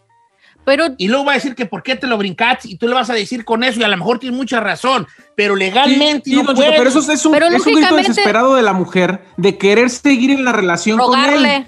Pero 0.64 0.86
Y 0.96 1.08
luego 1.08 1.24
va 1.24 1.32
a 1.32 1.34
decir 1.34 1.56
que 1.56 1.66
por 1.66 1.82
qué 1.82 1.96
te 1.96 2.06
lo 2.06 2.16
brincaste 2.16 2.68
y 2.68 2.76
tú 2.76 2.86
le 2.86 2.94
vas 2.94 3.10
a 3.10 3.14
decir 3.14 3.44
con 3.44 3.64
eso 3.64 3.80
y 3.80 3.82
a 3.82 3.88
lo 3.88 3.96
mejor 3.96 4.20
tienes 4.20 4.36
mucha 4.38 4.60
razón, 4.60 5.08
pero 5.34 5.56
legalmente 5.56 6.30
Sí, 6.30 6.36
no 6.36 6.54
puedes. 6.54 6.76
pero 6.76 6.88
eso 6.88 7.00
es, 7.00 7.26
un, 7.26 7.34
es 7.34 7.66
un 7.66 7.74
grito 7.74 7.96
desesperado 7.96 8.54
de 8.54 8.62
la 8.62 8.72
mujer 8.72 9.24
de 9.36 9.58
querer 9.58 9.90
seguir 9.90 10.30
en 10.30 10.44
la 10.44 10.52
relación 10.52 10.98
con 10.98 11.18
él. 11.18 11.66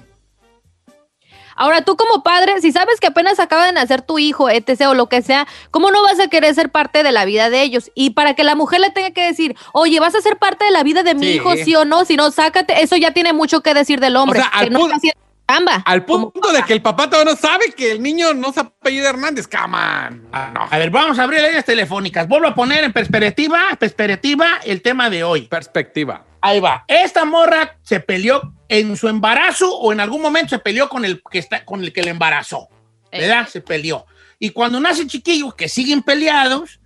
Ahora, 1.57 1.83
tú 1.83 1.97
como 1.97 2.23
padre, 2.23 2.61
si 2.61 2.73
sabes 2.73 3.01
que 3.01 3.07
apenas 3.09 3.38
acaba 3.40 3.67
de 3.67 3.73
nacer 3.73 4.03
tu 4.03 4.19
hijo, 4.19 4.49
etc. 4.51 4.88
o 4.88 4.95
lo 4.95 5.09
que 5.09 5.23
sea, 5.23 5.47
¿cómo 5.71 5.90
no 5.90 6.03
vas 6.03 6.21
a 6.21 6.29
querer 6.29 6.55
ser 6.55 6.71
parte 6.71 7.03
de 7.03 7.12
la 7.12 7.25
vida 7.25 7.51
de 7.51 7.62
ellos? 7.62 7.90
Y 7.95 8.11
para 8.11 8.35
que 8.35 8.45
la 8.45 8.55
mujer 8.55 8.81
le 8.81 8.90
tenga 8.90 9.11
que 9.12 9.25
decir, 9.25 9.57
oye, 9.73 10.01
vas 10.01 10.14
a 10.14 10.21
ser 10.21 10.37
parte 10.38 10.64
de 10.64 10.71
la 10.71 10.83
vida 10.83 11.03
de 11.03 11.14
mi 11.14 11.27
Sí. 11.27 11.33
hijo, 11.35 11.55
sí 11.57 11.75
o 11.77 11.85
no, 11.85 12.05
si 12.05 12.17
no, 12.17 12.31
sácate, 12.31 12.83
eso 12.83 12.97
ya 12.97 13.12
tiene 13.12 13.33
mucho 13.33 13.62
que 13.62 13.75
decir 13.75 14.01
del 14.01 14.17
hombre, 14.17 14.40
O 14.40 14.43
sea, 14.43 14.51
al 14.53 14.64
que 14.64 14.71
no 14.71 14.81
pu- 14.81 14.85
está 14.85 14.97
haciendo 14.97 15.21
chamba. 15.47 15.83
Al 15.85 16.05
punto 16.07 16.53
de 16.53 16.62
que 16.62 16.73
el 16.73 16.81
papá 16.81 17.11
todavía 17.11 17.33
no 17.33 17.38
sabe 17.38 17.71
que 17.73 17.93
el 17.93 18.03
niño 18.03 18.33
no 18.33 18.51
se 18.51 18.61
apellida 18.61 19.11
Hernández, 19.11 19.47
caman. 19.47 20.27
Ah, 20.33 20.51
no. 20.55 20.67
A 20.71 20.79
ver, 20.79 20.88
vamos 20.88 21.19
a 21.19 21.25
abrir 21.25 21.43
líneas 21.43 21.67
telefónicas. 21.67 22.27
Vuelvo 22.27 22.49
a 22.49 22.55
poner 22.55 22.83
en 22.83 22.95
perspectiva, 22.95 23.61
perspectiva 23.79 24.59
el 24.64 24.81
tema 24.81 25.11
de 25.11 25.23
hoy. 25.23 25.43
Perspectiva. 25.43 26.25
Ahí 26.40 26.61
va. 26.61 26.85
Esta 26.88 27.27
morra 27.27 27.77
se 27.83 28.01
peleó 28.01 28.54
en 28.68 28.96
su 28.96 29.09
embarazo 29.09 29.77
o 29.79 29.92
en 29.92 30.00
algún 30.00 30.22
momento 30.22 30.50
se 30.50 30.59
peleó 30.59 30.88
con 30.88 31.05
el 31.05 31.22
que 31.31 31.38
está 31.38 31.64
con 31.64 31.83
el 31.83 31.92
que 31.92 32.03
le 32.03 32.11
embarazó. 32.11 32.68
¿Verdad? 33.12 33.48
Se 33.48 33.61
peleó. 33.61 34.07
Y 34.38 34.50
cuando 34.50 34.81
nace 34.81 35.07
chiquillos 35.07 35.55
que 35.55 35.68
siguen 35.68 36.03
peleados, 36.03 36.81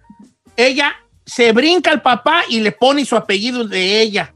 ella 0.56 0.94
se 1.24 1.52
brinca 1.52 1.90
al 1.90 2.02
papá 2.02 2.42
y 2.48 2.60
le 2.60 2.72
pone 2.72 3.04
su 3.04 3.16
apellido 3.16 3.64
de 3.64 4.00
ella. 4.00 4.34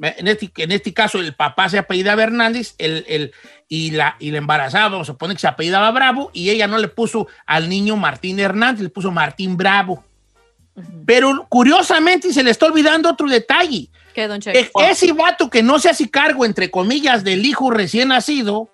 En 0.00 0.28
este, 0.28 0.50
en 0.56 0.72
este 0.72 0.92
caso, 0.92 1.20
el 1.20 1.34
papá 1.34 1.68
se 1.68 1.78
apellidaba 1.78 2.22
Hernández 2.22 2.74
el, 2.78 3.04
el- 3.08 3.32
y, 3.68 3.90
la, 3.90 4.16
y 4.20 4.30
la 4.30 4.38
embarazada, 4.38 4.88
vamos 4.88 5.08
a 5.08 5.12
suponer 5.12 5.36
que 5.36 5.40
se 5.40 5.48
apellidaba 5.48 5.90
Bravo, 5.90 6.30
y 6.32 6.50
ella 6.50 6.66
no 6.66 6.78
le 6.78 6.88
puso 6.88 7.26
al 7.46 7.68
niño 7.68 7.96
Martín 7.96 8.38
Hernández, 8.38 8.82
le 8.82 8.88
puso 8.90 9.10
Martín 9.10 9.56
Bravo. 9.56 10.04
Pero 11.06 11.46
curiosamente 11.48 12.32
se 12.32 12.42
le 12.42 12.50
está 12.50 12.66
olvidando 12.66 13.10
otro 13.10 13.26
detalle. 13.28 13.88
¿Qué, 14.16 14.26
don 14.28 14.40
Checo? 14.40 14.82
Ese 14.82 15.12
vato 15.12 15.50
que 15.50 15.62
no 15.62 15.78
se 15.78 15.90
hace 15.90 16.10
cargo, 16.10 16.46
entre 16.46 16.70
comillas, 16.70 17.22
del 17.22 17.44
hijo 17.44 17.70
recién 17.70 18.08
nacido, 18.08 18.70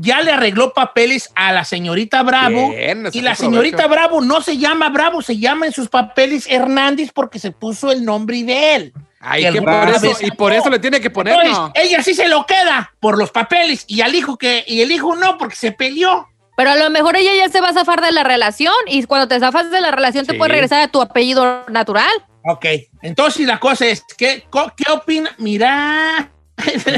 ya 0.00 0.22
le 0.22 0.32
arregló 0.32 0.72
papeles 0.72 1.30
a 1.34 1.52
la 1.52 1.64
señorita 1.66 2.22
Bravo. 2.22 2.70
Bien, 2.70 3.06
y 3.12 3.20
la 3.20 3.34
señorita. 3.34 3.86
Bravo 3.88 4.22
no 4.22 4.40
se 4.40 4.56
llama 4.56 4.88
Bravo, 4.88 5.20
se 5.20 5.38
llama 5.38 5.66
en 5.66 5.72
sus 5.72 5.88
papeles 5.90 6.46
Hernández 6.48 7.10
porque 7.12 7.38
se 7.38 7.50
puso 7.50 7.92
el 7.92 8.06
nombre 8.06 8.42
de 8.42 8.74
él. 8.74 8.92
Ay, 9.20 9.50
Que 9.52 9.60
por 9.60 9.88
eso, 9.88 10.12
y 10.22 10.30
por 10.30 10.52
eso 10.54 10.70
le 10.70 10.78
tiene 10.78 10.98
que 11.00 11.10
poner, 11.10 11.34
Entonces, 11.34 11.58
¿no? 11.58 11.72
ella 11.74 12.02
sí 12.02 12.14
se 12.14 12.26
lo 12.28 12.46
queda 12.46 12.94
por 12.98 13.18
los 13.18 13.30
papeles 13.30 13.84
y 13.86 14.00
al 14.00 14.14
hijo 14.14 14.38
que 14.38 14.64
y 14.66 14.80
el 14.80 14.90
hijo 14.92 15.14
no 15.14 15.36
porque 15.36 15.56
se 15.56 15.72
peleó. 15.72 16.26
Pero 16.56 16.70
a 16.70 16.76
lo 16.76 16.88
mejor 16.88 17.16
ella 17.16 17.32
ya 17.36 17.50
se 17.50 17.60
va 17.60 17.68
a 17.68 17.72
zafar 17.74 18.00
de 18.00 18.12
la 18.12 18.24
relación 18.24 18.72
y 18.86 19.02
cuando 19.04 19.28
te 19.28 19.38
zafas 19.40 19.70
de 19.70 19.80
la 19.82 19.90
relación 19.90 20.24
te 20.24 20.32
Sí. 20.32 20.38
puedes 20.38 20.52
regresar 20.52 20.80
a 20.80 20.88
tu 20.88 21.02
apellido 21.02 21.64
natural. 21.68 22.10
Ok, 22.48 22.64
entonces 23.02 23.46
la 23.46 23.58
cosa 23.58 23.86
es, 23.86 24.04
¿qué, 24.16 24.44
co- 24.50 24.72
qué 24.76 24.90
opina? 24.92 25.30
Mira. 25.38 26.30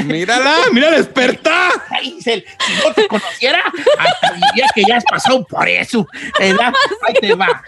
Mírala, 0.05 0.55
mira, 0.71 0.91
despertá. 0.97 1.69
Ay, 1.89 2.17
si 2.21 2.43
no 2.83 2.93
te 2.93 3.07
conociera, 3.07 3.61
hasta 3.97 4.33
diría 4.33 4.65
que 4.73 4.83
ya 4.87 4.97
has 4.97 5.03
pasado 5.03 5.43
por 5.45 5.67
eso. 5.67 6.07
¿verdad? 6.39 6.73
Ahí 7.07 7.13
te 7.19 7.33
va. 7.35 7.63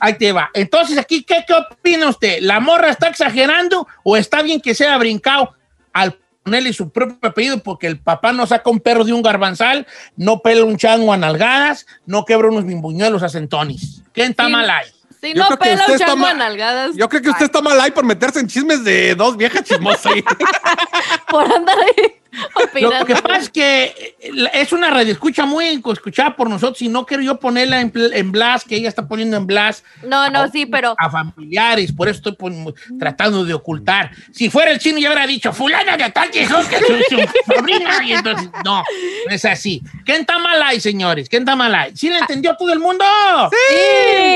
Ahí 0.00 0.14
te 0.14 0.32
va. 0.32 0.50
Entonces, 0.54 0.96
aquí, 0.98 1.22
¿qué, 1.22 1.44
qué 1.46 1.52
opina 1.54 2.08
usted? 2.08 2.38
¿La 2.40 2.58
morra 2.58 2.88
está 2.90 3.08
exagerando 3.08 3.86
o 4.02 4.16
está 4.16 4.42
bien 4.42 4.60
que 4.60 4.74
sea 4.74 4.96
brincado 4.96 5.54
al 5.92 6.18
ponerle 6.42 6.72
su 6.72 6.90
propio 6.90 7.18
apellido 7.28 7.62
porque 7.62 7.86
el 7.86 7.98
papá 8.00 8.32
no 8.32 8.46
saca 8.46 8.70
un 8.70 8.80
perro 8.80 9.04
de 9.04 9.12
un 9.12 9.22
garbanzal, 9.22 9.86
no 10.16 10.40
pela 10.40 10.64
un 10.64 10.78
chango 10.78 11.12
a 11.12 11.16
nalgadas, 11.18 11.86
no 12.06 12.24
quebra 12.24 12.48
unos 12.48 12.64
bimbuñuelos 12.64 13.22
a 13.22 13.28
centonis? 13.28 14.02
¿Quién 14.14 14.30
está 14.30 14.46
Sí. 14.46 14.52
mal 14.52 14.70
ahí? 14.70 14.86
Si 15.20 15.34
Yo 15.34 15.42
no 15.42 15.46
creo 15.48 15.58
que 15.58 15.64
pela 15.64 15.74
usted 15.80 15.88
un 15.88 15.94
está 15.94 16.06
chango 16.06 16.26
a 16.26 16.28
ma- 16.32 16.34
nalgadas. 16.34 16.96
Yo 16.96 17.08
creo 17.08 17.20
que 17.22 17.30
usted 17.30 17.44
está 17.44 17.60
mal 17.60 17.78
ahí 17.80 17.90
por 17.90 18.04
meterse 18.04 18.40
en 18.40 18.46
chismes 18.46 18.82
de 18.84 19.14
dos 19.14 19.36
viejas 19.36 19.62
chismosas. 19.64 20.12
Por 21.28 21.44
andar 21.52 21.76
ahí 21.78 22.19
opinando. 22.54 22.98
Lo 23.00 23.06
que 23.06 23.14
pasa 23.14 23.38
es 23.38 23.50
que 23.50 24.16
eh, 24.20 24.50
es 24.52 24.72
una 24.72 24.90
radio 24.90 25.12
escucha 25.12 25.46
muy 25.46 25.80
escuchada 25.92 26.36
por 26.36 26.48
nosotros 26.48 26.80
y 26.82 26.88
no 26.88 27.06
quiero 27.06 27.22
yo 27.22 27.38
ponerla 27.38 27.80
en, 27.80 27.92
en 27.94 28.32
blast, 28.32 28.66
que 28.66 28.76
ella 28.76 28.88
está 28.88 29.06
poniendo 29.06 29.36
en 29.36 29.46
blast 29.46 29.84
No, 30.02 30.28
no, 30.30 30.48
sí, 30.48 30.66
pero 30.66 30.94
a 30.98 31.10
familiares, 31.10 31.92
por 31.92 32.08
eso 32.08 32.18
estoy 32.28 32.74
tratando 32.98 33.44
de 33.44 33.54
ocultar. 33.54 34.10
Si 34.32 34.50
fuera 34.50 34.70
el 34.70 34.78
chino 34.78 34.98
ya 34.98 35.08
hubiera 35.08 35.26
dicho, 35.26 35.52
fulana 35.52 35.96
de 35.96 36.10
tal 36.10 36.30
que 36.30 36.40
que 36.40 36.46
su, 36.46 37.16
su 37.16 37.54
sobrina, 37.54 38.04
y 38.04 38.12
entonces, 38.12 38.50
no, 38.64 38.82
no 39.28 39.34
es 39.34 39.44
así. 39.44 39.82
¿Quién 40.04 40.22
está 40.22 40.38
mal 40.38 40.62
ahí, 40.62 40.80
señores? 40.80 41.28
¿Quién 41.28 41.42
está 41.42 41.56
mal 41.56 41.74
ahí? 41.74 41.92
¿Sí 41.96 42.08
le 42.08 42.18
entendió 42.18 42.56
todo 42.56 42.72
el 42.72 42.78
mundo? 42.78 43.04
sí. 43.50 43.76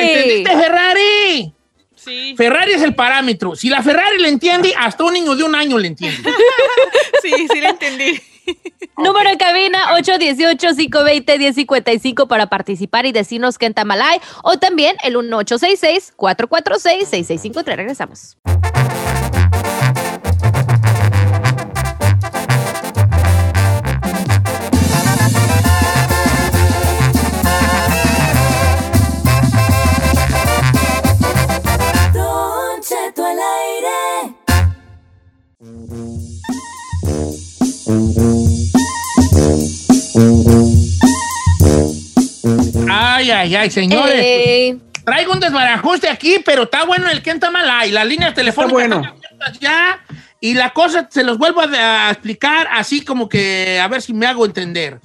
¿Entendiste, 0.01 0.51
Ferrari? 0.51 1.55
Sí, 2.05 2.35
Ferrari 2.37 2.73
es 2.73 2.83
el 2.83 2.95
parámetro. 2.95 3.57
Si 3.57 3.69
la 3.69 3.83
Ferrari 3.83 4.19
le 4.19 4.29
entiende, 4.29 4.75
hasta 4.77 5.05
un 5.05 5.15
niño 5.15 5.35
de 5.35 5.45
un 5.45 5.55
año 5.55 5.79
le 5.79 5.89
entiende. 5.89 6.23
sí, 7.23 7.33
sí 7.51 7.61
le 7.61 7.69
entendí. 7.69 8.21
Número 8.97 9.29
en 9.31 9.39
cabina 9.39 9.97
818-520-1055 9.99 12.29
para 12.29 12.49
participar 12.49 13.07
y 13.07 13.13
decirnos 13.13 13.59
qué 13.59 13.67
en 13.67 13.75
Tamalay 13.75 14.21
o 14.43 14.59
también 14.59 14.97
el 15.03 15.17
1866-446-6653. 15.17 17.77
Regresamos. 17.77 18.37
Ay, 42.89 43.31
ay, 43.31 43.57
ay, 43.57 43.71
señores. 43.71 44.15
Ey, 44.15 44.81
Traigo 45.05 45.33
un 45.33 45.41
desbarajuste 45.41 46.09
aquí, 46.09 46.39
pero 46.45 46.63
está 46.63 46.85
bueno 46.85 47.11
el 47.11 47.21
que 47.21 47.31
está 47.31 47.51
mal 47.51 47.69
ahí. 47.69 47.91
Las 47.91 48.07
líneas 48.07 48.33
telefónicas 48.33 48.73
bueno. 48.73 48.97
están 48.97 49.17
abiertas 49.17 49.59
ya. 49.61 50.01
Y 50.41 50.55
la 50.55 50.71
cosa, 50.71 51.09
se 51.11 51.25
los 51.25 51.37
vuelvo 51.39 51.63
a, 51.63 52.09
a 52.09 52.11
explicar 52.11 52.69
así 52.71 53.05
como 53.05 53.29
que 53.29 53.81
a 53.81 53.89
ver 53.89 54.03
si 54.03 54.13
me 54.13 54.27
hago 54.27 54.47
entender. 54.47 55.01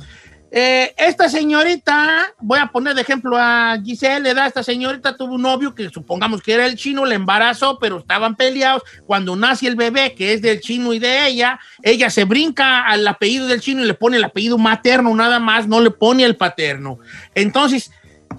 Eh, 0.52 0.96
esta 0.98 1.30
señorita, 1.30 2.34
voy 2.40 2.60
a 2.60 2.68
poner 2.68 2.96
de 2.96 3.02
ejemplo 3.02 3.38
a 3.38 3.78
Giselle, 3.84 4.22
le 4.22 4.34
da 4.34 4.48
esta 4.48 4.64
señorita 4.64 5.16
tuvo 5.16 5.36
un 5.36 5.44
novio 5.44 5.76
que 5.76 5.90
supongamos 5.90 6.42
que 6.42 6.54
era 6.54 6.66
el 6.66 6.76
chino, 6.76 7.06
le 7.06 7.16
embarazó, 7.16 7.78
pero 7.78 8.00
estaban 8.00 8.36
peleados. 8.36 8.84
Cuando 9.06 9.36
nace 9.36 9.68
el 9.68 9.76
bebé, 9.76 10.16
que 10.16 10.34
es 10.34 10.42
del 10.42 10.60
chino 10.60 10.94
y 10.94 11.00
de 11.00 11.28
ella, 11.28 11.60
ella 11.84 12.10
se 12.10 12.24
brinca 12.24 12.86
al 12.86 13.08
apellido 13.08 13.46
del 13.46 13.62
chino 13.62 13.84
y 13.84 13.86
le 13.86 13.94
pone 13.94 14.18
el 14.18 14.24
apellido 14.24 14.58
materno 14.58 15.14
nada 15.16 15.40
más, 15.40 15.68
no 15.68 15.82
le 15.82 15.92
pone 15.92 16.24
el 16.24 16.36
paterno. 16.36 17.00
Entonces, 17.36 17.92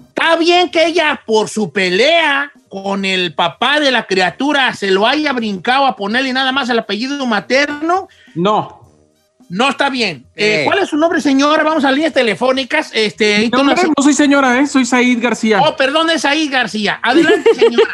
está 0.09 0.35
bien 0.35 0.69
que 0.69 0.85
ella 0.85 1.21
por 1.25 1.47
su 1.47 1.71
pelea 1.71 2.51
con 2.67 3.05
el 3.05 3.33
papá 3.33 3.79
de 3.79 3.91
la 3.91 4.05
criatura 4.05 4.73
se 4.73 4.91
lo 4.91 5.07
haya 5.07 5.33
brincado 5.33 5.85
a 5.85 5.95
ponerle 5.95 6.33
nada 6.33 6.51
más 6.51 6.69
el 6.69 6.79
apellido 6.79 7.25
materno, 7.25 8.07
No. 8.35 8.80
No 9.51 9.69
está 9.69 9.89
bien. 9.89 10.25
Eh, 10.35 10.61
Eh. 10.61 10.65
¿Cuál 10.65 10.79
es 10.79 10.89
su 10.89 10.97
nombre, 10.97 11.19
señora? 11.21 11.63
Vamos 11.63 11.83
a 11.83 11.91
líneas 11.91 12.13
telefónicas. 12.13 12.89
Este, 12.93 13.49
No, 13.51 13.75
soy 14.01 14.13
señora, 14.13 14.59
¿eh? 14.59 14.67
Soy 14.67 14.85
Said 14.85 15.21
García. 15.21 15.61
Oh, 15.61 15.75
perdón, 15.75 16.09
es 16.09 16.23
ahí, 16.25 16.47
García. 16.47 16.99
Adelante, 17.03 17.53
señora. 17.55 17.91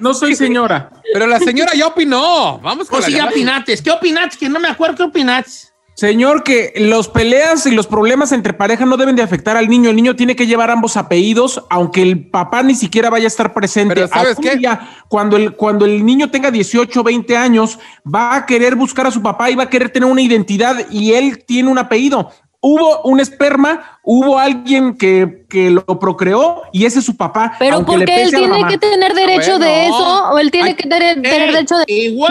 No 0.00 0.14
soy 0.14 0.34
señora. 0.34 0.90
Pero 1.12 1.26
la 1.26 1.38
señora 1.38 1.72
ya 1.74 1.86
opinó. 1.86 2.58
Vamos 2.58 2.88
con 2.88 2.98
O 2.98 3.00
la 3.00 3.06
si 3.06 3.12
ya 3.12 3.26
opinates. 3.26 3.82
¿Qué 3.82 3.90
opinates? 3.90 4.36
Que 4.36 4.48
no 4.48 4.58
me 4.58 4.68
acuerdo 4.68 4.96
qué 4.96 5.02
opinates. 5.04 5.73
Señor, 5.94 6.42
que 6.42 6.72
los 6.76 7.08
peleas 7.08 7.66
y 7.66 7.70
los 7.70 7.86
problemas 7.86 8.32
entre 8.32 8.52
pareja 8.52 8.84
no 8.84 8.96
deben 8.96 9.14
de 9.14 9.22
afectar 9.22 9.56
al 9.56 9.68
niño. 9.68 9.90
El 9.90 9.96
niño 9.96 10.16
tiene 10.16 10.34
que 10.34 10.46
llevar 10.46 10.70
ambos 10.70 10.96
apellidos, 10.96 11.64
aunque 11.70 12.02
el 12.02 12.26
papá 12.26 12.64
ni 12.64 12.74
siquiera 12.74 13.10
vaya 13.10 13.26
a 13.26 13.28
estar 13.28 13.54
presente. 13.54 13.94
Pero 13.94 14.08
¿sabes 14.08 14.36
qué? 14.42 14.56
día, 14.56 14.88
cuando 15.08 15.36
el, 15.36 15.52
cuando 15.52 15.84
el 15.84 16.04
niño 16.04 16.32
tenga 16.32 16.50
18, 16.50 17.02
20 17.04 17.36
años, 17.36 17.78
va 18.12 18.34
a 18.34 18.44
querer 18.44 18.74
buscar 18.74 19.06
a 19.06 19.12
su 19.12 19.22
papá 19.22 19.50
y 19.50 19.54
va 19.54 19.64
a 19.64 19.70
querer 19.70 19.88
tener 19.90 20.10
una 20.10 20.20
identidad 20.20 20.90
y 20.90 21.12
él 21.12 21.44
tiene 21.46 21.70
un 21.70 21.78
apellido. 21.78 22.30
Hubo 22.66 23.02
un 23.02 23.20
esperma, 23.20 23.98
hubo 24.02 24.38
alguien 24.38 24.96
que, 24.96 25.44
que 25.50 25.68
lo 25.68 25.84
procreó 25.84 26.62
y 26.72 26.86
ese 26.86 27.00
es 27.00 27.04
su 27.04 27.14
papá. 27.14 27.56
Pero 27.58 27.84
porque 27.84 28.22
él 28.22 28.30
tiene 28.30 28.66
que 28.66 28.78
tener 28.78 29.12
derecho 29.12 29.58
de 29.58 29.84
eso, 29.84 30.30
o 30.30 30.38
él 30.38 30.50
tiene 30.50 30.70
Ay, 30.70 30.74
que 30.74 30.88
tener, 30.88 31.20
derecho 31.20 31.76
de 31.76 31.84
it 31.86 32.14
no 32.18 32.26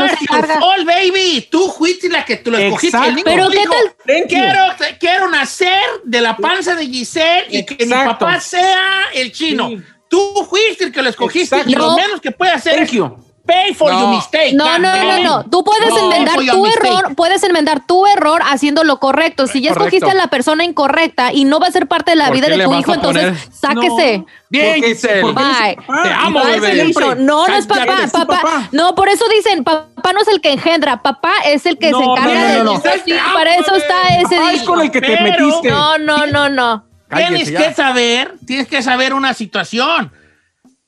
fault, 0.59 0.87
baby. 0.87 1.47
Tú 1.51 1.69
fuiste 1.77 2.09
la 2.09 2.25
que 2.25 2.37
tú 2.37 2.49
lo 2.49 2.57
escogiste. 2.57 2.97
Exacto. 2.97 3.09
El 3.09 3.15
niño 3.15 3.25
Pero 3.25 3.49
¿qué 3.51 3.59
dijo, 3.59 3.73
tal? 3.73 3.95
Thank 4.07 4.21
you. 4.23 4.27
Quiero, 4.39 4.59
quiero 4.99 5.29
nacer 5.29 5.83
de 6.03 6.21
la 6.21 6.35
panza 6.35 6.73
de 6.73 6.87
Giselle 6.87 7.45
y 7.51 7.63
que 7.63 7.85
mi 7.85 7.91
papá 7.91 8.39
sea 8.39 9.03
el 9.13 9.31
chino. 9.31 9.69
Sí. 9.69 9.83
Tú 10.07 10.47
fuiste 10.49 10.85
el 10.85 10.91
que 10.91 11.03
lo 11.03 11.09
escogiste 11.09 11.57
Exacto. 11.57 11.69
y 11.69 11.75
lo 11.75 11.91
No. 11.91 11.95
menos 11.95 12.19
que 12.19 12.31
puede 12.31 12.53
hacer 12.53 12.73
Thank 12.73 12.85
es 12.85 12.91
you. 12.91 13.17
Pay 13.45 13.73
for 13.73 13.91
No. 13.91 13.99
your 13.99 14.09
mistake. 14.15 14.53
No, 14.53 14.79
no, 14.79 15.03
no, 15.03 15.17
no. 15.23 15.43
Tú 15.49 15.63
puedes 15.63 15.89
No, 15.89 15.99
enmendar 16.11 16.35
tu 16.37 16.63
mistake. 16.63 16.85
error, 16.87 17.15
puedes 17.15 17.43
enmendar 17.43 17.85
tu 17.85 18.05
error 18.07 18.41
haciendo 18.49 18.83
lo 18.83 18.99
correcto. 18.99 19.47
Si 19.47 19.59
ya 19.61 19.69
Correcto. 19.73 19.95
escogiste 19.97 20.11
a 20.11 20.13
la 20.13 20.27
persona 20.27 20.63
incorrecta 20.63 21.33
y 21.33 21.43
no 21.43 21.59
va 21.59 21.67
a 21.67 21.71
ser 21.71 21.87
parte 21.87 22.11
de 22.11 22.17
la 22.17 22.27
¿Por 22.27 22.35
vida 22.35 22.47
de 22.47 22.63
tu 22.63 22.73
hijo, 22.73 22.93
entonces 22.93 23.49
sáquese. 23.51 24.19
No. 24.19 24.25
Bien, 24.49 24.83
Giselle. 24.83 25.33
Bye. 25.33 25.77
Te 26.03 26.09
amo, 26.09 26.39
Papá 26.39 26.49
bebé. 26.51 26.93
No, 27.17 27.47
no 27.47 27.55
es 27.55 27.65
papá, 27.67 27.85
papá. 28.11 28.25
papá. 28.41 28.69
No, 28.71 28.95
por 28.95 29.09
eso 29.09 29.25
dicen, 29.35 29.63
papá 29.63 30.13
no 30.13 30.21
es 30.21 30.27
el 30.27 30.39
que 30.41 30.53
engendra, 30.53 31.01
papá 31.01 31.33
es 31.45 31.65
el 31.65 31.77
que 31.77 31.91
No, 31.91 31.99
se 31.99 32.03
encarga 32.05 32.33
no, 32.33 32.47
de 32.47 32.57
no, 32.59 32.63
los. 32.65 32.81
Sí, 33.05 33.13
para 33.33 33.55
eso 33.55 33.75
está 33.75 33.95
ese 34.19 34.35
Papá 34.37 34.53
es 34.53 34.63
con 34.63 34.79
el 34.81 34.91
que 34.91 35.01
te 35.01 35.07
Pero- 35.17 35.23
metiste. 35.23 35.69
No, 35.69 35.97
no, 35.97 36.25
no, 36.27 36.49
no. 36.49 36.85
Tienes 37.15 37.51
que 37.51 37.73
saber, 37.73 38.35
tienes 38.45 38.67
que 38.67 38.81
saber 38.81 39.13
una 39.13 39.33
situación 39.33 40.11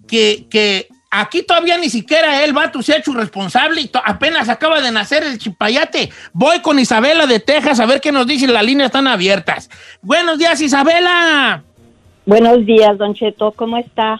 que, 0.07 0.47
que 0.49 0.87
aquí 1.21 1.43
todavía 1.43 1.77
ni 1.77 1.89
siquiera 1.89 2.43
el 2.43 2.53
vato 2.53 2.81
se 2.81 2.93
ha 2.93 2.97
hecho 2.97 3.13
responsable 3.13 3.81
y 3.81 3.91
apenas 4.03 4.49
acaba 4.49 4.81
de 4.81 4.91
nacer 4.91 5.23
el 5.23 5.37
chipayate. 5.37 6.11
Voy 6.33 6.61
con 6.61 6.79
Isabela 6.79 7.25
de 7.25 7.39
Texas 7.39 7.79
a 7.79 7.85
ver 7.85 8.01
qué 8.01 8.11
nos 8.11 8.27
dice, 8.27 8.47
las 8.47 8.63
líneas 8.63 8.87
están 8.87 9.07
abiertas. 9.07 9.69
Buenos 10.01 10.37
días, 10.37 10.59
Isabela. 10.61 11.63
Buenos 12.25 12.65
días, 12.65 12.97
Don 12.97 13.13
Cheto, 13.13 13.51
¿cómo 13.51 13.77
está? 13.77 14.19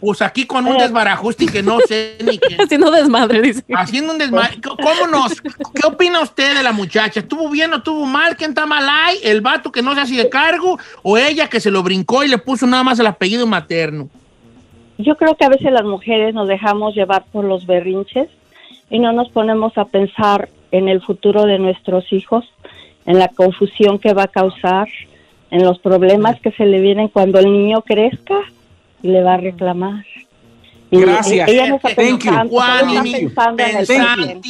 Pues 0.00 0.22
aquí 0.22 0.46
con 0.46 0.64
un 0.66 0.76
Eh. 0.76 0.82
desbarajuste 0.84 1.46
que 1.46 1.62
no 1.62 1.78
sé 1.88 2.18
ni 2.24 2.38
qué. 2.38 2.56
Haciendo 2.62 2.90
desmadre, 2.90 3.42
dice. 3.42 3.64
Haciendo 3.76 4.12
un 4.12 4.18
desmadre. 4.18 4.60
¿Cómo 4.62 5.06
nos? 5.08 5.40
¿Qué 5.40 5.86
opina 5.86 6.20
usted 6.20 6.56
de 6.56 6.62
la 6.62 6.70
muchacha? 6.72 7.18
¿Estuvo 7.20 7.50
bien 7.50 7.72
o 7.72 7.78
estuvo 7.78 8.06
mal? 8.06 8.36
¿Quién 8.36 8.50
está 8.52 8.64
mal 8.64 8.88
ahí? 8.88 9.18
¿El 9.24 9.40
vato 9.40 9.72
que 9.72 9.82
no 9.82 9.94
se 9.94 10.00
hace 10.02 10.14
de 10.14 10.28
cargo? 10.28 10.78
¿O 11.02 11.18
ella 11.18 11.48
que 11.48 11.58
se 11.60 11.70
lo 11.72 11.82
brincó 11.82 12.22
y 12.22 12.28
le 12.28 12.38
puso 12.38 12.66
nada 12.66 12.84
más 12.84 12.98
el 13.00 13.08
apellido 13.08 13.46
materno? 13.46 14.08
Yo 14.98 15.16
creo 15.16 15.36
que 15.36 15.44
a 15.44 15.48
veces 15.48 15.72
las 15.72 15.84
mujeres 15.84 16.34
nos 16.34 16.48
dejamos 16.48 16.94
llevar 16.94 17.24
por 17.30 17.44
los 17.44 17.66
berrinches 17.66 18.28
y 18.90 18.98
no 18.98 19.12
nos 19.12 19.28
ponemos 19.30 19.78
a 19.78 19.84
pensar 19.84 20.48
en 20.72 20.88
el 20.88 21.00
futuro 21.00 21.44
de 21.44 21.58
nuestros 21.58 22.12
hijos, 22.12 22.44
en 23.06 23.18
la 23.18 23.28
confusión 23.28 23.98
que 23.98 24.12
va 24.12 24.24
a 24.24 24.28
causar, 24.28 24.88
en 25.50 25.64
los 25.64 25.78
problemas 25.78 26.40
que 26.40 26.50
se 26.52 26.66
le 26.66 26.80
vienen 26.80 27.08
cuando 27.08 27.38
el 27.38 27.50
niño 27.50 27.82
crezca 27.82 28.40
y 29.02 29.08
le 29.08 29.22
va 29.22 29.34
a 29.34 29.38
reclamar. 29.38 30.04
Y 30.90 31.00
Gracias. 31.00 31.48
Ella 31.48 31.68
no 31.68 31.76
está 31.76 31.94
Thank 31.94 32.24
you. 32.24 32.30
pensando, 33.12 33.62
está 33.62 34.14
en 34.14 34.30
el 34.30 34.40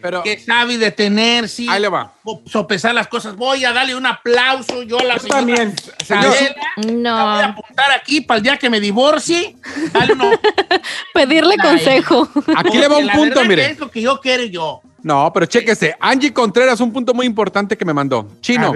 Pero- 0.00 0.22
que 0.22 0.38
sabe 0.38 0.78
detener, 0.78 1.48
sí. 1.48 1.66
Ahí 1.68 1.80
le 1.80 1.88
va. 1.88 2.12
Sopesar 2.46 2.94
las 2.94 3.08
cosas. 3.08 3.34
Voy 3.36 3.64
a 3.64 3.72
darle 3.72 3.94
un 3.96 4.06
aplauso 4.06 4.82
yo 4.82 4.98
a 5.00 5.04
la 5.04 5.14
Yo 5.14 5.20
señora 5.20 5.38
también. 5.38 5.74
Isabela. 6.00 6.56
No. 6.86 7.16
La 7.16 7.24
voy 7.24 7.42
a 7.42 7.46
apuntar 7.46 7.90
aquí 7.92 8.20
para 8.20 8.38
el 8.38 8.44
día 8.44 8.56
que 8.56 8.70
me 8.70 8.80
divorcie. 8.80 9.56
Dale 9.92 10.12
uno. 10.12 10.30
Pedirle 11.14 11.56
Ay. 11.58 11.68
consejo. 11.68 12.28
Aquí 12.56 12.78
le 12.78 12.88
va 12.88 12.98
un 12.98 13.06
la 13.06 13.12
punto, 13.12 13.44
mire. 13.44 13.70
Es 13.70 13.78
lo 13.78 13.90
que 13.90 14.00
yo 14.02 14.20
quiero 14.20 14.44
yo. 14.44 14.80
No, 15.02 15.32
pero 15.32 15.46
chéquese. 15.46 15.96
Angie 16.00 16.32
Contreras, 16.32 16.80
un 16.80 16.92
punto 16.92 17.14
muy 17.14 17.26
importante 17.26 17.76
que 17.76 17.84
me 17.84 17.92
mandó. 17.94 18.28
Chino, 18.40 18.72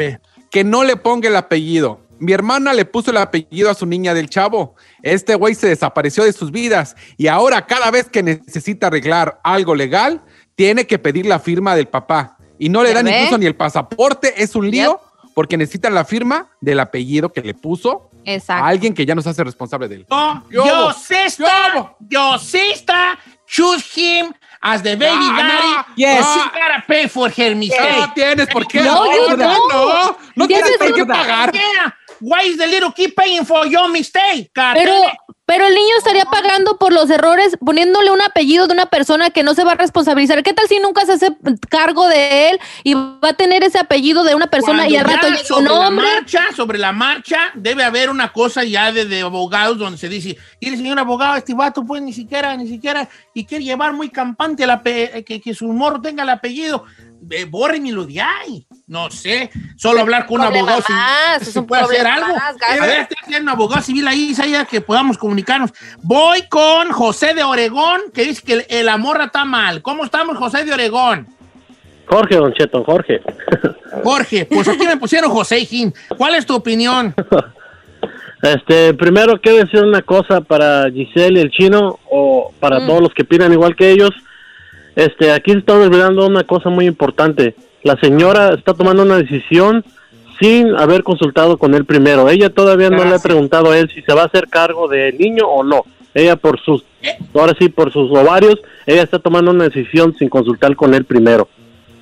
que 0.51 0.65
no 0.65 0.85
le 0.85 0.97
ponga 0.97 1.29
el 1.29 1.37
apellido. 1.37 2.01
Mi 2.19 2.33
hermana 2.33 2.73
le 2.73 2.85
puso 2.85 3.11
el 3.11 3.17
apellido 3.17 3.69
a 3.69 3.75
su 3.75 3.85
niña 3.85 4.15
del 4.15 4.31
chavo. 4.31 4.77
Este 5.03 5.35
güey 5.35 5.57
se 5.57 5.67
desapareció 5.67 6.23
de 6.23 6.33
sus 6.33 6.53
vidas 6.53 6.95
y 7.17 7.27
ahora 7.27 7.67
cada 7.67 7.91
vez 7.91 8.09
que 8.09 8.23
necesita 8.23 8.87
arreglar 8.87 9.41
algo 9.43 9.75
legal, 9.75 10.23
tiene 10.55 10.87
que 10.87 10.99
pedir 10.99 11.27
la 11.27 11.39
firma 11.39 11.75
del 11.75 11.89
papá. 11.89 12.37
Y 12.59 12.69
no 12.69 12.83
le 12.83 12.91
¿Ya 12.91 12.97
dan 12.97 13.07
ve? 13.07 13.17
incluso 13.19 13.39
ni 13.39 13.47
el 13.47 13.57
pasaporte. 13.57 14.43
Es 14.43 14.55
un 14.55 14.71
lío 14.71 15.01
porque 15.35 15.57
necesitan 15.57 15.95
la 15.95 16.05
firma 16.05 16.49
del 16.61 16.79
apellido 16.81 17.33
que 17.33 17.41
le 17.41 17.55
puso 17.55 18.11
Exacto. 18.25 18.65
a 18.65 18.69
alguien 18.69 18.95
que 18.95 19.05
ya 19.07 19.15
no 19.15 19.23
se 19.23 19.31
hace 19.31 19.43
responsable 19.43 19.89
de 19.89 19.95
él. 19.97 20.07
Yo, 20.51 20.65
Yo 20.65 20.93
sister, 20.93 21.49
yo 22.09 22.39
sister, 22.39 23.19
choose 23.47 23.85
him 24.01 24.33
as 24.61 24.83
the 24.83 24.95
baby 24.95 25.27
No, 25.29 25.37
daddy. 25.37 25.67
no. 25.89 25.95
Yes. 25.97 26.25
She 26.35 26.41
gotta 26.41 26.85
pay 26.87 27.09
for 27.09 27.31
her 27.37 27.57
mistake. 27.57 27.99
No 27.99 28.13
tienes 28.13 28.47
por 28.49 28.67
qué. 28.69 28.81
No, 28.83 29.07
you 29.07 29.37
no, 29.37 29.69
no, 29.69 30.17
no 30.37 30.47
Tienes 30.47 30.77
por 30.79 30.95
qué 30.95 31.05
pagar. 31.05 31.51
Yeah. 31.53 31.97
Why 32.23 32.47
is 32.49 32.57
the 32.57 32.67
little 32.67 32.93
kid 32.93 33.15
paying 33.17 33.45
for 33.45 33.67
your 33.67 33.89
mistake? 33.91 34.51
Pero, 34.55 34.95
pero 35.45 35.67
el 35.67 35.75
niño 35.75 35.97
estaría 35.99 36.25
pagando 36.25 36.79
por 36.79 36.93
los 36.93 37.11
errores 37.11 37.57
poniéndole 37.65 38.11
un 38.13 38.23
apellido 38.23 38.69
de 38.69 38.75
una 38.75 38.87
persona 38.87 39.31
que 39.31 39.43
no 39.43 39.55
se 39.55 39.65
va 39.65 39.73
a 39.73 39.75
responsabilizar. 39.75 40.43
¿Qué 40.45 40.53
tal 40.53 40.69
si 40.69 40.79
nunca 40.79 41.05
se 41.05 41.13
hace 41.15 41.37
cargo 41.69 42.07
de 42.09 42.51
él 42.51 42.61
y 42.85 42.95
va 42.95 43.19
a 43.23 43.33
tener 43.33 43.65
ese 43.65 43.79
apellido 43.81 44.23
de 44.23 44.35
una 44.37 44.47
persona 44.47 44.89
y 44.89 44.97
al 44.97 45.05
Cuando 45.05 45.23
rato 45.23 45.29
llega 45.29 45.41
un 45.41 45.47
sobre 45.47 45.65
la 45.75 45.89
hombre? 45.89 46.07
marcha, 46.15 46.45
sobre 46.57 46.79
la 46.79 46.93
marcha, 46.93 47.39
debe 47.55 47.83
haber 47.85 48.09
una 48.09 48.33
cosa 48.33 48.63
ya 48.63 48.93
de, 48.93 49.05
de 49.05 49.21
abogados 49.23 49.77
donde 49.79 49.99
se 49.99 50.09
dice, 50.09 50.39
y 50.61 50.69
el 50.69 50.77
señor 50.77 50.99
abogado, 51.01 51.37
este 51.37 51.55
vato 51.55 51.85
pues 51.85 52.01
ni 52.03 52.13
siquiera, 52.13 52.57
ni 52.57 52.69
siquiera, 52.69 53.09
y 53.35 53.45
quiere 53.45 53.65
llevar 53.65 53.93
muy 53.93 54.11
campante 54.11 54.63
el 54.63 54.71
ape- 54.71 55.25
que, 55.25 55.41
que 55.41 55.55
su 55.55 55.67
morro 55.73 56.01
tenga 56.01 56.23
el 56.23 56.31
apellido, 56.31 56.85
eh, 57.31 57.45
bórrenmelo 57.47 58.05
de 58.07 58.21
ahí. 58.21 58.67
No 58.93 59.11
sé, 59.11 59.51
solo 59.77 60.01
hablar 60.01 60.27
con 60.27 60.41
un 60.43 60.47
abogado 60.49 60.83
civil, 60.83 61.01
si 61.41 61.49
es 61.49 61.57
un 61.63 61.67
puede 61.67 61.83
hacer 61.83 62.07
algo. 62.07 62.37
más, 62.37 62.59
Gaby. 62.59 62.79
A 62.79 62.87
ver, 62.87 63.09
es 63.31 63.41
un 63.41 63.49
abogado 63.49 63.81
civil 63.81 64.07
ahí, 64.07 64.35
que 64.71 64.83
podamos 64.83 65.17
comunicarnos. 65.17 65.71
Voy 66.03 66.43
con 66.51 66.91
José 66.93 67.33
de 67.33 67.43
Oregón, 67.43 68.03
que 68.13 68.25
dice 68.25 68.43
que 68.45 68.53
el, 68.53 68.67
el 68.69 68.89
amor 68.91 69.19
está 69.23 69.47
mal. 69.47 69.81
¿Cómo 69.81 70.05
estamos, 70.05 70.37
José 70.37 70.65
de 70.67 70.75
Oregón? 70.75 71.27
Jorge, 72.05 72.37
Don 72.37 72.53
Cheto, 72.53 72.85
Jorge. 72.85 73.23
Jorge, 74.05 74.45
pues 74.45 74.69
aquí 74.69 74.87
me 74.87 74.99
pusieron 74.99 75.31
José 75.31 75.65
Jim. 75.65 75.91
¿Cuál 76.19 76.35
es 76.35 76.45
tu 76.45 76.55
opinión? 76.55 77.15
Este, 78.43 78.93
primero 78.95 79.41
quiero 79.41 79.59
decir 79.59 79.85
una 79.85 80.03
cosa 80.03 80.41
para 80.41 80.91
Giselle 80.91 81.39
y 81.39 81.43
el 81.43 81.51
chino, 81.53 82.01
o 82.11 82.53
para 82.59 82.81
Mm. 82.81 82.87
todos 82.89 83.01
los 83.03 83.15
que 83.15 83.23
opinan 83.23 83.53
igual 83.53 83.77
que 83.77 83.91
ellos. 83.93 84.11
Este, 84.97 85.31
aquí 85.31 85.53
se 85.53 85.59
está 85.59 85.75
olvidando 85.75 86.27
una 86.27 86.43
cosa 86.43 86.69
muy 86.69 86.87
importante. 86.87 87.55
La 87.83 87.97
señora 87.97 88.55
está 88.55 88.75
tomando 88.75 89.03
una 89.03 89.17
decisión 89.17 89.85
sin 90.41 90.75
haber 90.77 91.03
consultado 91.03 91.57
con 91.59 91.75
él 91.75 91.85
primero. 91.85 92.29
Ella 92.29 92.51
todavía 92.51 92.91
no 92.91 93.05
le 93.05 93.15
ha 93.15 93.19
preguntado 93.19 93.71
a 93.71 93.79
él 93.79 93.91
si 93.93 94.03
se 94.03 94.13
va 94.13 94.23
a 94.23 94.27
hacer 94.27 94.49
cargo 94.49 94.89
del 94.89 95.19
niño 95.19 95.47
o 95.47 95.63
no. 95.63 95.85
Ella 96.15 96.37
por 96.37 96.61
sus, 96.61 96.85
ahora 97.35 97.55
sí, 97.59 97.69
por 97.69 97.93
sus 97.93 98.11
ovarios, 98.11 98.61
ella 98.87 99.03
está 99.03 99.19
tomando 99.19 99.51
una 99.51 99.65
decisión 99.65 100.15
sin 100.19 100.29
consultar 100.29 100.77
con 100.77 100.95
él 100.95 101.05
primero. 101.05 101.49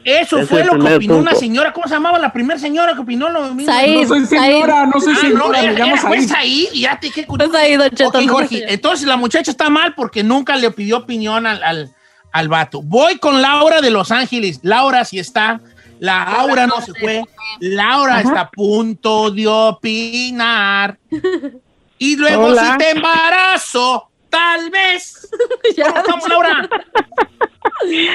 Eso 0.05 0.39
Ese 0.39 0.47
fue 0.47 0.65
lo 0.65 0.79
que 0.79 0.95
opinó 0.95 1.19
una 1.19 1.35
señora. 1.35 1.73
¿Cómo 1.73 1.87
se 1.87 1.95
llamaba 1.95 2.19
la 2.19 2.33
primera 2.33 2.59
señora 2.59 2.95
que 2.95 3.01
opinó 3.01 3.29
lo 3.29 3.55
mismo? 3.55 3.73
Said. 3.73 4.01
No 4.01 4.09
soy 4.09 4.27
señora, 4.27 4.87
no 4.87 5.01
soy 5.01 5.13
Ah, 5.15 5.21
no, 5.23 5.29
señora, 5.29 5.61
me 5.61 5.65
era, 5.65 5.73
llamo 5.79 6.15
era, 6.15 6.23
Said. 6.23 6.69
Y 6.73 6.81
ya 6.81 6.99
te 6.99 7.11
qué 7.11 7.25
Pues 7.25 7.55
ahí, 7.55 7.77
Don 7.77 7.91
Cheto, 7.91 8.21
Jorge, 8.29 8.73
entonces 8.73 9.07
la 9.07 9.17
muchacha 9.17 9.51
está 9.51 9.69
mal 9.69 9.95
porque 9.95 10.25
nunca 10.25 10.57
le 10.57 10.71
pidió 10.71 10.99
opinión 10.99 11.47
al, 11.47 11.63
al, 11.63 11.91
al 12.33 12.49
vato. 12.49 12.83
Voy 12.83 13.19
con 13.19 13.43
Laura 13.43 13.81
de 13.81 13.91
Los 13.91 14.11
Ángeles. 14.11 14.61
Laura, 14.63 15.05
si 15.05 15.19
está. 15.19 15.61
Laura 15.99 16.67
no 16.67 16.81
se 16.81 16.95
fue. 16.95 17.23
Laura 17.61 18.15
Ajá. 18.19 18.23
está 18.23 18.41
a 18.43 18.51
punto 18.51 19.31
de 19.31 19.47
opinar. 19.47 20.99
Y 22.03 22.17
luego 22.17 22.47
Hola. 22.47 22.63
si 22.63 22.79
te 22.79 22.91
embarazo, 22.93 24.09
tal 24.31 24.71
vez. 24.71 25.29
Ya, 25.77 25.85
¿Cómo 25.85 25.99
estamos, 25.99 26.29
Laura? 26.31 26.69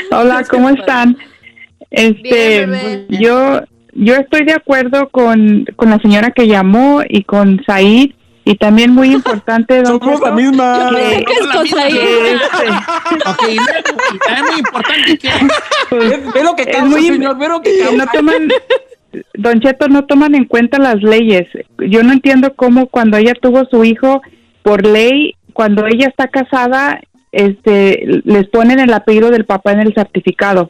Hola, 0.10 0.44
¿cómo 0.50 0.70
están? 0.72 1.16
Este, 1.92 2.66
Bien, 2.66 3.08
yo 3.10 3.62
yo 3.94 4.16
estoy 4.16 4.44
de 4.44 4.54
acuerdo 4.54 5.10
con, 5.10 5.66
con 5.76 5.90
la 5.90 6.00
señora 6.00 6.32
que 6.32 6.48
llamó 6.48 7.02
y 7.08 7.24
con 7.24 7.64
Said 7.66 8.12
y 8.46 8.56
también 8.56 8.92
muy 8.94 9.12
importante 9.12 9.82
don 9.82 10.00
Somos 10.00 10.20
la 10.22 10.26
Cheto, 10.28 10.36
misma. 10.36 10.90
que- 10.92 11.26
¿Qué 11.26 11.34
es 11.34 11.46
La 11.46 11.54
cosa 11.54 11.86
misma 11.90 12.12
este, 12.28 14.20
también 14.26 14.46
muy 14.46 14.60
importante 14.60 15.18
que 15.18 15.30
pues, 15.90 16.10
Ve, 16.10 16.32
ve 16.34 16.44
lo 16.44 16.56
que 16.56 16.62
Es 16.64 16.68
causa, 16.78 16.86
muy- 16.86 17.08
señor, 17.08 17.38
ve 17.38 17.48
lo 17.50 17.62
que 17.62 17.72
que 17.74 17.80
causa. 17.80 17.98
no 17.98 18.06
toman 18.14 18.48
Don 19.34 19.60
Cheto 19.62 19.88
no 19.88 20.06
toman 20.06 20.36
en 20.36 20.44
cuenta 20.46 20.78
las 20.78 21.02
leyes. 21.02 21.48
Yo 21.80 22.04
no 22.04 22.12
entiendo 22.12 22.54
cómo 22.56 22.88
cuando 22.88 23.16
ella 23.18 23.34
tuvo 23.34 23.64
su 23.66 23.84
hijo 23.86 24.22
por 24.62 24.86
ley, 24.86 25.36
cuando 25.54 25.88
ella 25.88 26.08
está 26.08 26.28
casada, 26.28 27.00
este 27.32 28.06
les 28.26 28.48
ponen 28.50 28.80
el 28.80 28.94
apellido 28.94 29.32
del 29.32 29.46
papá 29.46 29.72
en 29.72 29.80
el 29.80 29.94
certificado. 29.94 30.70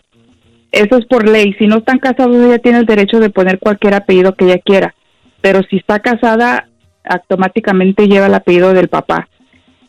Eso 0.71 0.97
es 0.97 1.05
por 1.07 1.27
ley. 1.27 1.55
Si 1.57 1.65
no 1.65 1.77
están 1.77 1.97
casados, 1.97 2.35
ella 2.37 2.59
tiene 2.59 2.77
el 2.79 2.85
derecho 2.85 3.19
de 3.19 3.31
poner 3.31 3.57
cualquier 3.59 3.95
apellido 3.95 4.35
que 4.35 4.45
ella 4.45 4.59
quiera. 4.63 4.93
Pero 5.41 5.61
si 5.69 5.77
está 5.77 5.99
casada, 5.99 6.67
automáticamente 7.07 8.07
lleva 8.07 8.27
el 8.27 8.33
apellido 8.33 8.73
del 8.73 8.89
papá. 8.89 9.27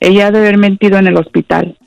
Ella 0.01 0.31
debe 0.31 0.49
haber 0.49 0.59
mentido 0.59 0.99
en 0.99 1.07
el 1.07 1.17
hospital. 1.17 1.79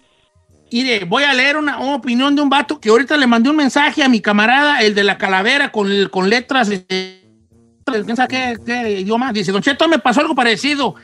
Mire, 0.71 1.05
voy 1.05 1.23
a 1.23 1.33
leer 1.33 1.57
una, 1.57 1.79
opinión 1.79 2.35
de 2.35 2.41
un 2.41 2.49
vato 2.49 2.79
que 2.79 2.89
ahorita 2.89 3.17
le 3.17 3.27
mandé 3.27 3.49
un 3.49 3.55
mensaje 3.55 4.03
a 4.03 4.09
mi 4.09 4.21
camarada, 4.21 4.81
el 4.81 4.93
de 4.93 5.03
la 5.03 5.17
calavera, 5.17 5.71
con, 5.71 5.89
con 6.09 6.29
letras. 6.29 6.69
eh, 6.69 7.23
¿Quién 7.85 8.15
sabe 8.15 8.27
qué, 8.27 8.57
qué 8.65 8.99
idioma? 9.01 9.33
Dice, 9.33 9.51
Don 9.51 9.61
Cheto, 9.61 9.87
me 9.87 9.99
pasó 9.99 10.21
algo 10.21 10.35
parecido. 10.35 10.95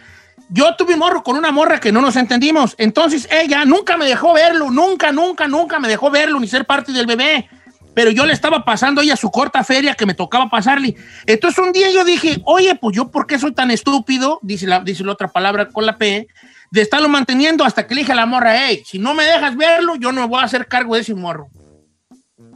Yo 0.49 0.75
tuve 0.75 0.93
un 0.93 0.99
morro 0.99 1.23
con 1.23 1.35
una 1.35 1.51
morra 1.51 1.79
que 1.79 1.91
no 1.91 2.01
nos 2.01 2.15
entendimos. 2.15 2.75
Entonces 2.77 3.27
ella 3.31 3.65
nunca 3.65 3.97
me 3.97 4.05
dejó 4.05 4.33
verlo, 4.33 4.69
nunca, 4.69 5.11
nunca, 5.11 5.47
nunca 5.47 5.79
me 5.79 5.87
dejó 5.87 6.11
verlo 6.11 6.39
ni 6.39 6.47
ser 6.47 6.65
parte 6.65 6.91
del 6.91 7.07
bebé. 7.07 7.49
Pero 7.95 8.11
yo 8.11 8.25
le 8.25 8.33
estaba 8.33 8.65
pasando 8.65 9.01
a 9.01 9.03
ella 9.03 9.15
su 9.15 9.31
corta 9.31 9.63
feria 9.63 9.95
que 9.95 10.05
me 10.05 10.13
tocaba 10.13 10.49
pasarle. 10.49 10.95
Entonces 11.25 11.57
un 11.63 11.71
día 11.71 11.89
yo 11.91 12.03
dije, 12.03 12.41
oye, 12.43 12.75
pues 12.75 12.95
yo, 12.95 13.09
¿por 13.09 13.25
qué 13.25 13.39
soy 13.39 13.53
tan 13.53 13.71
estúpido? 13.71 14.39
Dice 14.43 14.67
la, 14.67 14.81
dice 14.81 15.03
la 15.03 15.13
otra 15.13 15.29
palabra 15.29 15.69
con 15.69 15.85
la 15.85 15.97
P, 15.97 16.27
de 16.71 16.81
estarlo 16.81 17.07
manteniendo 17.07 17.63
hasta 17.63 17.87
que 17.87 17.95
le 17.95 18.01
dije 18.01 18.11
a 18.11 18.15
la 18.15 18.25
morra, 18.25 18.67
hey, 18.67 18.83
si 18.85 18.99
no 18.99 19.13
me 19.13 19.23
dejas 19.23 19.55
verlo, 19.55 19.95
yo 19.95 20.11
no 20.11 20.21
me 20.21 20.27
voy 20.27 20.41
a 20.41 20.43
hacer 20.43 20.67
cargo 20.67 20.95
de 20.95 21.01
ese 21.01 21.15
morro. 21.15 21.47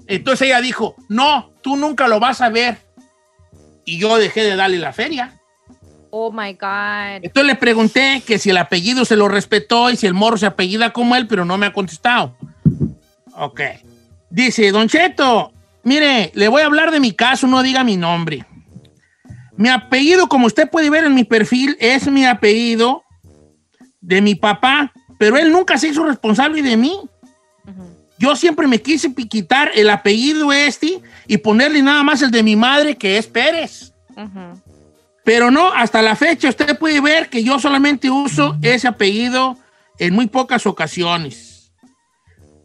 Entonces 0.08 0.48
ella 0.48 0.60
dijo, 0.60 0.96
no, 1.08 1.54
tú 1.62 1.78
nunca 1.78 2.08
lo 2.08 2.20
vas 2.20 2.42
a 2.42 2.50
ver. 2.50 2.78
Y 3.86 3.98
yo 3.98 4.18
dejé 4.18 4.44
de 4.44 4.56
darle 4.56 4.78
la 4.78 4.92
feria. 4.92 5.40
Oh 6.10 6.32
my 6.32 6.54
God. 6.54 7.24
Entonces 7.24 7.46
le 7.46 7.56
pregunté 7.56 8.24
que 8.26 8.40
si 8.40 8.50
el 8.50 8.58
apellido 8.58 9.06
se 9.06 9.16
lo 9.16 9.28
respetó 9.28 9.90
y 9.90 9.96
si 9.96 10.08
el 10.08 10.14
morro 10.14 10.38
se 10.38 10.48
apellida 10.48 10.92
como 10.92 11.16
él, 11.16 11.28
pero 11.28 11.46
no 11.46 11.58
me 11.58 11.68
ha 11.68 11.74
contestado. 11.74 12.36
Ok. 13.36 13.62
Dice, 14.30 14.72
Don 14.72 14.88
Cheto, 14.88 15.54
mire, 15.84 16.32
le 16.36 16.48
voy 16.48 16.62
a 16.62 16.66
hablar 16.66 16.92
de 16.92 17.00
mi 17.00 17.14
caso, 17.14 17.48
no 17.48 17.64
diga 17.64 17.84
mi 17.84 17.98
nombre. 17.98 18.46
Mi 19.58 19.70
apellido, 19.70 20.30
como 20.30 20.48
usted 20.48 20.70
puede 20.70 20.90
ver 20.90 21.04
en 21.04 21.14
mi 21.14 21.24
perfil, 21.24 21.76
es 21.80 22.08
mi 22.08 22.26
apellido 22.26 23.04
de 24.00 24.22
mi 24.22 24.36
papá, 24.36 24.94
pero 25.18 25.38
él 25.38 25.52
nunca 25.52 25.78
se 25.78 25.90
hizo 25.90 26.06
responsable 26.06 26.62
de 26.62 26.78
mí. 26.78 26.98
Yo 28.18 28.36
siempre 28.36 28.68
me 28.68 28.82
quise 28.82 29.14
quitar 29.14 29.72
el 29.74 29.90
apellido 29.90 30.52
este 30.52 31.02
y 31.28 31.38
ponerle 31.38 31.82
nada 31.82 32.04
más 32.04 32.22
el 32.22 32.32
de 32.32 32.44
mi 32.44 32.56
madre, 32.56 32.96
que 32.96 33.18
es 33.18 33.28
Pérez. 33.28 33.94
Pero 35.24 35.52
no, 35.52 35.72
hasta 35.74 36.02
la 36.02 36.16
fecha 36.16 36.50
usted 36.50 36.78
puede 36.78 37.02
ver 37.02 37.30
que 37.30 37.44
yo 37.44 37.60
solamente 37.60 38.10
uso 38.10 38.58
ese 38.62 38.88
apellido 38.88 39.58
en 39.98 40.14
muy 40.14 40.28
pocas 40.28 40.66
ocasiones. 40.66 41.49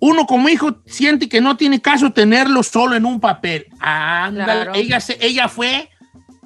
Uno 0.07 0.27
como 0.27 0.51
hijo 0.51 0.83
siente 0.85 1.31
que 1.31 1.41
no 1.41 1.57
tiene 1.57 1.81
caso 1.81 2.13
tenerlo 2.13 2.63
solo 2.63 2.95
en 2.95 3.07
un 3.07 3.21
papel. 3.21 3.67
Ándale, 3.81 4.45
Claro. 4.45 4.73
ella, 4.75 5.01
se- 5.01 5.17
ella 5.25 5.49
fue 5.49 5.89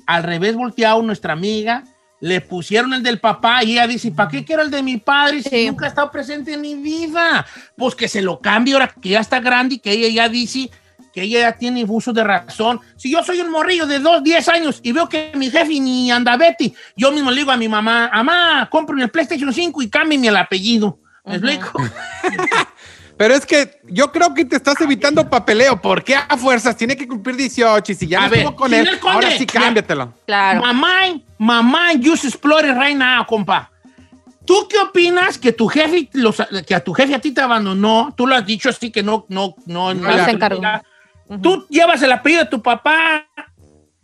al 0.07 0.23
revés 0.23 0.55
volteado, 0.55 1.03
nuestra 1.03 1.33
amiga, 1.33 1.83
le 2.21 2.41
pusieron 2.41 2.95
el 2.95 3.03
del 3.03 3.19
papá 3.19 3.65
y 3.65 3.73
ella 3.73 3.89
dice, 3.89 4.13
¿para 4.13 4.31
qué 4.31 4.45
quiero 4.45 4.63
el 4.63 4.71
de 4.71 4.81
mi 4.83 4.99
padre 4.99 5.43
si 5.43 5.51
Sí. 5.51 5.67
nunca 5.67 5.87
ha 5.87 5.89
estado 5.89 6.09
presente 6.13 6.53
en 6.55 6.61
mi 6.61 6.77
vida? 6.77 7.45
Pues 7.77 7.97
que 7.97 8.07
se 8.07 8.23
lo 8.23 8.39
cambie 8.41 8.75
ahora 8.75 8.89
que 9.03 9.09
ya 9.09 9.21
está 9.21 9.41
grande 9.41 9.75
y 9.75 9.79
que 9.81 9.91
ella 9.91 10.09
ya 10.09 10.29
dice 10.29 10.71
que 11.13 11.23
ella 11.23 11.41
ya 11.41 11.53
tiene 11.59 11.85
uso 11.85 12.13
de 12.13 12.23
razón. 12.23 12.79
Si 12.97 13.11
yo 13.11 13.25
soy 13.25 13.41
un 13.41 13.51
morrillo 13.51 13.87
de 13.87 13.99
dos, 13.99 14.23
diez 14.23 14.49
años 14.49 14.79
y 14.85 14.93
veo 14.93 15.09
que 15.09 15.33
mi 15.35 15.51
jefe 15.51 15.81
ni 15.81 16.13
anda 16.13 16.37
Betty, 16.37 16.73
yo 16.97 17.11
mismo 17.11 17.31
le 17.33 17.39
digo 17.41 17.51
a 17.51 17.57
mi 17.57 17.67
mamá, 17.69 18.09
mamá, 18.15 18.69
cómprame 18.71 19.03
el 19.03 19.11
PlayStation 19.11 19.53
5 19.53 19.83
y 19.83 19.91
cámbiame 19.91 20.29
el 20.29 20.37
apellido. 20.37 21.01
¿Me 21.25 21.35
explico? 21.35 21.73
Pero 23.19 23.35
es 23.35 23.45
que 23.45 23.81
yo 23.85 24.13
creo 24.13 24.33
que 24.33 24.45
te 24.45 24.55
estás 24.57 24.81
evitando 24.81 25.29
papeleo. 25.29 25.81
¿Por 25.83 26.05
qué 26.05 26.15
a 26.15 26.37
fuerzas? 26.37 26.77
Tiene 26.77 26.97
que 26.97 27.07
cumplir 27.07 27.35
18 27.37 27.91
y 27.93 27.95
si 27.97 28.07
ya 28.07 28.21
A 28.21 28.25
no 28.27 28.31
ver, 28.31 28.39
estuvo 28.41 28.57
con 28.57 28.73
él, 28.73 28.99
Conde, 29.01 29.15
ahora 29.15 29.31
sí 29.33 29.45
cámbiatelo. 29.45 30.15
Claro. 30.25 30.61
Mamá, 30.61 31.01
mamá, 31.37 31.89
just 32.03 32.25
explore 32.25 32.73
right 32.75 32.97
now, 32.97 33.27
compa. 33.27 33.71
¿Tú 34.47 34.67
qué 34.71 34.79
opinas 34.79 35.37
que 35.37 35.53
tu 35.53 35.67
jefe, 35.67 36.09
los- 36.13 36.43
que 36.67 36.75
a 36.75 36.81
tu 36.83 36.95
jefe 36.95 37.15
a 37.15 37.19
ti 37.21 37.33
te 37.33 37.41
abandonó? 37.41 38.15
Tú 38.17 38.27
lo 38.27 38.35
has 38.37 38.47
dicho 38.47 38.69
así 38.71 38.91
que 38.93 39.03
no, 39.03 39.27
no, 39.29 39.55
no, 39.67 39.93
No 39.93 40.11
la- 40.11 40.25
se 40.25 40.31
encargó. 40.31 40.63
Tú 41.43 41.67
llevas 41.69 42.01
el 42.03 42.13
apellido 42.13 42.45
de 42.45 42.49
tu 42.51 42.63
papá, 42.63 43.27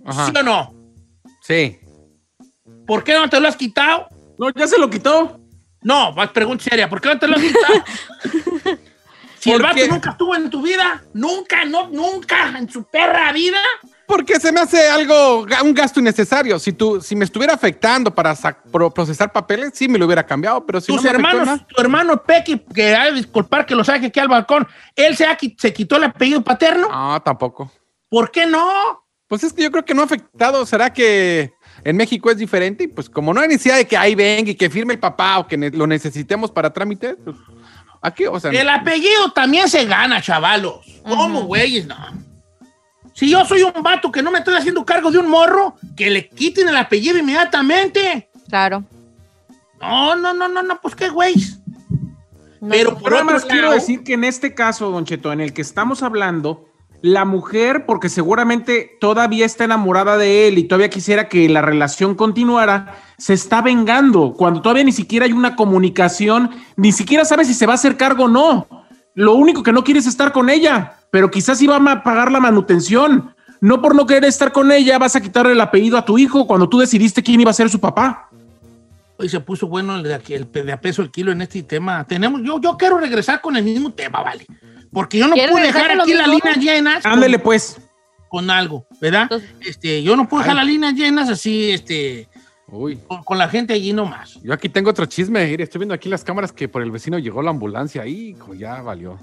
Ajá. 0.05 0.27
¿sí 0.27 0.33
o 0.39 0.43
no? 0.43 0.75
Sí. 1.41 1.79
¿Por 2.87 3.03
qué 3.05 3.15
no 3.15 3.31
te 3.31 3.41
lo 3.41 3.49
has 3.49 3.57
quitado? 3.57 4.09
No, 4.39 4.51
ya 4.51 4.67
se 4.67 4.77
lo 4.79 4.91
quitó. 4.91 5.41
No, 5.83 6.13
vas 6.15 6.31
pregunta 6.31 6.65
seria, 6.65 6.89
¿por 6.89 7.01
qué 7.01 7.09
no 7.11 7.19
te 7.19 7.29
lo 7.29 7.37
has 7.37 7.43
quitado? 7.43 7.75
si 9.45 9.53
el 9.53 9.63
vato 9.63 9.87
nunca 9.89 10.11
estuvo 10.11 10.35
en 10.35 10.51
tu 10.51 10.63
vida, 10.63 11.03
nunca, 11.13 11.65
no, 11.65 11.89
nunca 11.89 12.49
en 12.59 12.69
su 12.71 12.85
perra 12.85 13.33
vida. 13.33 13.59
Porque 14.07 14.39
se 14.39 14.53
me 14.53 14.61
hace 14.61 14.87
algo, 14.89 15.47
un 15.63 15.73
gasto 15.75 15.99
innecesario. 15.99 16.59
Si 16.59 16.73
tú, 16.75 17.01
si 17.01 17.17
me 17.17 17.25
estuviera 17.25 17.55
afectando 17.55 18.15
para 18.15 18.35
sa- 18.37 18.53
pro- 18.71 18.93
procesar 18.93 19.33
papeles, 19.33 19.71
sí 19.75 19.89
me 19.89 19.99
lo 19.99 20.05
hubiera 20.05 20.27
cambiado, 20.27 20.65
pero 20.67 20.79
si 20.81 20.89
Tus 20.89 20.97
no 20.97 21.03
me 21.03 21.11
hermanos, 21.11 21.47
nada- 21.47 21.67
tu 21.67 21.81
hermano 21.81 22.23
Pequi, 22.23 22.59
que 22.75 22.95
ha 22.95 23.07
de 23.07 23.13
disculpar 23.13 23.65
que 23.65 23.75
lo 23.75 23.83
saque 23.83 24.07
aquí 24.07 24.21
al 24.21 24.29
balcón, 24.29 24.67
él 24.95 25.17
se, 25.17 25.25
ha 25.25 25.39
se 25.59 25.73
quitó 25.73 25.97
el 25.97 26.05
apellido 26.05 26.43
paterno. 26.43 26.89
No, 26.91 27.23
tampoco. 27.23 27.73
¿Por 28.11 28.31
qué 28.31 28.45
no? 28.47 29.03
Pues 29.27 29.43
es 29.43 29.53
que 29.55 29.63
yo 29.63 29.71
creo 29.71 29.85
que 29.87 29.95
no 29.95 30.03
ha 30.03 30.05
afectado. 30.05 30.67
¿Será 30.67 30.93
que 30.93 31.55
en 31.83 31.97
México 31.97 32.31
es 32.31 32.37
diferente? 32.37 32.85
Y 32.85 32.89
pues 32.89 33.09
como 33.09 33.33
no 33.33 33.41
hay 33.41 33.49
necesidad 33.49 33.77
de 33.79 33.87
que 33.87 33.97
ahí 33.97 34.15
venga 34.15 34.51
y 34.51 34.55
que 34.55 34.69
firme 34.69 34.93
el 34.93 35.01
papá 35.01 35.39
o 35.39 35.47
que 35.49 35.57
ne- 35.57 35.71
lo 35.71 35.87
necesitemos 35.87 36.51
para 36.51 36.73
trámites, 36.75 37.17
pues, 37.25 37.37
aquí, 38.05 38.27
o 38.27 38.39
sea, 38.39 38.51
El 38.51 38.69
apellido 38.69 39.33
también 39.33 39.69
se 39.69 39.85
gana, 39.85 40.21
chavalos. 40.21 40.77
¿Cómo, 41.03 41.43
güeyes? 41.45 41.87
No. 41.87 41.97
Si 43.15 43.31
yo 43.31 43.45
soy 43.45 43.63
un 43.63 43.83
vato 43.83 44.11
que 44.11 44.23
no 44.23 44.31
me 44.31 44.39
estoy 44.39 44.55
haciendo 44.57 44.85
cargo 44.85 45.11
de 45.11 45.19
un 45.19 45.29
morro, 45.29 45.77
que 45.97 46.11
le 46.11 46.29
quiten 46.29 46.69
el 46.69 46.77
apellido 46.77 47.19
inmediatamente. 47.19 48.29
Claro. 48.49 48.85
No, 49.81 50.17
no, 50.17 50.33
no, 50.35 50.49
no, 50.49 50.63
no, 50.63 50.81
pues 50.81 50.95
qué 50.95 51.09
güeyes. 51.09 51.59
No, 52.61 52.69
Pero 52.71 52.97
por 52.99 53.13
otro 53.13 53.25
más 53.27 53.45
quiero 53.45 53.63
lado- 53.69 53.75
decir 53.75 54.03
que 54.03 54.15
en 54.15 54.25
este 54.25 54.55
caso, 54.55 54.91
Don 54.91 55.05
Cheto, 55.05 55.33
en 55.33 55.41
el 55.41 55.53
que 55.53 55.63
estamos 55.63 56.03
hablando, 56.03 56.69
la 57.05 57.27
mujer, 57.27 57.85
porque 57.85 58.09
seguramente 58.09 58.97
todavía 58.99 59.45
está 59.45 59.65
enamorada 59.65 60.17
de 60.17 60.49
él 60.49 60.57
y 60.57 60.65
todavía 60.65 60.89
quisiera 60.89 61.29
que 61.29 61.51
la 61.51 61.61
relación 61.61 62.15
continuara, 62.15 62.95
se 63.19 63.35
está 63.35 63.61
vengando 63.61 64.33
cuando 64.33 64.63
todavía 64.63 64.85
ni 64.85 64.93
siquiera 64.93 65.27
hay 65.27 65.33
una 65.33 65.55
comunicación, 65.55 66.49
ni 66.77 66.93
siquiera 66.93 67.27
sabe 67.27 67.45
si 67.45 67.53
se 67.53 67.67
va 67.67 67.73
a 67.73 67.75
hacer 67.75 67.99
cargo 67.99 68.25
o 68.25 68.29
no. 68.29 68.67
Lo 69.13 69.35
único 69.35 69.63
que 69.63 69.71
no 69.71 69.85
quiere 69.85 70.01
es 70.01 70.07
estar 70.07 70.33
con 70.33 70.49
ella, 70.49 70.95
pero 71.11 71.31
quizás 71.31 71.61
iba 71.61 71.77
a 71.77 72.03
pagar 72.03 72.33
la 72.33 72.41
manutención. 72.41 73.35
No 73.61 73.83
por 73.83 73.95
no 73.95 74.07
querer 74.07 74.25
estar 74.25 74.51
con 74.53 74.73
ella 74.73 74.99
vas 74.99 75.15
a 75.15 75.21
quitarle 75.21 75.53
el 75.53 75.61
apellido 75.61 75.99
a 75.99 76.07
tu 76.07 76.17
hijo 76.17 76.47
cuando 76.47 76.71
tú 76.71 76.79
decidiste 76.79 77.23
quién 77.23 77.39
iba 77.39 77.51
a 77.51 77.55
ser 77.55 77.69
su 77.69 77.81
papá. 77.81 78.31
Hoy 79.17 79.29
se 79.29 79.39
puso 79.41 79.69
bueno 79.69 79.97
el 79.97 80.03
de, 80.03 80.15
aquí, 80.15 80.35
el 80.35 80.51
de 80.51 80.73
a 80.73 80.81
peso 80.81 81.01
el 81.03 81.11
kilo 81.11 81.31
en 81.33 81.41
este 81.43 81.63
tema. 81.63 82.05
Tenemos, 82.05 82.43
yo, 82.43 82.61
yo 82.61 82.77
quiero 82.77 82.99
regresar 82.99 83.41
con 83.41 83.57
el 83.57 83.63
mismo 83.63 83.93
tema, 83.93 84.23
vale. 84.23 84.45
Porque 84.93 85.19
yo 85.19 85.29
no 85.29 85.35
¿Quieres 85.35 85.53
puedo 85.53 85.65
dejar 85.67 85.91
aquí 85.93 86.13
mismo? 86.15 86.33
líneas 86.35 86.57
llenas. 86.57 87.07
Ándele 87.07 87.39
pues. 87.39 87.79
con 88.29 88.51
algo, 88.51 88.87
¿verdad? 89.01 89.23
Entonces- 89.23 89.51
este, 89.61 90.03
yo 90.03 90.17
no 90.17 90.29
puedo 90.29 90.43
dejar 90.43 90.57
las 90.57 90.67
líneas 90.67 90.95
llenas 90.95 91.29
así, 91.31 91.71
este, 91.71 92.29
uy. 92.67 92.99
con, 93.07 93.23
con 93.23 93.39
la 93.39 93.49
gente 93.49 93.73
allí 93.75 93.93
nomás. 93.93 94.41
Yo 94.43 94.53
aquí 94.53 94.69
tengo 94.69 94.91
otro 94.91 95.07
chisme. 95.07 95.55
estoy 95.55 95.79
viendo 95.79 95.95
aquí 95.95 96.09
las 96.09 96.25
cámaras 96.25 96.51
que 96.53 96.67
por 96.69 96.83
el 96.83 96.91
vecino 96.91 97.17
llegó 97.21 97.43
la 97.43 97.51
ambulancia 97.51 98.03
ahí, 98.03 98.35
como 98.35 98.55
ya 98.55 98.83
valió. 98.83 99.19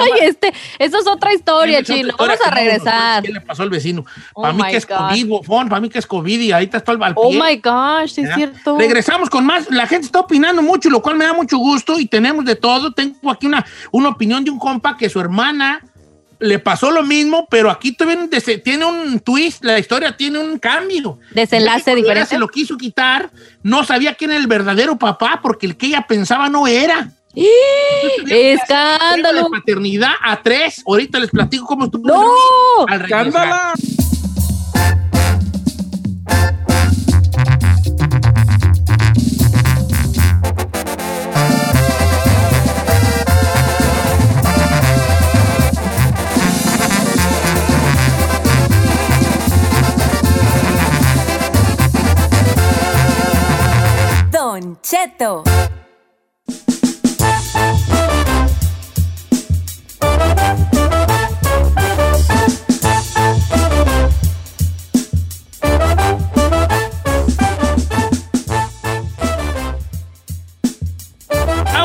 Ay, 0.00 0.10
este, 0.22 0.52
eso 0.78 0.98
es 0.98 1.06
otra 1.06 1.32
historia, 1.34 1.82
chino. 1.82 2.14
Vamos 2.18 2.38
a 2.44 2.50
regresar. 2.50 3.22
¿Qué 3.22 3.32
le 3.32 3.40
pasó 3.40 3.62
al 3.62 3.70
vecino? 3.70 4.04
Oh 4.34 4.42
para 4.42 4.54
mí 4.54 4.62
my 4.62 4.70
que 4.70 4.76
es. 4.76 4.86
COVID, 4.86 5.26
bofón, 5.26 5.68
para 5.68 5.80
mí 5.80 5.88
que 5.88 5.98
es 5.98 6.06
COVID 6.06 6.40
y 6.40 6.52
ahorita 6.52 6.78
está 6.78 6.92
el 6.92 7.02
al 7.02 7.14
Oh 7.16 7.32
my 7.32 7.56
gosh, 7.56 8.12
sí 8.12 8.20
es 8.22 8.28
¿verdad? 8.28 8.36
cierto. 8.36 8.78
Regresamos 8.78 9.30
con 9.30 9.44
más. 9.46 9.70
La 9.70 9.86
gente 9.86 10.06
está 10.06 10.20
opinando 10.20 10.62
mucho, 10.62 10.90
lo 10.90 11.02
cual 11.02 11.16
me 11.16 11.24
da 11.24 11.32
mucho 11.32 11.58
gusto 11.58 11.98
y 11.98 12.06
tenemos 12.06 12.44
de 12.44 12.56
todo. 12.56 12.92
Tengo 12.92 13.30
aquí 13.30 13.46
una, 13.46 13.64
una 13.90 14.10
opinión 14.10 14.44
de 14.44 14.50
un 14.50 14.58
compa 14.58 14.96
que 14.96 15.08
su 15.08 15.20
hermana 15.20 15.82
le 16.42 16.58
pasó 16.58 16.90
lo 16.90 17.04
mismo, 17.04 17.46
pero 17.48 17.70
aquí 17.70 17.96
tiene 18.64 18.84
un 18.84 19.20
twist, 19.20 19.64
la 19.64 19.78
historia 19.78 20.16
tiene 20.16 20.40
un 20.40 20.58
cambio. 20.58 21.18
Desenlace 21.30 21.94
diferente. 21.94 22.30
Se 22.30 22.38
lo 22.38 22.48
quiso 22.48 22.76
quitar, 22.76 23.30
no 23.62 23.84
sabía 23.84 24.14
quién 24.14 24.32
era 24.32 24.40
el 24.40 24.48
verdadero 24.48 24.98
papá, 24.98 25.38
porque 25.40 25.66
el 25.66 25.76
que 25.76 25.86
ella 25.86 26.04
pensaba 26.08 26.48
no 26.48 26.66
era. 26.66 27.12
¡Escándalo! 27.34 29.44
De 29.44 29.50
paternidad 29.50 30.12
a 30.22 30.42
tres. 30.42 30.82
Ahorita 30.86 31.18
les 31.18 31.30
platico 31.30 31.66
cómo 31.66 31.86
estuvo. 31.86 32.06
¡No! 32.06 32.86
Al. 32.86 33.02
¡Escándala! 33.02 33.72
Don 54.30 54.78
Cheto. 54.82 55.42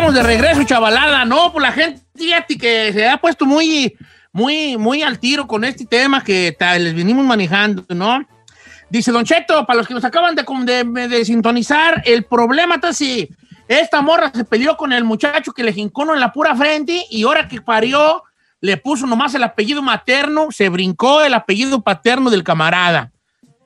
Vamos 0.07 0.23
de 0.23 0.23
regreso, 0.23 0.63
chavalada. 0.63 1.25
No, 1.25 1.51
pues 1.51 1.61
la 1.61 1.73
gente, 1.73 1.99
fíjate 2.15 2.57
que 2.57 2.93
se 2.93 3.09
ha 3.09 3.17
puesto 3.17 3.45
muy, 3.45 3.93
muy, 4.31 4.77
muy 4.77 5.03
al 5.03 5.19
tiro 5.19 5.45
con 5.45 5.65
este 5.65 5.85
tema 5.85 6.23
que 6.23 6.55
les 6.79 6.95
venimos 6.95 7.25
manejando, 7.25 7.83
¿no? 7.89 8.25
Dice 8.89 9.11
Don 9.11 9.25
Cheto, 9.25 9.65
para 9.65 9.79
los 9.79 9.85
que 9.85 9.93
nos 9.93 10.05
acaban 10.05 10.33
de, 10.33 10.45
de- 10.85 11.07
de 11.09 11.25
sintonizar, 11.25 12.01
el 12.05 12.23
problema 12.23 12.75
está 12.75 12.87
así. 12.87 13.27
Esta 13.67 14.01
morra 14.01 14.31
se 14.33 14.45
peleó 14.45 14.77
con 14.77 14.93
el 14.93 15.03
muchacho 15.03 15.51
que 15.51 15.61
le 15.61 15.73
jincó 15.73 16.13
en 16.13 16.21
la 16.21 16.31
pura 16.31 16.55
frente 16.55 17.03
y 17.09 17.23
ahora 17.23 17.49
que 17.49 17.59
parió, 17.59 18.23
le 18.61 18.77
puso 18.77 19.05
nomás 19.07 19.35
el 19.35 19.43
apellido 19.43 19.81
materno, 19.81 20.47
se 20.51 20.69
brincó 20.69 21.21
el 21.21 21.33
apellido 21.33 21.81
paterno 21.81 22.29
del 22.29 22.45
camarada. 22.45 23.11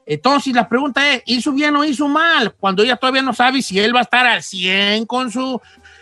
Entonces 0.07 0.53
la 0.55 0.67
pregunta 0.67 1.07
es, 1.13 1.21
¿hizo 1.27 1.51
bien 1.51 1.75
o 1.75 1.83
hizo 1.85 2.07
mal? 2.07 2.51
Cuando 2.59 2.81
ella 2.81 2.95
todavía 2.97 3.21
no 3.21 3.31
sabe 3.31 3.61
si 3.61 3.79
él 3.79 3.95
va 3.95 3.99
a 3.99 4.01
estar 4.01 4.25
al 4.25 4.41
100 4.41 5.05
con 5.05 5.29
su 5.31 5.61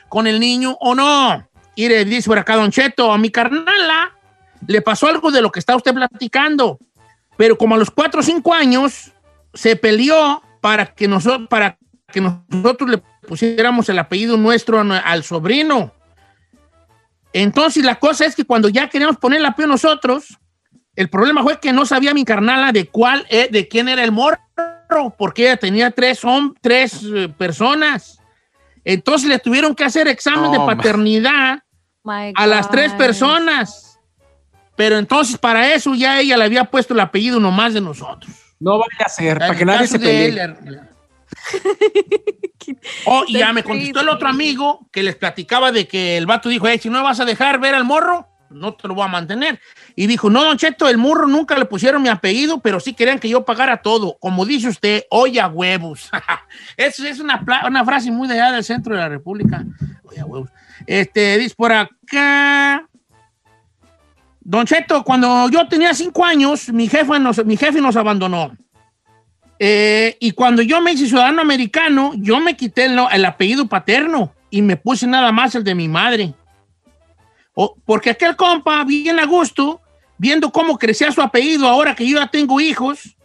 con 0.10 0.28
el 0.28 0.40
niño 0.40 0.78
o 0.80 0.96
no. 0.96 1.48
Y 1.76 1.88
le 1.88 2.04
dice 2.06 2.28
por 2.28 2.40
acá, 2.40 2.56
Don 2.56 2.72
Cheto, 2.72 3.12
a 3.12 3.18
mi 3.18 3.30
carnala 3.30 4.14
le 4.68 4.82
pasó 4.82 5.08
algo 5.08 5.32
de 5.32 5.42
lo 5.42 5.52
que 5.52 5.60
está 5.60 5.76
usted 5.76 5.94
platicando, 5.94 6.80
pero 7.38 7.58
como 7.58 7.76
a 7.76 7.78
los 7.78 7.90
4 7.92 8.20
o 8.20 8.24
5 8.24 8.54
años 8.54 9.12
se 9.54 9.76
peleó 9.76 10.44
para 10.62 10.88
que, 10.88 11.08
nosotros 11.08 11.48
para 11.48 11.78
que 12.12 12.22
nosotros 12.22 12.90
le 12.90 12.98
pusiéramos 13.28 13.88
el 13.90 14.00
apellido 14.00 14.38
nuestro 14.38 14.80
al 14.80 15.24
sobrino. 15.24 15.94
Entonces 17.32 17.84
la 17.86 17.96
cosa 17.96 18.26
es 18.26 18.36
que 18.36 18.44
cuando 18.44 18.70
ya 18.70 18.90
queríamos 18.90 19.18
poner 19.18 19.40
el 19.40 19.46
apellido 19.46 19.74
nosotros, 19.74 20.38
el 20.96 21.10
problema 21.10 21.44
fue 21.44 21.60
que 21.60 21.72
no 21.72 21.86
sabía 21.86 22.14
mi 22.14 22.26
carnala 22.26 22.72
de 22.72 22.88
cuál, 22.88 23.26
eh, 23.30 23.48
de 23.52 23.68
quién 23.68 23.88
era 23.88 24.04
el 24.04 24.12
morro, 24.12 24.40
porque 25.18 25.44
ella 25.44 25.58
tenía 25.58 25.92
tres, 25.92 26.22
tres 26.62 27.04
eh, 27.04 27.30
personas. 27.30 28.19
Entonces 28.84 29.30
le 29.30 29.40
tuvieron 29.40 29.76
que 29.76 29.84
hacer 29.84 30.08
examen 30.08 30.52
de 30.52 30.60
paternidad 30.60 31.60
a 32.36 32.48
las 32.48 32.70
tres 32.70 32.94
personas. 32.94 34.00
Pero 34.76 34.98
entonces 34.98 35.38
para 35.38 35.74
eso 35.74 35.94
ya 35.94 36.20
ella 36.20 36.38
le 36.38 36.46
había 36.46 36.66
puesto 36.66 36.94
el 36.94 37.02
apellido 37.02 37.40
nomás 37.40 37.74
de 37.74 37.82
nosotros. 37.82 38.32
No 38.60 38.78
vaya 38.78 39.06
a 39.06 39.10
ser, 39.10 39.38
para 39.40 39.56
que 39.56 39.66
nadie 39.66 39.88
se 39.88 40.00
pelee. 40.00 40.28
él, 40.28 40.80
Oh, 43.06 43.24
y 43.28 43.38
ya 43.40 43.52
me 43.54 43.64
contestó 43.64 44.02
el 44.02 44.10
otro 44.10 44.28
amigo 44.28 44.88
que 44.92 45.04
les 45.04 45.16
platicaba 45.16 45.72
de 45.72 45.88
que 45.88 46.18
el 46.18 46.26
vato 46.26 46.50
dijo, 46.50 46.68
"Ey, 46.68 46.78
si 46.80 46.90
no 46.90 47.00
me 47.00 47.04
vas 47.04 47.20
a 47.20 47.26
dejar 47.26 47.60
ver 47.60 47.74
al 47.74 47.84
morro, 47.84 48.28
no 48.50 48.74
te 48.74 48.88
lo 48.88 48.96
voy 48.96 49.06
a 49.06 49.08
mantener. 49.08 49.60
Y 49.96 50.08
dijo, 50.08 50.30
no, 50.30 50.44
don 50.44 50.58
Cheto, 50.58 50.88
el 50.88 50.98
morro 50.98 51.28
nunca 51.28 51.58
le 51.58 51.66
pusieron 51.66 52.02
mi 52.02 52.10
apellido, 52.10 52.60
pero 52.60 52.80
sí 52.80 52.94
querían 52.94 53.20
que 53.20 53.30
yo 53.30 53.46
pagara 53.46 53.82
todo. 53.82 54.18
Como 54.20 54.46
dice 54.46 54.70
usted, 54.70 55.04
oye 55.10 55.40
a 55.40 55.48
huevos. 55.48 56.10
Eso 56.78 57.06
es 57.06 57.20
una, 57.20 57.44
una 57.68 57.86
frase 57.86 58.12
muy 58.12 58.28
de 58.28 58.36
allá 58.36 58.52
del 58.52 58.64
centro 58.64 58.96
de 58.96 59.02
la 59.02 59.10
República. 59.10 59.66
Oye 60.04 60.20
a 60.20 60.26
huevos. 60.26 60.50
Este, 60.86 61.38
dice 61.38 61.56
por 61.56 61.72
acá... 61.72 62.86
Don 64.42 64.66
Cheto, 64.66 65.04
cuando 65.04 65.48
yo 65.50 65.68
tenía 65.68 65.94
cinco 65.94 66.26
años, 66.26 66.70
mi, 66.70 66.88
jefa 66.88 67.20
nos, 67.20 67.46
mi 67.46 67.56
jefe 67.56 67.82
nos 67.82 67.96
abandonó. 67.96 68.58
Eh, 69.60 70.18
y 70.20 70.32
cuando 70.32 70.64
yo 70.64 70.82
me 70.82 70.94
hice 70.94 71.06
ciudadano 71.06 71.42
americano, 71.42 72.14
yo 72.16 72.40
me 72.40 72.58
quité 72.58 72.86
el, 72.86 72.98
el 73.12 73.26
apellido 73.26 73.68
paterno 73.68 74.34
y 74.50 74.64
me 74.64 74.78
puse 74.78 75.06
nada 75.06 75.32
más 75.32 75.54
el 75.54 75.64
de 75.64 75.76
mi 75.76 75.88
madre. 75.88 76.34
Porque 77.86 78.12
aquel 78.12 78.36
compa, 78.36 78.84
bien 78.86 79.20
a 79.20 79.26
gusto, 79.26 79.82
viendo 80.18 80.52
cómo 80.52 80.78
crecía 80.78 81.12
su 81.12 81.22
apellido 81.22 81.68
ahora 81.68 81.96
que 81.96 82.08
yo 82.08 82.18
ya 82.20 82.28
tengo 82.28 82.60
hijos, 82.62 83.16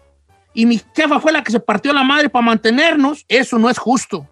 y 0.52 0.66
mi 0.66 0.80
jefa 0.94 1.20
fue 1.20 1.32
la 1.32 1.42
que 1.42 1.52
se 1.52 1.60
partió 1.60 1.92
la 1.92 2.02
madre 2.04 2.28
para 2.28 2.44
mantenernos, 2.44 3.24
eso 3.28 3.58
no 3.58 3.68
es 3.70 3.78
justo. 3.78 4.28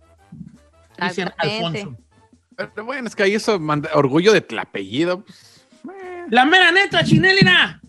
Dice 1.00 1.22
Exactamente. 1.22 1.80
Alfonso. 1.80 1.96
Pero 2.56 2.84
bueno, 2.84 3.08
es 3.08 3.16
que 3.16 3.22
ahí 3.24 3.34
eso 3.34 3.58
manda 3.58 3.90
orgullo 3.94 4.32
de 4.32 4.40
tu 4.40 4.58
apellido. 4.58 5.24
pues. 5.24 5.36
La 6.30 6.44
mera 6.44 6.70
neta, 6.70 7.02
Chinelina, 7.04 7.80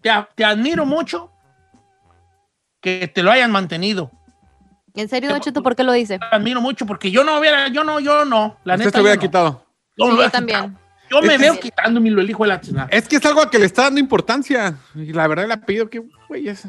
te, 0.00 0.10
te 0.36 0.44
admiro 0.44 0.86
mucho 0.86 1.30
que 2.80 3.08
te 3.08 3.22
lo 3.22 3.30
hayan 3.30 3.50
mantenido. 3.50 4.10
¿En 4.94 5.08
serio, 5.08 5.30
Don 5.30 5.40
Cheto, 5.40 5.62
por 5.62 5.74
qué 5.74 5.82
lo 5.84 5.92
dice? 5.92 6.18
Te 6.18 6.24
admiro 6.30 6.60
mucho 6.60 6.84
porque 6.86 7.10
yo 7.10 7.24
no 7.24 7.38
hubiera, 7.38 7.68
yo 7.68 7.82
no, 7.82 7.98
yo 8.00 8.24
no. 8.24 8.58
La 8.64 8.74
Usted 8.74 8.86
neta, 8.86 8.98
se 8.98 9.02
hubiera 9.02 9.16
no. 9.16 9.20
quitado. 9.22 9.66
Yo, 9.96 10.04
Sí, 10.06 10.10
lo 10.12 10.16
yo 10.18 10.24
he 10.24 10.30
también. 10.30 10.60
quitado. 10.60 10.81
Yo 11.12 11.20
me 11.22 11.34
Es 11.34 11.38
que 11.38 11.38
veo 11.44 11.54
sí. 11.54 11.60
quitándomelo 11.60 12.20
el 12.20 12.30
hijo 12.30 12.42
de 12.44 12.48
la 12.48 12.60
chingada. 12.60 12.88
Es 12.90 13.06
que 13.06 13.16
es 13.16 13.26
algo 13.26 13.42
a 13.42 13.50
que 13.50 13.58
le 13.58 13.66
está 13.66 13.82
dando 13.82 14.00
importancia. 14.00 14.74
Y 14.94 15.12
la 15.12 15.26
verdad, 15.28 15.44
el 15.44 15.52
apellido, 15.52 15.88
que 15.90 16.02
güey 16.28 16.48
es. 16.48 16.64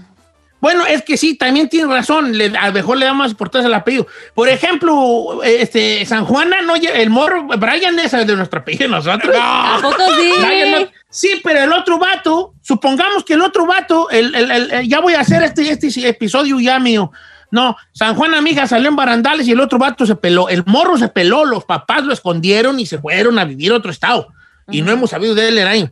Bueno, 0.60 0.86
es 0.86 1.02
que 1.02 1.18
sí, 1.18 1.36
también 1.36 1.68
tiene 1.68 1.94
razón. 1.94 2.38
Le- 2.38 2.58
a 2.58 2.68
lo 2.68 2.74
mejor 2.74 2.98
le 2.98 3.06
da 3.06 3.14
más 3.14 3.32
importancia 3.32 3.68
al 3.68 3.74
apellido. 3.74 4.08
Por 4.34 4.48
ejemplo, 4.48 5.42
este, 5.44 6.06
San 6.06 6.24
Juana, 6.24 6.62
no, 6.62 6.76
el 6.76 7.10
morro, 7.10 7.44
Brian 7.58 8.00
es 8.00 8.12
de 8.14 8.36
nuestro 8.36 8.62
apellido, 8.62 8.88
nosotros. 8.88 9.36
¿A 9.38 9.80
poco 9.82 9.98
sí? 10.18 10.32
Brian 10.40 10.72
no- 10.84 10.88
sí, 11.10 11.42
pero 11.44 11.60
el 11.64 11.74
otro 11.74 12.00
vato, 12.00 12.54
supongamos 12.62 13.26
que 13.26 13.34
el 13.34 13.42
otro 13.42 13.66
vato, 13.66 14.10
el, 14.10 14.34
el- 14.36 14.52
el- 14.52 14.72
el- 14.72 14.88
ya 14.88 15.02
voy 15.02 15.16
a 15.16 15.20
hacer 15.20 15.44
este, 15.44 15.70
este 15.70 16.08
episodio 16.08 16.58
ya 16.62 16.80
mío. 16.80 17.12
No, 17.54 17.78
San 17.92 18.16
Juan 18.16 18.34
amiga 18.34 18.66
salió 18.66 18.90
en 18.90 18.96
barandales 18.96 19.48
y 19.48 19.52
el 19.52 19.60
otro 19.60 19.78
vato 19.78 20.08
se 20.08 20.16
peló. 20.16 20.50
El 20.50 20.64
morro 20.66 20.98
se 20.98 21.08
peló, 21.08 21.46
los 21.46 21.66
papás 21.66 22.04
lo 22.04 22.12
escondieron 22.12 22.80
y 22.80 22.88
se 22.88 22.98
fueron 22.98 23.38
a 23.38 23.46
vivir 23.46 23.72
a 23.72 23.76
otro 23.76 23.92
estado. 23.92 24.30
Y 24.72 24.82
no 24.82 24.92
hemos 24.92 25.12
sabido 25.12 25.36
de 25.36 25.50
él 25.50 25.60
el 25.60 25.68
año. 25.68 25.92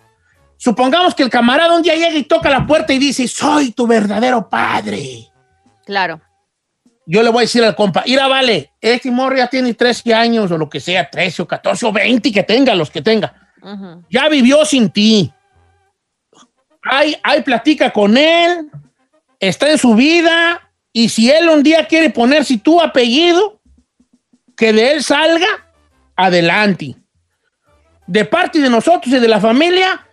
Supongamos 0.58 1.14
que 1.14 1.22
el 1.22 1.30
camarada 1.30 1.76
un 1.76 1.84
día 1.84 1.94
llega 1.94 2.18
y 2.18 2.24
toca 2.24 2.50
la 2.50 2.66
puerta 2.66 2.94
y 2.94 2.98
dice, 2.98 3.28
soy 3.28 3.74
tu 3.74 3.86
verdadero 3.86 4.50
padre. 4.50 5.28
Claro. 5.86 6.20
Yo 7.06 7.22
le 7.22 7.30
voy 7.30 7.42
a 7.42 7.42
decir 7.42 7.64
al 7.64 7.76
compa, 7.76 8.02
mira, 8.08 8.28
vale, 8.28 8.72
este 8.82 9.12
morro 9.12 9.38
ya 9.38 9.46
tiene 9.46 9.76
13 9.76 10.16
años 10.16 10.50
o 10.50 10.58
lo 10.58 10.68
que 10.68 10.80
sea, 10.80 11.12
13 11.12 11.44
o 11.44 11.48
14 11.48 11.86
o 11.86 11.92
20 11.92 12.32
que 12.32 12.42
tenga, 12.42 12.74
los 12.74 12.90
que 12.90 13.04
tenga. 13.04 13.36
Ya 14.10 14.28
vivió 14.30 14.66
sin 14.66 14.90
ti. 14.90 15.32
Hay, 16.82 17.16
hay 17.22 17.44
platica 17.44 17.94
con 17.94 18.18
él, 18.18 18.72
está 19.40 19.70
en 19.70 19.78
su 19.78 19.94
vida, 19.94 20.60
y 20.94 21.10
si 21.10 21.32
él 21.32 21.50
un 21.50 21.64
día 21.64 21.86
quiere 21.88 22.10
ponerse 22.10 22.58
tu 22.58 22.82
apellido, 22.82 23.60
que 24.56 24.74
de 24.74 24.94
él 24.94 25.04
salga, 25.04 25.48
adelante. 26.16 26.96
De 28.08 28.26
parte 28.26 28.60
de 28.60 28.70
nosotros 28.70 29.08
y 29.08 29.20
de 29.20 29.28
la 29.28 29.40
familia, 29.40 30.06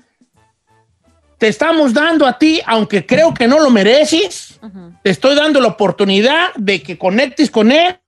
te 1.38 1.48
estamos 1.48 1.92
dando 1.92 2.26
a 2.26 2.38
ti, 2.38 2.60
aunque 2.66 3.04
creo 3.04 3.34
que 3.34 3.48
no 3.48 3.58
lo 3.58 3.70
mereces, 3.70 4.60
te 5.02 5.10
estoy 5.10 5.34
dando 5.34 5.60
la 5.60 5.68
oportunidad 5.68 6.54
de 6.56 6.82
que 6.82 6.96
conectes 6.96 7.50
con 7.50 7.72
él 7.72 7.98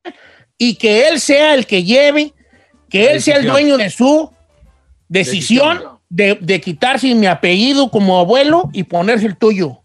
y 0.58 0.74
que 0.74 1.08
él 1.08 1.20
sea 1.20 1.54
el 1.54 1.66
que 1.66 1.82
lleve, 1.82 2.32
que 2.88 3.12
él 3.12 3.22
sea 3.22 3.36
el 3.36 3.46
dueño 3.46 3.76
de 3.76 3.90
su 3.90 4.30
decisión 5.08 5.80
de, 6.08 6.38
de 6.40 6.60
quitarse 6.60 7.14
mi 7.14 7.26
apellido 7.26 7.90
como 7.90 8.18
abuelo 8.18 8.68
y 8.72 8.84
ponerse 8.84 9.26
el 9.26 9.36
tuyo. 9.36 9.79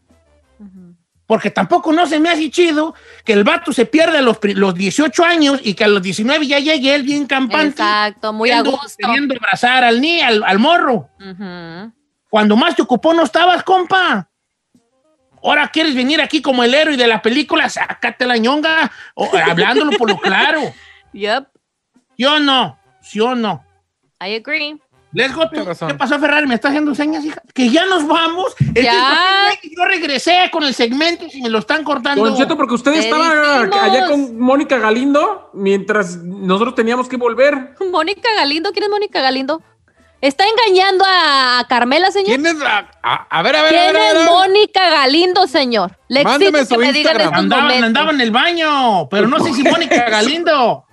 Porque 1.28 1.50
tampoco 1.50 1.92
no 1.92 2.06
se 2.06 2.20
me 2.20 2.30
hace 2.30 2.52
chido 2.52 2.94
que 3.24 3.34
el 3.34 3.44
vato 3.44 3.74
se 3.74 3.86
pierda 3.86 4.22
los, 4.22 4.38
los 4.44 4.76
18 4.76 5.24
años 5.26 5.60
y 5.64 5.74
que 5.74 5.84
a 5.84 5.88
los 5.88 6.02
19 6.04 6.46
ya 6.46 6.60
llegue 6.60 6.94
él 6.94 7.02
bien 7.04 7.26
campante. 7.26 7.82
Exacto, 7.82 8.32
muy 8.32 8.52
a 8.52 8.58
queriendo- 8.62 8.72
gusto. 8.80 8.98
Queriendo 9.00 9.36
abrazar 9.36 9.84
al 9.84 10.00
ni 10.02 10.22
al, 10.22 10.44
al 10.44 10.60
morro. 10.60 11.10
Cuando 12.30 12.56
más 12.56 12.76
te 12.76 12.82
ocupó 12.84 13.14
no 13.14 13.24
estabas, 13.24 13.64
compa. 13.64 14.30
Ahora 15.42 15.68
quieres 15.68 15.96
venir 15.96 16.22
aquí 16.22 16.42
como 16.42 16.64
el 16.64 16.74
héroe 16.74 16.98
de 16.98 17.08
la 17.08 17.22
película, 17.22 17.70
sácate 17.70 18.26
la 18.26 18.38
ñonga, 18.38 18.92
o, 19.14 19.30
hablándolo 19.38 19.92
por 19.98 20.10
lo 20.10 20.18
claro. 20.18 20.62
Yep, 21.14 21.48
Yo 22.18 22.40
no, 22.42 22.78
yo 23.14 23.36
no. 23.36 23.64
I 24.20 24.36
agree. 24.36 24.78
Les 25.16 25.34
go, 25.34 25.48
Tienes 25.50 25.66
razón. 25.68 25.88
¿Qué 25.88 25.94
pasó, 25.96 26.20
Ferrari? 26.20 26.46
¿Me 26.46 26.56
está 26.56 26.68
haciendo 26.68 26.94
señas, 26.94 27.24
hija? 27.24 27.42
Que 27.54 27.70
ya 27.70 27.86
nos 27.86 28.06
vamos. 28.06 28.54
Ya. 28.74 29.48
¿por 29.50 29.60
qué 29.62 29.70
Yo 29.76 29.86
regresé 29.86 30.50
con 30.52 30.64
el 30.66 30.74
segmento 30.74 31.26
y 31.32 31.42
me 31.42 31.50
lo 31.50 31.60
están 31.60 31.86
cortando. 31.86 32.24
Don 32.26 32.36
Cheto, 32.36 32.58
porque 32.58 32.74
usted 32.74 32.92
Te 32.92 33.00
estaba 33.00 33.64
dijimos. 33.64 33.78
allá 33.82 34.08
con 34.10 34.38
Mónica 34.38 34.78
Galindo 34.78 35.50
mientras 35.54 36.18
nosotros 36.18 36.76
teníamos 36.76 37.08
que 37.08 37.16
volver. 37.16 37.76
Mónica 37.92 38.28
Galindo, 38.36 38.72
¿quién 38.74 38.84
es 38.84 38.90
Mónica 38.90 39.22
Galindo? 39.22 39.62
¿Está 40.20 40.44
engañando 40.48 41.06
a, 41.08 41.66
Carmela, 41.70 42.10
señor? 42.12 42.28
¿Quién 42.28 42.46
es 42.48 42.56
la- 42.56 42.90
A, 43.04 43.28
a 43.30 43.42
ver, 43.44 43.56
a 43.56 43.62
ver, 43.62 43.76
a 43.76 43.82
¿Quién 43.84 43.94
ver, 43.94 44.02
a 44.02 44.14
ver. 44.14 44.18
es 44.18 44.26
Mónica 44.32 44.90
Galindo, 44.90 45.48
señor? 45.48 45.98
Le 46.08 46.24
Mándeme 46.24 46.60
exijo 46.60 46.76
su 46.76 46.82
que 46.82 46.88
me 46.88 46.94
digan 46.94 47.14
Instagram. 47.14 47.28
estos 47.28 47.40
Andaba, 47.44 47.62
momentos. 47.64 47.86
andaba 47.88 48.12
en 48.12 48.22
el 48.22 48.32
baño, 48.32 49.08
pero 49.10 49.28
no 49.28 49.40
sé 49.40 49.54
si 49.54 49.64
Mónica 49.64 49.96
Galindo 50.10 50.85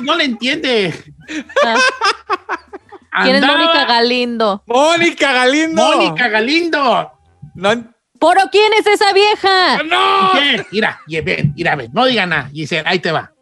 no 0.00 0.16
le 0.16 0.24
entiende. 0.24 0.94
Ah. 1.64 1.76
¿Quién 3.24 3.36
es 3.36 3.46
Mónica 3.46 3.84
Galindo? 3.84 4.62
Mónica 4.66 5.32
Galindo. 5.32 5.82
Mónica 5.82 6.28
Galindo. 6.28 7.12
No. 7.54 7.70
¿Pero 7.70 8.40
quién 8.50 8.72
es 8.74 8.86
esa 8.86 9.12
vieja? 9.12 9.82
No. 9.82 10.32
Ven, 10.34 10.66
mira, 10.70 11.00
ven, 11.06 11.52
mira. 11.56 11.76
No 11.92 12.06
diga 12.06 12.24
nada, 12.24 12.48
Giselle, 12.52 12.88
ahí 12.88 13.00
te 13.00 13.12
va. 13.12 13.32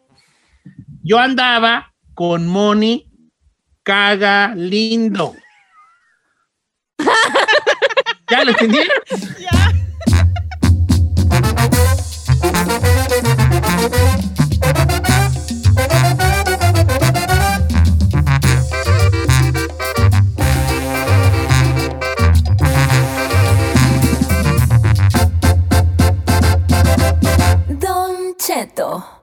Yo 1.03 1.19
andaba 1.19 1.93
con 2.13 2.47
Moni 2.47 3.07
Cagalindo. 3.83 5.35
¿Ya 8.29 8.43
lo 8.43 8.51
entendieron? 8.51 8.97
Ya. 9.39 9.71
都。 28.75 29.20